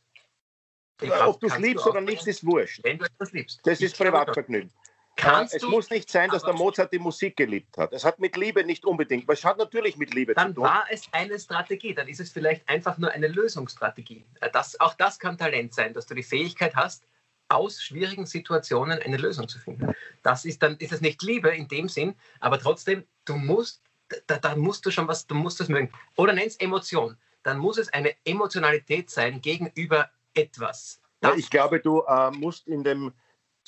Ob 1.27 1.38
du 1.38 1.47
es 1.47 1.59
liebst 1.59 1.87
oder 1.87 2.01
nicht, 2.01 2.27
ist 2.27 2.45
wurscht. 2.45 2.81
Wenn 2.83 2.99
du 2.99 3.05
etwas 3.05 3.33
liebst. 3.33 3.61
Das 3.64 3.81
ist 3.81 3.97
Privatvergnügen. 3.97 4.73
Kannst 5.18 5.54
es 5.54 5.62
muss 5.64 5.90
nicht 5.90 6.09
sein, 6.09 6.31
dass 6.31 6.44
der 6.44 6.54
Mozart 6.54 6.92
die 6.92 6.98
Musik 7.00 7.37
geliebt 7.37 7.76
hat. 7.76 7.92
Es 7.92 8.04
hat 8.04 8.20
mit 8.20 8.37
Liebe 8.37 8.62
nicht 8.64 8.85
unbedingt, 8.85 9.24
aber 9.24 9.33
es 9.33 9.44
hat 9.44 9.59
natürlich 9.59 9.96
mit 9.96 10.14
Liebe 10.14 10.33
zu 10.33 10.40
tun. 10.40 10.54
Dann 10.54 10.62
war 10.62 10.85
es 10.90 11.09
eine 11.11 11.38
Strategie, 11.38 11.92
dann 11.92 12.07
ist 12.07 12.20
es 12.20 12.31
vielleicht 12.31 12.68
einfach 12.68 12.98
nur 12.98 13.11
eine 13.11 13.26
Lösungsstrategie. 13.26 14.24
Das, 14.52 14.78
auch 14.78 14.94
das 14.94 15.18
kann 15.18 15.37
Talent 15.37 15.74
sein, 15.74 15.92
dass 15.92 16.07
du 16.07 16.14
die 16.14 16.22
Fähigkeit 16.22 16.76
hast, 16.76 17.04
aus 17.48 17.83
schwierigen 17.83 18.26
Situationen 18.26 19.00
eine 19.00 19.16
Lösung 19.16 19.48
zu 19.48 19.59
finden. 19.59 19.92
Das 20.22 20.44
ist 20.44 20.62
dann 20.62 20.76
ist 20.76 20.92
es 20.92 21.00
nicht 21.00 21.20
Liebe 21.22 21.48
in 21.48 21.66
dem 21.66 21.88
Sinn, 21.88 22.14
aber 22.38 22.61
trotzdem, 22.61 23.04
du 23.24 23.35
musst, 23.35 23.83
da, 24.28 24.38
da 24.38 24.54
musst 24.54 24.87
du 24.87 24.92
schon 24.92 25.09
was, 25.09 25.26
du 25.26 25.35
musst 25.35 25.59
das 25.59 25.68
mögen. 25.68 25.90
Oder 26.16 26.33
nenn 26.33 26.46
es 26.46 26.57
Emotion. 26.57 27.16
Dann 27.42 27.59
muss 27.59 27.78
es 27.78 27.92
eine 27.92 28.14
Emotionalität 28.24 29.11
sein 29.11 29.40
gegenüber 29.40 30.11
etwas. 30.35 31.00
Ja, 31.24 31.35
ich 31.35 31.50
glaube, 31.50 31.81
du 31.81 32.02
äh, 32.02 32.31
musst 32.31 32.68
in 32.68 32.85
dem 32.85 33.12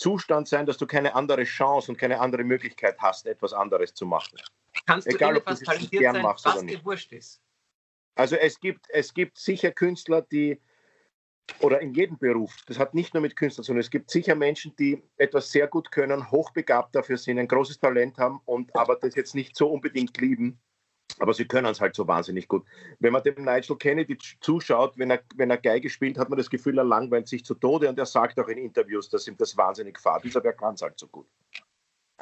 Zustand 0.00 0.48
sein, 0.48 0.64
dass 0.64 0.78
du 0.78 0.86
keine 0.86 1.14
andere 1.14 1.44
Chance 1.44 1.92
und 1.92 1.98
keine 1.98 2.20
andere 2.20 2.42
Möglichkeit 2.42 2.96
hast, 3.00 3.26
etwas 3.26 3.52
anderes 3.52 3.92
zu 3.92 4.06
machen. 4.06 4.38
Kannst 4.86 5.06
du 5.06 5.14
Egal, 5.14 5.36
ob 5.36 5.44
du 5.44 5.54
talentiert 5.54 6.14
sein, 6.14 6.22
machst 6.22 6.46
was 6.46 6.64
dir 6.64 6.82
wurscht 6.84 7.12
ist? 7.12 7.42
Also 8.14 8.36
es 8.36 8.58
gibt, 8.58 8.86
es 8.88 9.12
gibt 9.12 9.36
sicher 9.36 9.70
Künstler, 9.72 10.22
die, 10.22 10.58
oder 11.60 11.80
in 11.80 11.92
jedem 11.92 12.18
Beruf, 12.18 12.56
das 12.66 12.78
hat 12.78 12.94
nicht 12.94 13.12
nur 13.12 13.20
mit 13.20 13.36
Künstlern 13.36 13.62
zu 13.62 13.72
tun, 13.72 13.80
es 13.80 13.90
gibt 13.90 14.10
sicher 14.10 14.34
Menschen, 14.34 14.74
die 14.76 15.02
etwas 15.18 15.52
sehr 15.52 15.68
gut 15.68 15.90
können, 15.90 16.30
hochbegabt 16.30 16.94
dafür 16.94 17.18
sind, 17.18 17.38
ein 17.38 17.48
großes 17.48 17.78
Talent 17.78 18.16
haben 18.16 18.40
und 18.46 18.74
aber 18.74 18.96
das 18.96 19.14
jetzt 19.16 19.34
nicht 19.34 19.54
so 19.54 19.70
unbedingt 19.70 20.16
lieben 20.18 20.58
aber 21.20 21.35
sie 21.35 21.44
können 21.44 21.66
es 21.66 21.80
halt 21.80 21.94
so 21.94 22.09
wahnsinnig 22.09 22.48
gut. 22.48 22.64
Wenn 22.98 23.12
man 23.12 23.22
dem 23.22 23.44
Nigel 23.44 23.76
Kennedy 23.76 24.18
zuschaut, 24.40 24.98
wenn 24.98 25.11
er, 25.11 25.20
wenn 25.37 25.50
er 25.50 25.59
Geige 25.59 25.90
spielt, 25.90 26.18
hat 26.18 26.30
man 26.30 26.38
das 26.38 26.50
Gefühl, 26.50 26.78
er 26.78 26.85
langweilt 26.85 27.28
sich 27.28 27.44
zu 27.44 27.54
Tode 27.54 27.88
und 27.88 27.98
er 27.98 28.06
sagt 28.06 28.38
auch 28.40 28.48
in 28.48 28.59
Interviews, 28.59 29.09
dass 29.09 29.28
ihm 29.28 29.37
das 29.37 29.56
wahnsinnig 29.56 29.98
fad 29.98 30.24
ist, 30.24 30.37
aber 30.37 30.46
er 30.46 30.54
kann 30.54 30.74
es 30.74 30.83
halt 30.83 30.98
so 30.98 31.06
gut. 31.06 31.26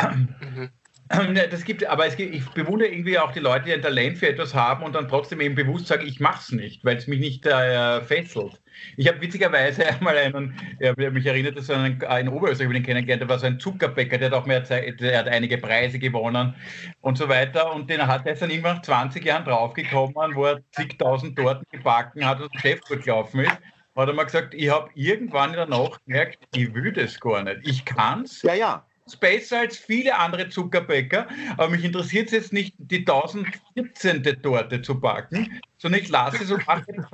Mhm. 0.00 0.70
Das 1.08 1.64
gibt, 1.64 1.86
aber 1.86 2.06
es 2.06 2.16
gibt, 2.16 2.34
ich 2.34 2.44
bewundere 2.50 2.90
irgendwie 2.90 3.18
auch 3.18 3.32
die 3.32 3.40
Leute, 3.40 3.64
die 3.64 3.72
ein 3.72 3.80
Talent 3.80 4.18
für 4.18 4.28
etwas 4.28 4.54
haben 4.54 4.84
und 4.84 4.94
dann 4.94 5.08
trotzdem 5.08 5.40
eben 5.40 5.54
bewusst 5.54 5.86
sagen, 5.86 6.06
ich 6.06 6.20
mache 6.20 6.40
es 6.40 6.52
nicht, 6.52 6.84
weil 6.84 6.98
es 6.98 7.06
mich 7.06 7.18
nicht 7.18 7.46
äh, 7.46 8.02
fesselt. 8.02 8.60
Ich 8.98 9.08
habe 9.08 9.20
witzigerweise 9.22 9.86
einmal 9.88 10.18
einen, 10.18 10.54
ja, 10.80 10.92
mich 11.10 11.24
erinnert, 11.24 11.56
dass 11.56 11.70
einen, 11.70 12.02
einen 12.04 12.28
Oberösterreich, 12.28 12.72
den 12.72 12.82
kennengelernt 12.82 13.22
der 13.22 13.28
war 13.28 13.38
so 13.38 13.46
ein 13.46 13.58
Zuckerbäcker, 13.58 14.18
der 14.18 14.30
hat 14.30 14.38
auch 14.38 14.44
mehr 14.44 14.64
Zeit, 14.64 15.00
der 15.00 15.18
hat 15.18 15.28
einige 15.28 15.56
Preise 15.56 15.98
gewonnen 15.98 16.54
und 17.00 17.16
so 17.16 17.26
weiter. 17.28 17.72
Und 17.72 17.88
den 17.88 18.06
hat 18.06 18.26
er 18.26 18.34
dann 18.34 18.50
irgendwann 18.50 18.76
nach 18.76 18.82
20 18.82 19.24
Jahren 19.24 19.44
draufgekommen, 19.44 20.34
wo 20.34 20.44
er 20.44 20.60
zigtausend 20.72 21.38
Torten 21.38 21.64
gebacken 21.70 22.26
hat 22.26 22.40
und 22.40 22.54
Chef 22.60 22.80
gelaufen 22.82 23.40
ist 23.40 23.58
hat 23.96 24.06
er 24.06 24.14
mal 24.14 24.22
gesagt, 24.22 24.54
ich 24.54 24.70
habe 24.70 24.88
irgendwann 24.94 25.50
in 25.50 25.56
der 25.56 25.66
Nacht 25.66 26.00
gemerkt, 26.06 26.38
ich 26.54 26.72
will 26.72 26.92
das 26.92 27.18
gar 27.18 27.42
nicht. 27.42 27.58
Ich 27.64 27.84
kann 27.84 28.22
es. 28.22 28.42
Ja, 28.42 28.54
ja 28.54 28.87
besser 29.16 29.60
als 29.60 29.76
viele 29.76 30.16
andere 30.16 30.48
Zuckerbäcker, 30.48 31.28
aber 31.56 31.68
mich 31.70 31.84
interessiert 31.84 32.26
es 32.26 32.32
jetzt 32.32 32.52
nicht, 32.52 32.74
die 32.78 32.98
1014. 32.98 34.42
Torte 34.42 34.82
zu 34.82 34.98
backen, 35.00 35.60
sondern 35.78 36.00
ich 36.00 36.08
lasse 36.08 36.44
so 36.44 36.56
machen, 36.58 37.06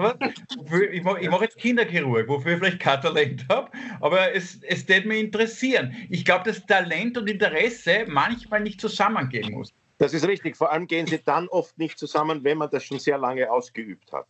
wofür, 0.57 0.90
ich 0.90 1.02
mache 1.02 1.28
mach 1.30 1.42
jetzt 1.42 1.59
Kinderchirurg, 1.59 2.28
wofür 2.28 2.52
ich 2.52 2.59
vielleicht 2.59 2.80
kein 2.80 3.00
Talent 3.00 3.46
habe, 3.48 3.70
aber 4.00 4.35
es, 4.35 4.61
es 4.62 4.87
mich 4.87 5.20
interessieren. 5.20 5.94
Ich 6.11 6.24
glaube, 6.24 6.44
dass 6.44 6.64
Talent 6.66 7.18
und 7.18 7.28
Interesse 7.28 8.04
manchmal 8.07 8.61
nicht 8.61 8.80
zusammengehen 8.80 9.52
muss. 9.52 9.72
Das 9.98 10.12
ist 10.12 10.26
richtig. 10.26 10.57
Vor 10.57 10.72
allem 10.72 10.87
gehen 10.87 11.07
sie 11.07 11.22
dann 11.22 11.48
oft 11.48 11.78
nicht 11.78 11.98
zusammen, 11.98 12.42
wenn 12.44 12.59
man 12.59 12.70
das 12.70 12.85
schon 12.85 12.98
sehr 12.98 13.18
lange 13.18 13.50
ausgeübt 13.50 14.12
hat. 14.12 14.26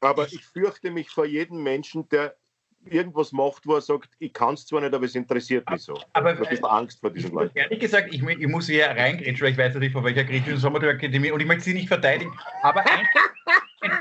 Aber 0.00 0.26
ich 0.26 0.44
fürchte 0.44 0.90
mich 0.90 1.10
vor 1.10 1.26
jedem 1.26 1.62
Menschen, 1.62 2.08
der 2.08 2.36
irgendwas 2.86 3.32
macht, 3.32 3.66
wo 3.66 3.74
er 3.74 3.80
sagt, 3.80 4.10
ich 4.18 4.32
kann 4.32 4.54
es 4.54 4.66
zwar 4.66 4.80
nicht, 4.80 4.94
aber 4.94 5.04
es 5.04 5.14
interessiert 5.14 5.68
mich 5.70 5.82
so. 5.82 5.98
Aber 6.12 6.32
ich 6.32 6.60
habe 6.60 6.70
Angst 6.70 7.00
vor 7.00 7.10
diesen 7.10 7.32
Leuten. 7.32 7.56
Ehrlich 7.56 7.80
gesagt, 7.80 8.12
ich, 8.12 8.22
ich 8.22 8.48
muss 8.48 8.66
hier 8.66 8.86
reingrätschen, 8.86 9.42
weil 9.42 9.52
ich 9.52 9.58
weiß 9.58 9.74
nicht, 9.76 9.92
von 9.92 10.04
welcher 10.04 10.24
griechischen 10.24 10.58
Sommertour-Akademie 10.58 11.30
und 11.30 11.40
ich 11.40 11.46
möchte 11.46 11.64
sie 11.64 11.74
nicht 11.74 11.88
verteidigen. 11.88 12.32
Aber 12.62 12.84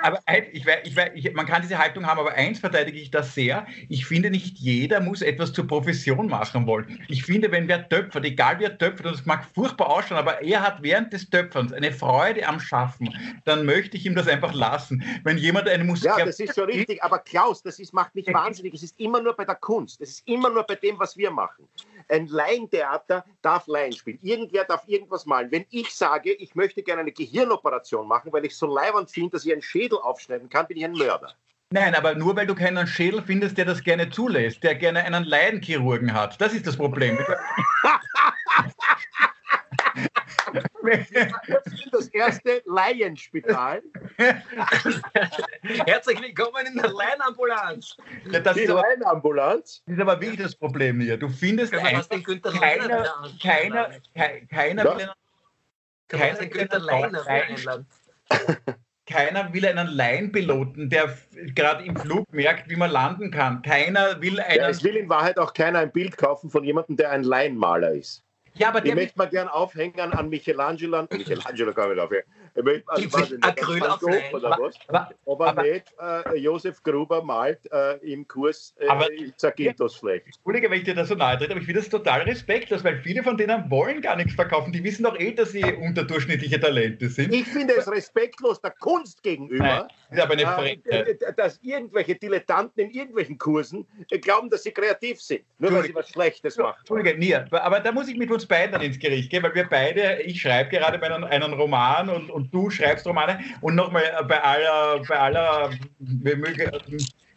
aber 0.05 0.19
ich, 0.51 0.65
ich, 0.83 0.97
ich, 1.15 1.33
man 1.33 1.47
kann 1.47 1.63
diese 1.63 1.79
Haltung 1.79 2.05
haben, 2.05 2.19
aber 2.19 2.33
eins 2.33 2.59
verteidige 2.59 2.99
ich 2.99 3.09
das 3.09 3.33
sehr. 3.33 3.65
Ich 3.89 4.05
finde, 4.05 4.29
nicht 4.29 4.59
jeder 4.59 4.99
muss 4.99 5.23
etwas 5.23 5.51
zur 5.51 5.65
Profession 5.67 6.27
machen 6.27 6.67
wollen. 6.67 7.03
Ich 7.07 7.23
finde, 7.23 7.51
wenn 7.51 7.67
wer 7.67 7.89
töpfert, 7.89 8.23
egal 8.23 8.59
wer 8.59 8.77
töpfert, 8.77 9.07
und 9.07 9.13
das 9.13 9.25
mag 9.25 9.45
furchtbar 9.55 9.89
ausschauen, 9.89 10.19
aber 10.19 10.43
er 10.43 10.61
hat 10.61 10.83
während 10.83 11.11
des 11.11 11.27
Töpferns 11.29 11.73
eine 11.73 11.91
Freude 11.91 12.47
am 12.47 12.59
Schaffen, 12.59 13.13
dann 13.45 13.65
möchte 13.65 13.97
ich 13.97 14.05
ihm 14.05 14.13
das 14.13 14.27
einfach 14.27 14.53
lassen. 14.53 15.03
Wenn 15.23 15.39
jemand 15.39 15.67
eine 15.67 15.83
Musik. 15.83 16.11
Ja, 16.17 16.23
das 16.23 16.39
ist 16.39 16.53
schon 16.53 16.65
richtig, 16.65 17.03
aber 17.03 17.19
Klaus, 17.19 17.63
das 17.63 17.79
ist, 17.79 17.91
macht 17.91 18.13
mich 18.13 18.27
wahnsinnig. 18.33 18.75
Es 18.75 18.83
ist 18.83 18.99
immer 18.99 19.21
nur 19.21 19.35
bei 19.35 19.45
der 19.45 19.55
Kunst. 19.55 20.01
Es 20.01 20.09
ist 20.09 20.27
immer 20.27 20.51
nur 20.51 20.63
bei 20.63 20.75
dem, 20.75 20.99
was 20.99 21.17
wir 21.17 21.31
machen. 21.31 21.67
Ein 22.07 22.27
Laientheater 22.27 23.25
darf 23.41 23.67
Laien 23.67 23.93
spielen. 23.93 24.19
Irgendwer 24.21 24.65
darf 24.65 24.87
irgendwas 24.87 25.25
malen. 25.25 25.51
Wenn 25.51 25.65
ich 25.69 25.93
sage, 25.93 26.33
ich 26.33 26.55
möchte 26.55 26.83
gerne 26.83 27.01
eine 27.01 27.11
Gehirnoperation 27.11 28.07
machen, 28.07 28.31
weil 28.31 28.45
ich 28.45 28.55
so 28.55 28.67
leibend 28.67 29.09
finde, 29.09 29.31
dass 29.31 29.45
ich 29.45 29.51
einen 29.51 29.61
Schädel 29.61 29.99
aufschneiden 29.99 30.49
kann, 30.49 30.67
bin 30.67 30.77
ich 30.77 30.85
ein 30.85 30.93
Mörder. 30.93 31.33
Nein, 31.71 31.95
aber 31.95 32.13
nur 32.13 32.35
weil 32.35 32.47
du 32.47 32.55
keinen 32.55 32.85
Schädel 32.85 33.23
findest, 33.23 33.57
der 33.57 33.65
das 33.65 33.83
gerne 33.83 34.09
zulässt, 34.09 34.63
der 34.63 34.75
gerne 34.75 35.03
einen 35.03 35.23
Leidenchirurgen 35.23 36.13
hat. 36.13 36.39
Das 36.39 36.53
ist 36.53 36.67
das 36.67 36.77
Problem. 36.77 37.17
das 41.91 42.07
erste 42.09 42.61
Laienspital. 42.65 43.81
Herzlich 45.85 46.21
willkommen 46.21 46.65
in 46.67 46.75
der 46.75 46.91
Laienambulanz. 46.91 47.97
Ja, 48.29 48.39
das 48.39 48.55
Die 48.55 48.63
ist 48.63 48.69
Laienambulanz? 48.69 49.83
Das 49.85 49.95
ist 49.95 50.01
aber 50.01 50.19
wirklich 50.21 50.41
das 50.41 50.55
Problem 50.55 50.99
hier. 50.99 51.17
Du 51.17 51.29
findest 51.29 51.73
ein, 51.73 52.01
keiner, 52.11 53.05
keiner, 53.41 53.89
keiner, 54.49 54.83
will 54.83 54.91
einen, 54.91 55.09
keiner, 56.07 57.23
keiner, 57.23 57.85
keiner 59.07 59.53
will 59.53 59.65
einen 59.65 59.87
Laienpiloten, 59.87 60.89
der 60.89 61.17
gerade 61.53 61.85
im 61.85 61.95
Flug 61.95 62.31
merkt, 62.33 62.69
wie 62.69 62.75
man 62.75 62.91
landen 62.91 63.31
kann. 63.31 63.61
Keiner 63.61 64.21
will 64.21 64.39
einen. 64.39 64.57
Ja, 64.57 64.69
es 64.69 64.83
will 64.83 64.95
in 64.95 65.09
Wahrheit 65.09 65.37
auch 65.37 65.53
keiner 65.53 65.79
ein 65.79 65.91
Bild 65.91 66.17
kaufen 66.17 66.49
von 66.49 66.63
jemandem, 66.63 66.97
der 66.97 67.11
ein 67.11 67.23
Laienmaler 67.23 67.91
ist. 67.91 68.24
Ja, 68.57 68.69
aber 68.69 68.85
ich 68.85 68.95
möchte 68.95 69.17
mal 69.17 69.29
gern 69.29 69.47
aufhängen 69.47 69.99
an 69.99 70.29
Michelangelo. 70.29 71.07
Michelangelo 71.11 71.73
kann 71.73 71.93
ich 71.93 71.99
aufhängen. 71.99 72.23
Ich 72.57 72.63
möchte, 72.63 72.89
also, 72.89 73.13
weiß 73.13 73.31
nicht, 73.31 73.43
Acryl 73.43 73.83
auf 73.83 74.01
oder 74.33 74.57
was? 74.59 74.75
Aber, 74.87 75.09
aber, 75.25 75.47
aber 75.47 75.63
nicht 75.63 75.93
äh, 75.99 76.37
Josef 76.37 76.81
Gruber 76.83 77.21
malt 77.21 77.59
äh, 77.71 77.97
im 77.97 78.25
Kurs 78.27 78.73
äh, 78.79 78.87
aber, 78.87 79.07
Zagintos. 79.35 80.01
Entschuldige, 80.01 80.69
wenn 80.69 80.77
ich 80.77 80.85
dir 80.85 80.95
da 80.95 81.03
so 81.03 81.15
nahe 81.15 81.37
trete, 81.37 81.51
aber 81.51 81.59
ich 81.59 81.65
finde 81.65 81.81
das 81.81 81.89
total 81.89 82.21
respektlos, 82.21 82.83
weil 82.83 83.01
viele 83.01 83.23
von 83.23 83.37
denen 83.37 83.69
wollen 83.69 84.01
gar 84.01 84.15
nichts 84.15 84.35
verkaufen. 84.35 84.71
Die 84.71 84.83
wissen 84.83 85.03
doch 85.03 85.19
eh, 85.19 85.33
dass 85.33 85.51
sie 85.51 85.63
unterdurchschnittliche 85.63 86.59
Talente 86.59 87.09
sind. 87.09 87.33
Ich 87.33 87.45
finde 87.45 87.75
es 87.75 87.91
respektlos 87.91 88.61
der 88.61 88.71
Kunst 88.79 89.21
gegenüber, 89.21 89.87
Nein, 90.09 90.19
aber 90.19 90.33
eine 90.33 90.81
äh, 90.85 91.15
dass 91.35 91.59
irgendwelche 91.61 92.15
Dilettanten 92.15 92.85
in 92.85 92.91
irgendwelchen 92.91 93.37
Kursen 93.37 93.85
äh, 94.11 94.17
glauben, 94.17 94.49
dass 94.49 94.63
sie 94.63 94.71
kreativ 94.71 95.21
sind, 95.21 95.43
nur 95.59 95.73
weil 95.73 95.83
sie 95.83 95.95
was 95.95 96.09
Schlechtes 96.09 96.57
machen. 96.57 96.77
Entschuldige, 96.79 97.17
Nia, 97.17 97.45
aber 97.51 97.81
da 97.81 97.91
muss 97.91 98.07
ich 98.07 98.17
mit 98.17 98.31
uns 98.31 98.45
beiden 98.45 98.79
ins 98.81 98.97
Gericht 98.97 99.29
gehen, 99.29 99.43
weil 99.43 99.55
wir 99.55 99.67
beide, 99.69 100.21
ich 100.21 100.41
schreibe 100.41 100.69
gerade 100.69 100.97
bei 100.99 101.11
einem, 101.11 101.25
einen 101.25 101.53
Roman 101.53 102.09
und, 102.09 102.29
und 102.29 102.44
du 102.51 102.69
schreibst 102.69 103.05
Romane. 103.05 103.39
Und 103.61 103.75
nochmal 103.75 104.03
äh, 104.03 104.23
bei 104.23 104.41
aller, 104.41 105.01
bei 105.07 105.19
aller, 105.19 105.69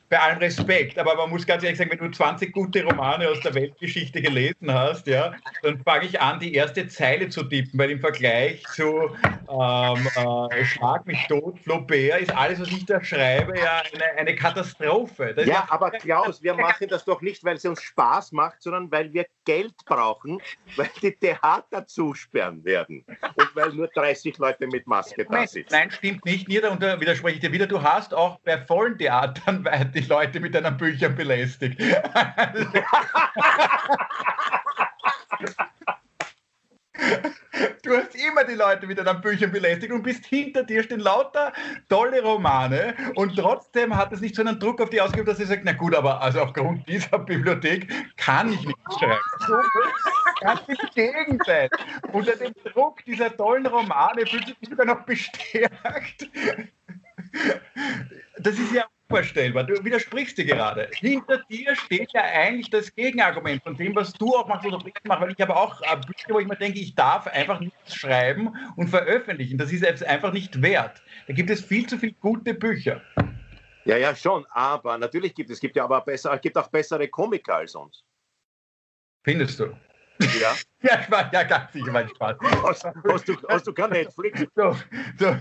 bei 0.08 0.18
allem 0.20 0.38
Respekt, 0.38 0.98
aber 0.98 1.14
man 1.16 1.30
muss 1.30 1.46
ganz 1.46 1.62
ehrlich 1.62 1.78
sagen, 1.78 1.90
wenn 1.90 1.98
du 1.98 2.10
20 2.10 2.52
gute 2.52 2.82
Romane 2.84 3.28
aus 3.28 3.40
der 3.40 3.54
Weltgeschichte 3.54 4.22
gelesen 4.22 4.72
hast, 4.72 5.06
ja, 5.06 5.32
dann 5.62 5.82
fange 5.82 6.06
ich 6.06 6.20
an, 6.20 6.40
die 6.40 6.54
erste 6.54 6.88
Zeile 6.88 7.28
zu 7.28 7.42
tippen, 7.42 7.78
weil 7.78 7.90
im 7.90 8.00
Vergleich 8.00 8.62
zu 8.74 9.10
ähm, 9.50 10.08
äh, 10.50 10.64
Schlag 10.64 11.06
mich 11.06 11.26
tot, 11.28 11.58
Flaubert, 11.60 12.22
ist 12.22 12.34
alles, 12.34 12.60
was 12.60 12.68
ich 12.68 12.86
da 12.86 13.02
schreibe, 13.02 13.58
ja 13.58 13.82
eine, 13.92 14.18
eine 14.18 14.34
Katastrophe. 14.34 15.34
Das 15.34 15.46
ja, 15.46 15.66
aber 15.68 15.90
Klaus, 15.90 16.42
wir 16.42 16.54
machen 16.54 16.88
das 16.88 17.04
doch 17.04 17.20
nicht, 17.20 17.44
weil 17.44 17.56
es 17.56 17.64
uns 17.64 17.82
Spaß 17.82 18.32
macht, 18.32 18.62
sondern 18.62 18.90
weil 18.90 19.12
wir 19.12 19.26
Geld 19.48 19.74
brauchen, 19.86 20.42
weil 20.76 20.90
die 21.00 21.16
Theater 21.16 21.86
zusperren 21.86 22.62
werden 22.66 23.02
und 23.34 23.56
weil 23.56 23.72
nur 23.72 23.88
30 23.88 24.36
Leute 24.36 24.66
mit 24.66 24.86
Maske 24.86 25.24
da 25.24 25.46
sitzen. 25.46 25.72
Nein, 25.72 25.90
stimmt 25.90 26.22
nicht. 26.26 26.46
Hier 26.48 26.62
widerspreche 27.00 27.36
ich 27.36 27.40
dir 27.40 27.50
wieder. 27.50 27.66
Du 27.66 27.82
hast 27.82 28.12
auch 28.12 28.38
bei 28.40 28.58
vollen 28.58 28.98
Theatern 28.98 29.64
weit 29.64 29.94
die 29.94 30.00
Leute 30.00 30.38
mit 30.38 30.54
deinen 30.54 30.76
Büchern 30.76 31.14
belästigt. 31.14 31.80
Du 37.82 37.96
hast 37.96 38.14
immer 38.16 38.44
die 38.44 38.47
Leute 38.58 38.86
mit 38.86 38.98
deinen 38.98 39.20
Büchern 39.20 39.50
belästigt 39.50 39.92
und 39.92 40.02
bist 40.02 40.26
hinter 40.26 40.64
dir 40.64 40.82
stehen 40.82 41.00
lauter 41.00 41.52
tolle 41.88 42.22
Romane 42.22 42.94
und 43.14 43.36
trotzdem 43.36 43.96
hat 43.96 44.12
es 44.12 44.20
nicht 44.20 44.34
so 44.34 44.42
einen 44.42 44.58
Druck 44.58 44.80
auf 44.80 44.90
die 44.90 45.00
ausgeübt, 45.00 45.28
dass 45.28 45.38
sie 45.38 45.44
sagt, 45.44 45.62
na 45.64 45.72
gut, 45.72 45.94
aber 45.94 46.20
also 46.20 46.40
aufgrund 46.40 46.86
dieser 46.88 47.18
Bibliothek 47.18 47.88
kann 48.16 48.52
ich 48.52 48.66
nicht 48.66 48.78
schreiben. 48.98 49.18
Ganz 50.40 50.60
im 50.68 50.76
Gegenteil. 50.94 51.68
Unter 52.12 52.36
dem 52.36 52.52
Druck 52.72 53.04
dieser 53.04 53.34
tollen 53.36 53.66
Romane 53.66 54.26
fühlt 54.26 54.46
sich 54.46 54.56
sogar 54.68 54.86
noch 54.86 55.04
bestärkt. 55.04 56.28
Das 58.38 58.58
ist 58.58 58.72
ja 58.72 58.84
unvorstellbar. 59.08 59.64
Du 59.64 59.84
widersprichst 59.84 60.38
dir 60.38 60.44
gerade. 60.44 60.90
Hinter 60.94 61.38
dir 61.50 61.74
steht 61.76 62.12
ja 62.12 62.22
eigentlich 62.22 62.70
das 62.70 62.94
Gegenargument 62.94 63.62
von 63.62 63.76
dem, 63.76 63.94
was 63.94 64.12
du 64.12 64.34
auch 64.34 64.46
machst 64.46 64.66
oder 64.66 64.78
ich 64.86 64.94
mache, 65.04 65.22
weil 65.22 65.32
ich 65.32 65.40
habe 65.40 65.56
auch 65.56 65.80
äh, 65.82 65.96
Bücher, 66.06 66.28
wo 66.28 66.38
ich 66.38 66.46
mir 66.46 66.56
denke, 66.56 66.78
ich 66.78 66.94
darf 66.94 67.26
einfach 67.26 67.60
nichts 67.60 67.94
schreiben 67.94 68.54
und 68.76 68.88
veröffentlichen. 68.88 69.58
Das 69.58 69.72
ist 69.72 69.82
jetzt 69.82 70.04
einfach 70.04 70.32
nicht 70.32 70.60
wert. 70.62 71.02
Da 71.26 71.32
gibt 71.32 71.50
es 71.50 71.64
viel 71.64 71.86
zu 71.86 71.98
viele 71.98 72.12
gute 72.12 72.54
Bücher. 72.54 73.00
Ja, 73.84 73.96
ja, 73.96 74.14
schon, 74.14 74.44
aber 74.50 74.98
natürlich 74.98 75.34
gibt 75.34 75.48
es, 75.50 75.60
gibt 75.60 75.76
ja 75.76 75.84
aber 75.84 76.02
besser, 76.02 76.36
gibt 76.38 76.58
auch 76.58 76.68
bessere 76.68 77.08
Komiker 77.08 77.56
als 77.56 77.74
uns. 77.74 78.04
Findest 79.24 79.58
du? 79.60 79.74
Ja. 80.20 80.54
ja, 80.82 81.00
ich 81.00 81.10
war 81.10 81.32
ja 81.32 81.42
ganz 81.44 81.72
sicher 81.72 81.90
mein 81.90 82.08
Spaß. 82.08 82.36
Hast, 82.40 82.84
hast, 82.84 83.28
du, 83.28 83.36
hast 83.48 83.66
du 83.66 83.72
kein 83.72 83.90
Netflix? 83.90 84.44
So, 84.54 84.76
so. 85.18 85.36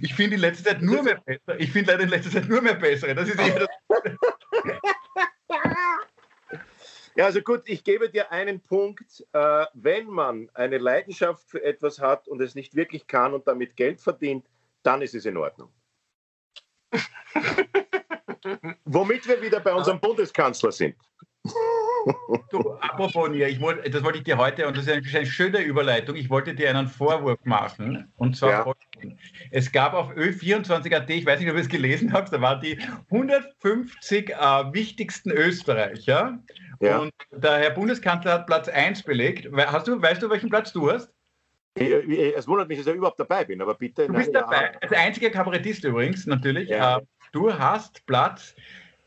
Ich 0.00 0.14
finde 0.14 0.36
in 0.36 0.40
letzter 0.40 0.70
Zeit 0.70 0.82
nur 0.82 1.02
mehr 1.02 1.20
besser. 1.24 1.58
Ich 1.58 1.72
finde 1.72 1.92
leider 1.92 2.04
in 2.04 2.10
letzter 2.10 2.30
Zeit 2.30 2.48
nur 2.48 2.60
mehr 2.62 2.74
bessere. 2.74 3.14
Das 3.14 3.28
ist 3.28 3.40
eben 3.40 3.58
das 3.58 3.68
Ja, 7.16 7.24
also 7.24 7.40
gut, 7.40 7.62
ich 7.64 7.82
gebe 7.82 8.10
dir 8.10 8.30
einen 8.30 8.60
Punkt. 8.60 9.26
Äh, 9.32 9.64
wenn 9.72 10.06
man 10.06 10.50
eine 10.52 10.78
Leidenschaft 10.78 11.48
für 11.48 11.62
etwas 11.64 11.98
hat 11.98 12.28
und 12.28 12.42
es 12.42 12.54
nicht 12.54 12.74
wirklich 12.74 13.06
kann 13.06 13.32
und 13.32 13.46
damit 13.46 13.76
Geld 13.76 14.02
verdient, 14.02 14.46
dann 14.82 15.00
ist 15.00 15.14
es 15.14 15.24
in 15.24 15.36
Ordnung. 15.36 15.72
Womit 18.84 19.26
wir 19.26 19.40
wieder 19.40 19.60
bei 19.60 19.74
unserem 19.74 19.98
Bundeskanzler 19.98 20.72
sind. 20.72 20.96
Du, 22.50 22.72
apropos 22.80 23.28
Nia, 23.30 23.48
ich 23.48 23.60
wollte, 23.60 23.90
das 23.90 24.04
wollte 24.04 24.18
ich 24.18 24.24
dir 24.24 24.38
heute, 24.38 24.68
und 24.68 24.76
das 24.76 24.86
ist 24.86 24.92
eine, 24.92 25.02
eine 25.04 25.26
schöne 25.26 25.60
Überleitung, 25.60 26.14
ich 26.14 26.30
wollte 26.30 26.54
dir 26.54 26.70
einen 26.70 26.86
Vorwurf 26.86 27.40
machen. 27.44 28.12
Und 28.16 28.36
zwar, 28.36 28.66
ja. 28.66 29.10
es 29.50 29.72
gab 29.72 29.92
auf 29.92 30.10
Ö24.at, 30.12 31.10
ich 31.10 31.26
weiß 31.26 31.40
nicht, 31.40 31.48
ob 31.48 31.56
du 31.56 31.62
es 31.62 31.68
gelesen 31.68 32.12
hast, 32.12 32.32
da 32.32 32.40
waren 32.40 32.60
die 32.60 32.78
150 33.10 34.30
äh, 34.30 34.34
wichtigsten 34.72 35.32
Österreicher. 35.32 36.38
Ja. 36.80 36.98
Und 36.98 37.12
der 37.32 37.58
Herr 37.58 37.70
Bundeskanzler 37.70 38.34
hat 38.34 38.46
Platz 38.46 38.68
1 38.68 39.02
belegt. 39.02 39.48
Hast 39.66 39.88
du, 39.88 40.00
weißt 40.00 40.22
du, 40.22 40.30
welchen 40.30 40.50
Platz 40.50 40.72
du 40.72 40.90
hast? 40.90 41.12
Es 41.74 42.48
wundert 42.48 42.68
mich, 42.68 42.78
dass 42.78 42.86
ich 42.86 42.94
überhaupt 42.94 43.20
dabei 43.20 43.44
bin, 43.44 43.60
aber 43.60 43.74
bitte. 43.74 44.06
Du 44.06 44.14
bist 44.14 44.32
nein, 44.32 44.42
dabei, 44.42 44.62
ja. 44.62 44.78
als 44.80 44.92
einziger 44.92 45.30
Kabarettist 45.30 45.84
übrigens, 45.84 46.26
natürlich. 46.26 46.70
Ja. 46.70 46.98
Äh, 46.98 47.02
du 47.32 47.52
hast 47.52 48.06
Platz 48.06 48.54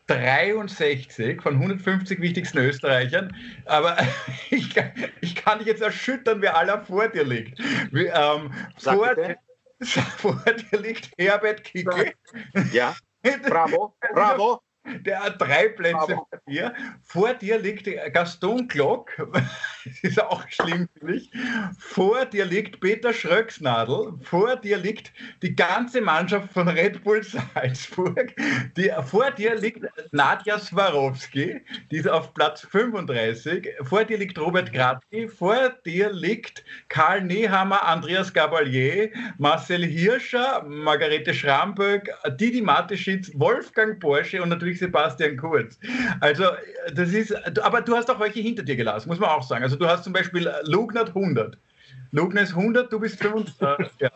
63 0.10 1.42
von 1.42 1.56
150 1.56 2.20
wichtigsten 2.20 2.58
Österreichern. 2.58 3.36
Aber 3.66 3.98
ich, 4.50 4.76
ich 5.22 5.36
kann 5.36 5.60
dich 5.60 5.68
jetzt 5.68 5.82
erschüttern, 5.82 6.42
wer 6.42 6.58
aller 6.58 6.84
vor 6.84 7.08
dir 7.08 7.24
liegt. 7.24 7.60
Wie, 7.92 8.06
ähm, 8.06 8.52
vor, 8.78 9.16
vor, 10.18 10.44
dir 10.46 10.80
liegt 10.80 11.12
Herbert 11.18 11.64
Kicke. 11.64 12.14
Ja, 12.72 12.96
bravo, 13.48 13.96
bravo. 14.14 14.60
Der 15.02 15.20
hat 15.20 15.42
drei 15.42 15.70
Plätze 15.70 15.98
Aber. 15.98 16.16
vor 16.16 16.40
dir. 16.48 16.74
Vor 17.04 17.34
dir 17.34 17.60
liegt 17.60 17.90
Gaston 18.14 18.68
Glock, 18.68 19.12
das 19.86 20.00
ist 20.04 20.22
auch 20.22 20.44
schlimm, 20.50 20.88
finde 20.98 21.16
ich. 21.16 21.32
Vor 21.78 22.26
dir 22.26 22.46
liegt 22.46 22.80
Peter 22.80 23.14
Schröcksnadel. 23.14 24.14
Vor 24.24 24.56
dir 24.56 24.78
liegt 24.78 25.14
die 25.42 25.56
ganze 25.56 26.02
Mannschaft 26.02 26.52
von 26.52 26.68
Red 26.68 27.04
Bull 27.04 27.24
Salzburg. 27.24 28.34
Die, 28.78 28.92
vor 29.06 29.32
dir 29.32 29.56
liegt 29.56 29.86
Nadja 30.12 30.60
Swarovski, 30.60 31.62
die 31.92 31.98
ist 31.98 32.10
auf 32.10 32.34
Platz 32.34 32.62
35. 32.70 33.70
Vor 33.84 34.04
dir 34.04 34.18
liegt 34.18 34.38
Robert 34.40 34.72
Gratki. 34.74 35.28
Vor 35.28 35.70
dir 35.86 36.12
liegt 36.12 36.64
Karl 36.90 37.22
Nehammer, 37.22 37.84
Andreas 37.86 38.34
Gabalier, 38.34 39.12
Marcel 39.38 39.86
Hirscher, 39.86 40.64
Margarete 40.64 41.34
Schramböck, 41.34 42.10
Didi 42.40 42.62
Mateschitz, 42.62 43.32
Wolfgang 43.36 44.00
Porsche 44.00 44.42
und 44.42 44.50
natürlich 44.50 44.79
Sebastian 44.80 45.38
Kurz. 45.38 45.78
Also, 46.20 46.46
das 46.94 47.10
ist, 47.10 47.34
aber 47.60 47.82
du 47.82 47.96
hast 47.96 48.10
auch 48.10 48.20
welche 48.20 48.40
hinter 48.40 48.64
dir 48.64 48.76
gelassen, 48.76 49.10
muss 49.10 49.20
man 49.20 49.30
auch 49.30 49.44
sagen. 49.44 49.64
Also, 49.64 49.76
du 49.76 49.88
hast 49.88 50.04
zum 50.04 50.14
Beispiel 50.14 50.52
Lugnat 50.64 51.10
100. 51.10 51.58
Lugner 52.12 52.42
ist 52.42 52.56
100, 52.56 52.92
du 52.92 53.00
bist 53.00 53.20
500. 53.22 53.80
Äh, 53.80 53.90
ja. 54.00 54.12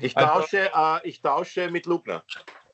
Ich 0.00 0.16
also 0.16 0.40
tausche, 0.40 0.74
also, 0.74 1.04
äh, 1.04 1.08
ich 1.08 1.22
tausche 1.22 1.70
mit 1.70 1.86
Lugner. 1.86 2.24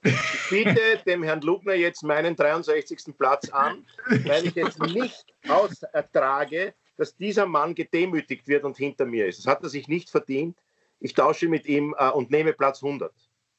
Ich 0.03 0.49
biete 0.49 0.81
dem 1.07 1.23
Herrn 1.23 1.43
Lugner 1.43 1.75
jetzt 1.75 2.03
meinen 2.03 2.35
63. 2.35 3.15
Platz 3.19 3.51
an, 3.51 3.85
weil 4.25 4.47
ich 4.47 4.57
es 4.57 4.79
nicht 4.79 5.27
ausertrage, 5.49 6.75
dass 6.97 7.17
dieser 7.17 7.47
Mann 7.47 7.75
gedemütigt 7.75 8.49
wird 8.49 8.65
und 8.65 8.77
hinter 8.77 9.05
mir 9.05 9.27
ist. 9.27 9.41
Das 9.41 9.47
hat 9.47 9.63
er 9.63 9.69
sich 9.69 9.89
nicht 9.89 10.09
verdient. 10.09 10.57
Ich 11.01 11.15
tausche 11.15 11.49
mit 11.49 11.67
ihm 11.67 11.95
äh, 11.99 12.09
und 12.11 12.31
nehme 12.31 12.53
Platz 12.53 12.83
100. 12.83 13.13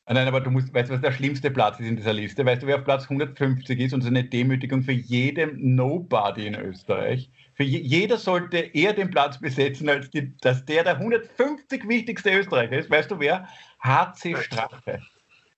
Ah, 0.05 0.13
nein, 0.13 0.27
aber 0.27 0.41
du 0.41 0.49
musst, 0.49 0.73
weißt 0.73 0.89
du, 0.89 0.95
was 0.95 1.01
der 1.01 1.11
schlimmste 1.11 1.51
Platz 1.51 1.79
ist 1.79 1.87
in 1.87 1.95
dieser 1.95 2.13
Liste? 2.13 2.43
Weißt 2.43 2.63
du, 2.63 2.67
wer 2.67 2.77
auf 2.77 2.83
Platz 2.83 3.03
150 3.03 3.79
ist? 3.79 3.93
Und 3.93 3.99
das 3.99 4.09
ist 4.09 4.15
eine 4.15 4.23
Demütigung 4.23 4.81
für 4.81 4.91
jeden 4.91 5.75
Nobody 5.75 6.47
in 6.47 6.55
Österreich. 6.55 7.29
Für 7.53 7.63
je, 7.63 7.79
jeder 7.79 8.17
sollte 8.17 8.57
eher 8.57 8.93
den 8.93 9.11
Platz 9.11 9.39
besetzen, 9.39 9.87
als 9.89 10.09
die, 10.09 10.35
dass 10.39 10.65
der 10.65 10.83
der 10.83 10.97
150 10.97 11.87
wichtigste 11.87 12.31
Österreicher 12.31 12.79
ist. 12.79 12.89
Weißt 12.89 13.11
du 13.11 13.19
wer? 13.19 13.47
HC 13.83 14.35
Strache. 14.37 15.01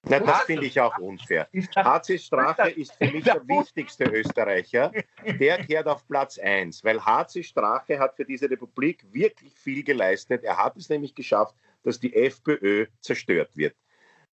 Na, 0.05 0.19
das 0.19 0.41
finde 0.41 0.65
ich 0.65 0.79
auch 0.81 0.97
unfair. 0.97 1.47
HC 1.53 2.17
Strache 2.17 2.69
ist 2.71 2.93
für 2.95 3.09
mich 3.09 3.23
der 3.23 3.47
wichtigste 3.47 4.03
Österreicher. 4.03 4.91
Der 5.39 5.63
kehrt 5.63 5.87
auf 5.87 6.05
Platz 6.07 6.37
1, 6.37 6.83
weil 6.83 6.99
HC 6.99 7.43
Strache 7.43 7.97
hat 7.97 8.17
für 8.17 8.25
diese 8.25 8.49
Republik 8.49 9.05
wirklich 9.13 9.53
viel 9.53 9.81
geleistet. 9.83 10.43
Er 10.43 10.57
hat 10.57 10.75
es 10.75 10.89
nämlich 10.89 11.15
geschafft, 11.15 11.55
dass 11.83 12.01
die 12.01 12.13
FPÖ 12.13 12.87
zerstört 12.99 13.55
wird. 13.55 13.75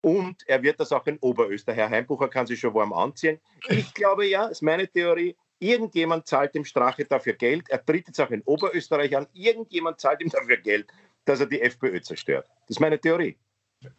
Und 0.01 0.47
er 0.47 0.63
wird 0.63 0.79
das 0.79 0.91
auch 0.91 1.05
in 1.07 1.17
Oberösterreich. 1.19 1.77
Herr 1.77 1.89
Heimbucher 1.89 2.29
kann 2.29 2.47
sich 2.47 2.59
schon 2.59 2.73
warm 2.73 2.93
anziehen. 2.93 3.39
Ich 3.67 3.93
glaube 3.93 4.25
ja, 4.27 4.47
ist 4.47 4.61
meine 4.61 4.87
Theorie, 4.87 5.35
irgendjemand 5.59 6.27
zahlt 6.27 6.55
dem 6.55 6.65
Strache 6.65 7.05
dafür 7.05 7.33
Geld. 7.33 7.69
Er 7.69 7.83
tritt 7.85 8.07
jetzt 8.07 8.19
auch 8.21 8.31
in 8.31 8.41
Oberösterreich 8.43 9.15
an. 9.15 9.27
Irgendjemand 9.33 9.99
zahlt 9.99 10.21
ihm 10.21 10.29
dafür 10.29 10.57
Geld, 10.57 10.87
dass 11.25 11.41
er 11.41 11.47
die 11.47 11.61
FPÖ 11.61 12.01
zerstört. 12.01 12.47
Das 12.61 12.77
ist 12.77 12.79
meine 12.79 12.99
Theorie. 12.99 13.37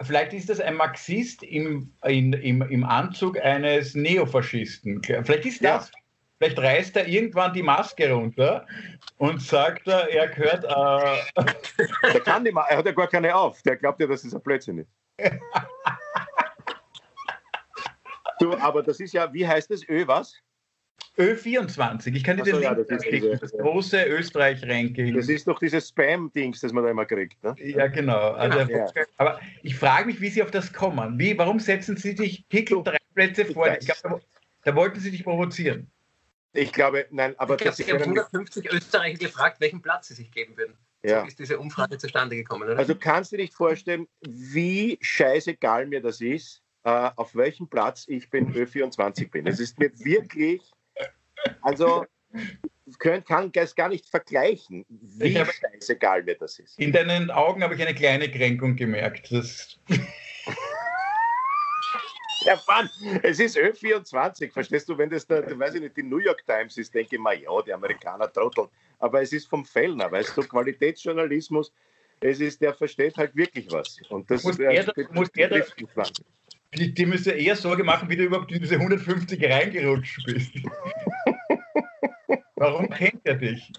Vielleicht 0.03 0.34
ist 0.34 0.51
das 0.51 0.61
ein 0.61 0.74
Marxist 0.74 1.42
im, 1.42 1.92
in, 2.05 2.34
im, 2.34 2.62
im 2.62 2.84
Anzug 2.84 3.38
eines 3.40 3.94
Neofaschisten. 3.94 5.03
Vielleicht 5.03 5.46
ist 5.46 5.64
das. 5.64 5.90
Ja. 5.90 5.99
Vielleicht 6.41 6.59
reißt 6.59 6.97
er 6.97 7.07
irgendwann 7.07 7.53
die 7.53 7.62
Maske 7.62 8.11
runter 8.11 8.66
und 9.18 9.43
sagt, 9.43 9.86
er 9.86 10.28
gehört. 10.28 10.64
Äh 10.64 11.45
der 12.14 12.20
kann 12.20 12.45
die 12.45 12.51
er 12.51 12.78
hat 12.78 12.86
ja 12.86 12.93
gar 12.93 13.09
keine 13.09 13.36
auf. 13.36 13.61
Der 13.62 13.76
glaubt 13.76 14.01
ja, 14.01 14.07
dass 14.07 14.24
es 14.24 14.34
ein 14.34 14.41
Blödsinn 14.41 14.78
ist. 14.78 14.91
du, 18.41 18.57
aber 18.57 18.82
das 18.82 19.01
ist 19.01 19.12
ja, 19.12 19.30
wie 19.34 19.47
heißt 19.47 19.70
das? 19.70 19.86
Ö 19.86 20.07
was? 20.07 20.34
Ö24. 21.18 22.14
Ich 22.14 22.24
kann 22.24 22.38
dir 22.38 22.47
so, 22.47 22.53
den 22.53 22.62
ja, 22.62 22.72
Link 22.72 22.88
das, 22.88 23.03
diese, 23.03 23.36
das 23.36 23.53
große 23.53 24.03
Österreich-Ranking. 24.05 25.14
Das 25.14 25.28
ist 25.28 25.47
doch 25.47 25.59
dieses 25.59 25.88
Spam-Dings, 25.88 26.61
das 26.61 26.72
man 26.72 26.84
da 26.84 26.91
immer 26.91 27.05
kriegt. 27.05 27.43
Ne? 27.45 27.55
Ja, 27.59 27.88
genau. 27.88 28.30
Also, 28.30 28.61
ja. 28.61 28.86
Aber 29.18 29.38
ich 29.62 29.74
frage 29.74 30.07
mich, 30.07 30.22
wie 30.22 30.30
Sie 30.30 30.43
auf 30.43 30.51
das 30.51 30.72
kommen. 30.72 31.18
Wie, 31.18 31.36
warum 31.36 31.61
setzen 31.61 31.99
Sie 31.99 32.12
sich 32.12 32.49
Pickel 32.49 32.82
drei 32.82 32.97
Plätze 33.14 33.45
vor? 33.45 33.68
Ich 33.78 33.84
glaub, 33.84 33.99
da, 34.03 34.20
da, 34.62 34.74
wollten 34.74 35.01
Sie 35.01 35.11
dich 35.11 35.24
provozieren. 35.24 35.91
Ich 36.53 36.72
glaube, 36.72 37.07
nein, 37.11 37.34
aber 37.38 37.55
ich 37.55 37.61
glaube, 37.61 37.76
Sie 37.76 37.84
haben 37.84 38.03
150 38.03 38.72
Österreicher 38.72 39.18
gefragt, 39.18 39.61
welchen 39.61 39.82
Platz 39.82 40.09
Sie 40.09 40.14
sich 40.14 40.30
geben 40.30 40.57
würden. 40.57 40.76
Ja. 41.03 41.22
So 41.22 41.28
ist 41.28 41.38
diese 41.38 41.59
Umfrage 41.59 41.96
zustande 41.96 42.36
gekommen, 42.36 42.64
oder? 42.64 42.78
Also 42.78 42.94
kannst 42.94 43.32
du 43.32 43.36
dir 43.36 43.42
nicht 43.42 43.55
vorstellen, 43.55 44.07
wie 44.20 44.98
scheißegal 45.01 45.86
mir 45.86 46.03
das 46.03 46.20
ist, 46.20 46.62
äh, 46.84 47.11
auf 47.16 47.34
welchem 47.34 47.68
Platz 47.68 48.05
ich 48.09 48.28
bin 48.28 48.53
Ö24 48.53 49.30
bin. 49.30 49.46
Es 49.46 49.61
ist 49.61 49.78
mir 49.78 49.90
wirklich 49.98 50.62
also 51.62 52.07
können, 52.98 53.24
kann 53.24 53.51
es 53.55 53.74
gar 53.74 53.88
nicht 53.88 54.09
vergleichen, 54.09 54.84
wie 54.88 55.38
habe, 55.38 55.51
scheißegal 55.53 56.24
mir 56.24 56.36
das 56.36 56.59
ist. 56.59 56.78
In 56.78 56.92
deinen 56.92 57.30
Augen 57.30 57.62
habe 57.62 57.74
ich 57.74 57.82
eine 57.82 57.94
kleine 57.94 58.30
Kränkung 58.30 58.76
gemerkt. 58.76 59.32
Das 59.32 59.78
Mann, 62.66 62.90
es 63.22 63.40
ist 63.40 63.57
Ö24, 63.57 64.53
verstehst 64.53 64.88
du, 64.88 64.96
wenn 64.96 65.11
das 65.11 65.26
da, 65.26 65.42
weiß 65.59 65.74
ich 65.74 65.80
nicht, 65.80 65.96
die 65.96 66.03
New 66.03 66.18
York 66.18 66.44
Times 66.46 66.76
ist, 66.78 66.94
denke 66.94 67.16
ich 67.16 67.20
mal, 67.20 67.38
ja, 67.38 67.51
die 67.62 67.72
Amerikaner 67.72 68.32
trotteln. 68.32 68.68
Aber 68.98 69.22
es 69.22 69.32
ist 69.32 69.48
vom 69.48 69.64
Fellner, 69.64 70.11
weißt 70.11 70.36
du, 70.36 70.42
Qualitätsjournalismus, 70.42 71.72
es 72.20 72.40
ist, 72.40 72.61
der 72.61 72.74
versteht 72.74 73.16
halt 73.16 73.34
wirklich 73.34 73.66
was. 73.70 73.96
Und 74.11 74.30
das 74.30 74.44
muss 74.44 74.59
er, 74.59 74.92
muss 75.12 75.30
er, 75.34 75.64
die, 76.74 76.94
die 76.94 77.07
müsste 77.07 77.32
eher 77.32 77.57
Sorge 77.57 77.82
machen, 77.82 78.09
wie 78.09 78.16
du 78.16 78.24
überhaupt 78.24 78.53
in 78.53 78.61
diese 78.61 78.76
150 78.76 79.42
reingerutscht 79.42 80.24
bist. 80.24 80.53
Warum 82.57 82.88
kennt 82.90 83.22
er 83.24 83.36
dich? 83.36 83.72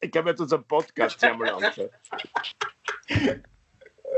ich 0.00 0.16
habe 0.16 0.30
jetzt 0.30 0.40
unseren 0.40 0.64
Podcast 0.64 1.22
einmal 1.24 1.50
angeschaut. 1.50 1.90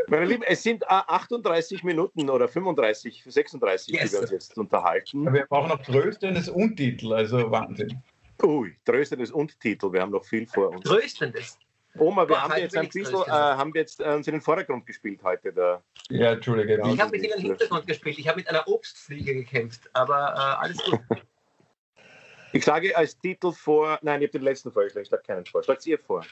Meine 0.09 0.25
Lieben, 0.25 0.43
es 0.45 0.63
sind 0.63 0.89
38 0.89 1.83
äh, 1.83 1.87
Minuten 1.87 2.31
oder 2.31 2.49
35, 2.49 3.25
36, 3.27 3.95
yes. 3.95 4.11
die 4.11 4.13
wir 4.13 4.21
uns 4.21 4.31
jetzt 4.31 4.57
unterhalten. 4.57 5.33
wir 5.33 5.47
brauchen 5.47 5.69
noch 5.69 5.83
tröstendes 5.83 6.49
Untitel, 6.49 7.13
also 7.13 7.51
Wahnsinn. 7.51 8.01
Ui, 8.43 8.77
tröstendes 8.85 9.31
Untitel, 9.31 9.93
wir 9.93 10.03
haben 10.03 10.13
noch 10.13 10.25
viel 10.25 10.47
vor 10.47 10.71
uns. 10.71 10.85
Tröstendes? 10.85 11.59
Oma, 11.99 12.23
wir 12.23 12.27
Boah, 12.27 12.43
haben 12.43 12.59
jetzt 12.59 12.77
ein 12.77 12.89
bisschen, 12.89 13.23
äh, 13.23 13.31
haben 13.31 13.73
wir 13.73 13.81
jetzt 13.81 14.01
äh, 14.01 14.11
uns 14.11 14.27
in 14.27 14.33
den 14.33 14.41
Vordergrund 14.41 14.87
gespielt 14.87 15.23
heute. 15.23 15.53
Da. 15.53 15.83
Ja, 16.11 16.33
Entschuldige. 16.33 16.75
Ich 16.93 17.01
habe 17.01 17.11
mich 17.11 17.25
in 17.25 17.31
den 17.31 17.41
Hintergrund 17.41 17.87
gespielt. 17.87 18.19
Ich 18.19 18.29
habe 18.29 18.39
mit 18.39 18.49
einer 18.49 18.69
Obstfliege 18.69 19.35
gekämpft, 19.35 19.89
aber 19.95 20.35
äh, 20.35 20.65
alles 20.65 20.77
gut. 20.85 21.01
ich 22.53 22.63
schlage 22.63 22.97
als 22.97 23.19
Titel 23.19 23.53
vor, 23.53 23.99
nein, 24.03 24.21
ich 24.21 24.29
habe 24.29 24.39
den 24.39 24.45
letzten 24.45 24.71
vorgeschlagen, 24.71 25.03
ich 25.03 25.09
schlage 25.09 25.25
keinen 25.25 25.47
vor. 25.47 25.63
Schlagt 25.63 25.87
ihr 25.87 25.99
vor. 25.99 26.25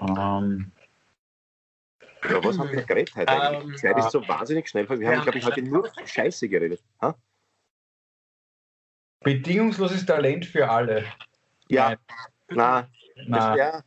Um, 0.00 0.72
ähm. 2.24 2.30
ja, 2.30 2.44
was 2.44 2.58
haben 2.58 2.72
wir 2.72 2.82
geredet 2.82 3.14
heute 3.14 3.28
eigentlich? 3.28 3.64
Um, 3.64 3.70
ähm, 3.70 3.76
Zeit 3.76 3.98
ist 3.98 4.10
so 4.10 4.26
wahnsinnig 4.26 4.68
schnell. 4.68 4.88
Wir 4.88 5.08
haben, 5.10 5.22
glaube 5.22 5.38
ich, 5.38 5.44
heute 5.44 5.62
nur 5.62 5.90
Scheiße 6.04 6.48
geredet. 6.48 6.82
Ha? 7.00 7.14
Bedingungsloses 9.20 10.04
Talent 10.04 10.46
für 10.46 10.68
alle. 10.68 11.04
Ja, 11.68 11.96
nein. 12.48 12.86
Na. 13.26 13.56
ja. 13.56 13.84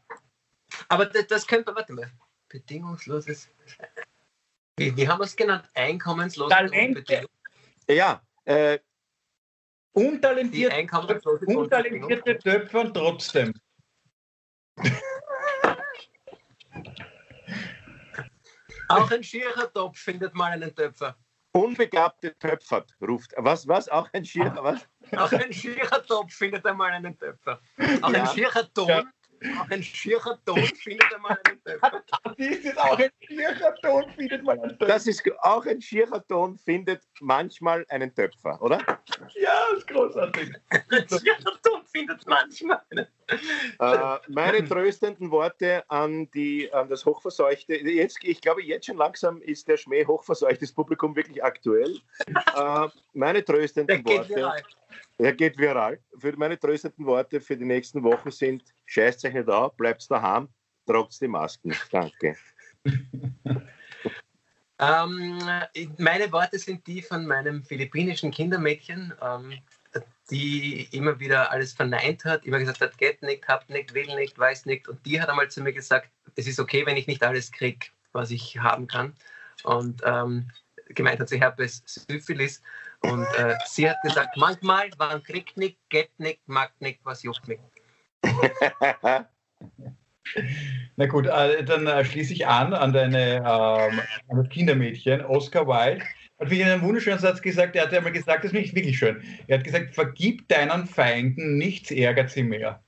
Aber 0.87 1.05
das, 1.05 1.27
das 1.27 1.47
könnte, 1.47 1.75
warte 1.75 1.93
mal, 1.93 2.09
bedingungsloses. 2.49 3.49
Wie, 4.77 4.95
wie 4.95 5.07
haben 5.07 5.19
wir 5.19 5.25
es 5.25 5.35
genannt? 5.35 5.69
Einkommensloses 5.73 6.55
Talente. 6.55 7.27
Ja, 7.87 8.21
äh, 8.45 8.79
untalentierte, 9.93 11.21
untalentierte 11.47 12.37
Töpfer 12.39 12.91
trotzdem. 12.91 13.53
Auch 18.89 19.11
ein 19.11 19.23
schierer 19.23 19.71
Topf 19.73 19.97
findet 19.99 20.33
mal 20.33 20.51
einen 20.51 20.75
Töpfer. 20.75 21.15
Unbegabte 21.51 22.37
Töpfer 22.37 22.85
ruft. 23.01 23.33
Was, 23.37 23.67
was? 23.67 23.87
Auch 23.89 24.09
ein 24.13 24.25
schierer, 24.25 24.61
was? 24.63 24.87
Auch 25.15 25.31
ein 25.31 25.53
schierer 25.53 26.05
Topf 26.05 26.33
findet 26.33 26.65
einmal 26.65 26.91
einen 26.91 27.17
Töpfer. 27.17 27.61
Auch 28.01 28.11
ja. 28.11 28.23
ein 28.23 28.27
schierer 28.27 28.73
Ton 28.73 28.87
ja. 28.87 29.03
Auch 29.59 29.69
ein 29.69 29.83
schierer 29.83 30.39
Ton 30.45 30.63
findet 30.63 31.13
einmal 31.13 31.37
einen 31.45 31.63
Töpfer. 31.63 32.03
Das 32.37 32.47
ist 32.47 32.77
auch 32.77 32.97
ein 32.97 33.11
schierer 33.21 33.75
Ton 33.81 34.09
findet 34.11 34.43
mal 34.43 34.59
einen 34.59 34.69
Töpfer. 34.71 34.85
Das 34.85 35.07
ist 35.07 35.23
auch 35.41 35.65
ein 35.65 35.81
schierer 35.81 36.25
Ton 36.27 36.57
findet 36.57 37.03
manchmal 37.21 37.85
einen 37.89 38.13
Töpfer, 38.13 38.61
oder? 38.61 38.79
Ja, 39.35 39.51
das 39.69 39.79
ist 39.79 39.87
großartig. 39.87 40.51
Ein 40.71 41.07
schierer 41.07 41.61
Ton 41.61 41.85
findet 41.85 42.25
manchmal 42.27 42.81
einen 42.91 43.07
äh, 43.27 44.17
Meine 44.27 44.65
tröstenden 44.65 45.31
Worte 45.31 45.83
an, 45.89 46.29
die, 46.31 46.71
an 46.73 46.89
das 46.89 47.05
Hochverseuchte. 47.05 47.75
Jetzt, 47.75 48.19
ich 48.23 48.41
glaube, 48.41 48.63
jetzt 48.63 48.85
schon 48.85 48.97
langsam 48.97 49.41
ist 49.41 49.67
der 49.67 49.77
Schmäh 49.77 50.05
hochverseuchtes 50.05 50.73
Publikum 50.73 51.15
wirklich 51.15 51.43
aktuell. 51.43 51.99
Äh, 52.27 52.87
meine 53.13 53.43
tröstenden 53.43 54.05
Worte. 54.05 54.63
Er 55.17 55.33
geht 55.33 55.57
viral. 55.57 55.99
Für 56.17 56.35
meine 56.37 56.59
tröstenden 56.59 57.05
Worte 57.05 57.39
für 57.41 57.57
die 57.57 57.65
nächsten 57.65 58.03
Wochen 58.03 58.31
sind: 58.31 58.63
nicht 58.95 59.49
auf, 59.49 59.75
bleibt 59.75 60.09
daheim, 60.09 60.49
tragt 60.85 61.19
die 61.21 61.27
Masken. 61.27 61.73
Danke. 61.91 62.35
Ähm, 64.77 65.39
meine 65.97 66.31
Worte 66.33 66.59
sind 66.59 66.85
die 66.85 67.01
von 67.01 67.25
meinem 67.25 67.63
philippinischen 67.63 68.31
Kindermädchen, 68.31 69.13
ähm, 69.21 69.53
die 70.29 70.87
immer 70.91 71.19
wieder 71.19 71.51
alles 71.51 71.73
verneint 71.73 72.25
hat, 72.25 72.45
immer 72.45 72.59
gesagt 72.59 72.81
hat, 72.81 72.97
geht 72.97 73.21
nicht, 73.21 73.47
hab 73.47 73.69
nicht, 73.69 73.93
will 73.93 74.13
nicht, 74.15 74.37
weiß 74.37 74.65
nicht. 74.65 74.87
Und 74.87 75.05
die 75.05 75.21
hat 75.21 75.29
einmal 75.29 75.49
zu 75.49 75.61
mir 75.61 75.73
gesagt, 75.73 76.09
es 76.35 76.47
ist 76.47 76.59
okay, 76.59 76.85
wenn 76.85 76.97
ich 76.97 77.07
nicht 77.07 77.23
alles 77.23 77.51
kriege, 77.51 77.87
was 78.11 78.31
ich 78.31 78.57
haben 78.59 78.87
kann. 78.87 79.13
Und 79.63 80.01
ähm, 80.05 80.49
gemeint 80.89 81.19
hat 81.19 81.29
sie 81.29 81.39
Herpes 81.39 81.83
Syphilis. 81.85 82.61
Und 83.01 83.25
äh, 83.37 83.55
sie 83.65 83.89
hat 83.89 84.01
gesagt, 84.01 84.35
manchmal, 84.37 84.89
man 84.97 85.23
kriegt 85.23 85.57
nicht, 85.57 85.77
geht 85.89 86.09
nicht, 86.19 86.39
mag 86.47 86.71
nicht, 86.79 86.99
was 87.03 87.23
juckt 87.23 87.47
mich. 87.47 87.59
Na 90.95 91.05
gut, 91.05 91.27
äh, 91.27 91.63
dann 91.63 91.85
äh, 91.85 92.03
schließe 92.03 92.33
ich 92.33 92.47
an 92.47 92.73
an 92.73 92.93
deine 92.93 93.35
ähm, 93.37 94.01
an 94.27 94.37
das 94.37 94.49
Kindermädchen, 94.49 95.23
Oscar 95.23 95.67
Wilde. 95.67 96.03
Hat 96.39 96.49
mich 96.49 96.63
einen 96.63 96.81
wunderschönen 96.81 97.19
Satz 97.19 97.41
gesagt, 97.41 97.75
er 97.75 97.83
hat 97.83 97.93
einmal 97.93 98.11
gesagt, 98.11 98.43
das 98.43 98.51
ist 98.51 98.57
nicht 98.57 98.75
wirklich 98.75 98.97
schön. 98.97 99.23
Er 99.47 99.57
hat 99.57 99.65
gesagt, 99.65 99.95
vergib 99.95 100.47
deinen 100.49 100.85
Feinden, 100.85 101.57
nichts 101.57 101.91
ärgert 101.91 102.29
sie 102.29 102.43
mehr. 102.43 102.83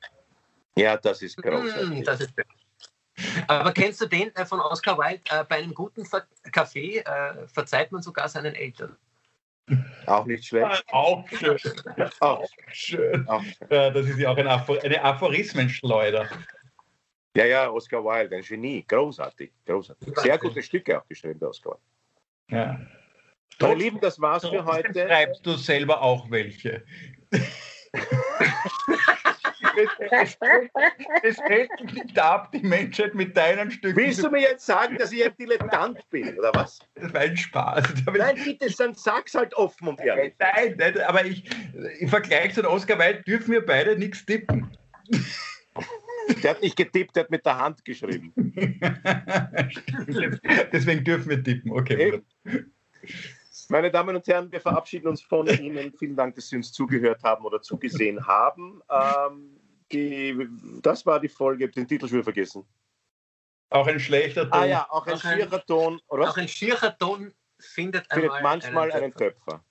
Ja, 0.78 0.98
das 0.98 1.22
ist 1.22 1.38
großartig. 1.38 2.02
Mm, 2.02 2.04
das 2.04 2.22
ist 2.22 2.34
aber 3.48 3.72
kennst 3.72 4.00
du 4.02 4.06
den 4.06 4.36
äh, 4.36 4.46
von 4.46 4.60
Oscar 4.60 4.98
Wilde? 4.98 5.22
Äh, 5.32 5.44
bei 5.46 5.58
einem 5.58 5.74
guten 5.74 6.06
Ver 6.06 6.28
Kaffee 6.52 7.00
äh, 7.00 7.48
verzeiht 7.48 7.92
man 7.92 8.02
sogar 8.02 8.30
seinen 8.30 8.54
Eltern. 8.54 8.96
Auch 10.06 10.26
nicht 10.26 10.46
schlecht. 10.46 10.86
Auch 10.92 11.28
schön. 11.28 11.58
Auch 12.20 12.46
schön. 12.72 13.28
Auch 13.28 13.44
schön. 13.44 13.70
Ja, 13.70 13.90
das 13.90 14.06
ist 14.06 14.20
ja 14.20 14.30
auch 14.30 14.38
ein 14.38 14.48
Aphor 14.48 14.82
eine 14.82 15.04
Aphorismenschleuder. 15.04 16.30
Ja, 17.36 17.46
ja, 17.46 17.70
Oscar 17.70 18.04
Wilde, 18.04 18.38
ein 18.38 18.44
Genie. 18.44 18.86
Großartig. 18.88 19.52
großartig. 19.66 20.14
Sehr 20.16 20.38
gute 20.38 20.64
Stücke 20.64 21.00
auch 21.00 21.08
geschrieben, 21.08 21.40
der 21.40 21.50
Oscar 21.50 21.72
Wilde. 21.72 21.82
Ja. 22.50 22.80
Meine 23.60 23.76
Lieben, 23.76 24.00
das 24.00 24.20
war's 24.20 24.48
für 24.48 24.66
heute. 24.66 25.08
Schreibst 25.08 25.46
du 25.46 25.54
selber 25.54 26.02
auch 26.02 26.30
welche? 26.30 26.84
es 31.24 31.40
hält 31.40 31.70
mich 31.82 31.94
nicht 31.94 32.20
ab, 32.20 32.52
die 32.52 32.60
Menschheit 32.60 33.16
mit 33.16 33.36
deinen 33.36 33.72
Stücken. 33.72 33.98
Willst 33.98 34.24
du 34.24 34.30
mir 34.30 34.42
jetzt 34.42 34.66
sagen, 34.66 34.98
dass 34.98 35.12
ich 35.12 35.24
ein 35.24 35.36
Dilettant 35.38 36.00
bin, 36.10 36.38
oder 36.38 36.52
was? 36.54 36.80
Das 36.96 37.14
war 37.14 37.22
ein 37.22 37.38
Spaß. 37.38 37.84
Nein, 38.18 38.36
bitte, 38.44 38.74
dann 38.78 38.94
sag's 38.94 39.36
halt 39.36 39.54
offen 39.56 39.88
und 39.90 40.00
ehrlich. 40.00 40.34
Nein, 40.40 40.76
nein 40.78 41.00
aber 41.02 41.26
ich, 41.26 41.44
im 42.00 42.10
Vergleich 42.10 42.54
zu 42.54 42.68
Oscar 42.70 43.00
Wilde 43.00 43.24
dürfen 43.24 43.52
wir 43.52 43.66
beide 43.66 43.98
nichts 43.98 44.26
tippen. 44.26 44.78
Der 46.44 46.52
hat 46.52 46.62
nicht 46.62 46.76
getippt, 46.76 47.16
der 47.16 47.24
hat 47.24 47.32
mit 47.32 47.46
der 47.46 47.58
Hand 47.58 47.86
geschrieben. 47.86 48.34
Deswegen 50.74 51.04
dürfen 51.04 51.30
wir 51.30 51.44
tippen. 51.44 51.72
Okay. 51.72 52.22
Meine 53.70 53.92
Damen 53.92 54.16
und 54.16 54.26
Herren, 54.28 54.52
wir 54.52 54.62
verabschieden 54.62 55.08
uns 55.08 55.22
von 55.22 55.48
Ihnen. 55.48 55.94
Vielen 55.94 56.16
Dank, 56.16 56.36
dass 56.36 56.50
Sie 56.50 56.56
uns 56.56 56.72
zugehört 56.72 57.24
haben 57.24 57.46
oder 57.46 57.62
zugesehen 57.62 58.26
haben. 58.26 58.82
Ähm, 58.90 59.60
die, 59.92 60.48
das 60.82 61.06
war 61.06 61.20
die 61.20 61.28
Folge, 61.28 61.70
den 61.70 61.88
Titel 61.88 62.08
schon 62.08 62.24
vergessen. 62.24 62.66
Auch 63.70 63.88
ein 63.88 64.00
schlechter 64.00 64.44
Ton. 64.44 64.54
Ah 64.54 64.66
ja, 64.66 64.88
auch 64.90 65.06
ein 65.08 65.16
auch 65.16 65.22
schierer 65.22 65.66
Ton. 65.66 66.00
Oder 66.08 66.30
auch 66.30 66.38
ein 66.38 66.48
schierer 66.48 66.98
Ton 66.98 67.34
findet, 67.60 68.08
findet 68.12 68.32
manchmal 68.42 68.92
einen 68.92 69.12
Töpfer. 69.14 69.26
einen 69.26 69.36
Töpfer. 69.36 69.64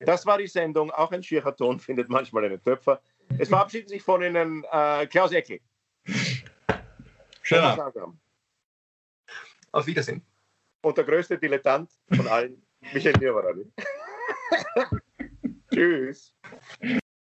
Das 0.00 0.26
war 0.26 0.38
die 0.38 0.46
Sendung. 0.46 0.90
Auch 0.90 1.10
ein 1.10 1.22
schierer 1.22 1.54
Ton 1.54 1.80
findet 1.80 2.08
manchmal 2.08 2.44
einen 2.44 2.62
Töpfer. 2.62 3.00
Es 3.38 3.48
verabschieden 3.48 3.88
sich 3.88 4.02
von 4.02 4.22
Ihnen 4.22 4.64
äh, 4.70 5.06
Klaus 5.06 5.32
Eckel. 5.32 5.60
Schön. 7.42 7.62
Auf 9.72 9.86
Wiedersehen. 9.86 10.24
Und 10.82 10.96
der 10.96 11.04
größte 11.04 11.38
Dilettant 11.38 11.90
von 12.12 12.26
allen, 12.26 12.62
Michael 12.92 13.14
Nirvarani. 13.20 13.64
Tschüss. 15.72 16.34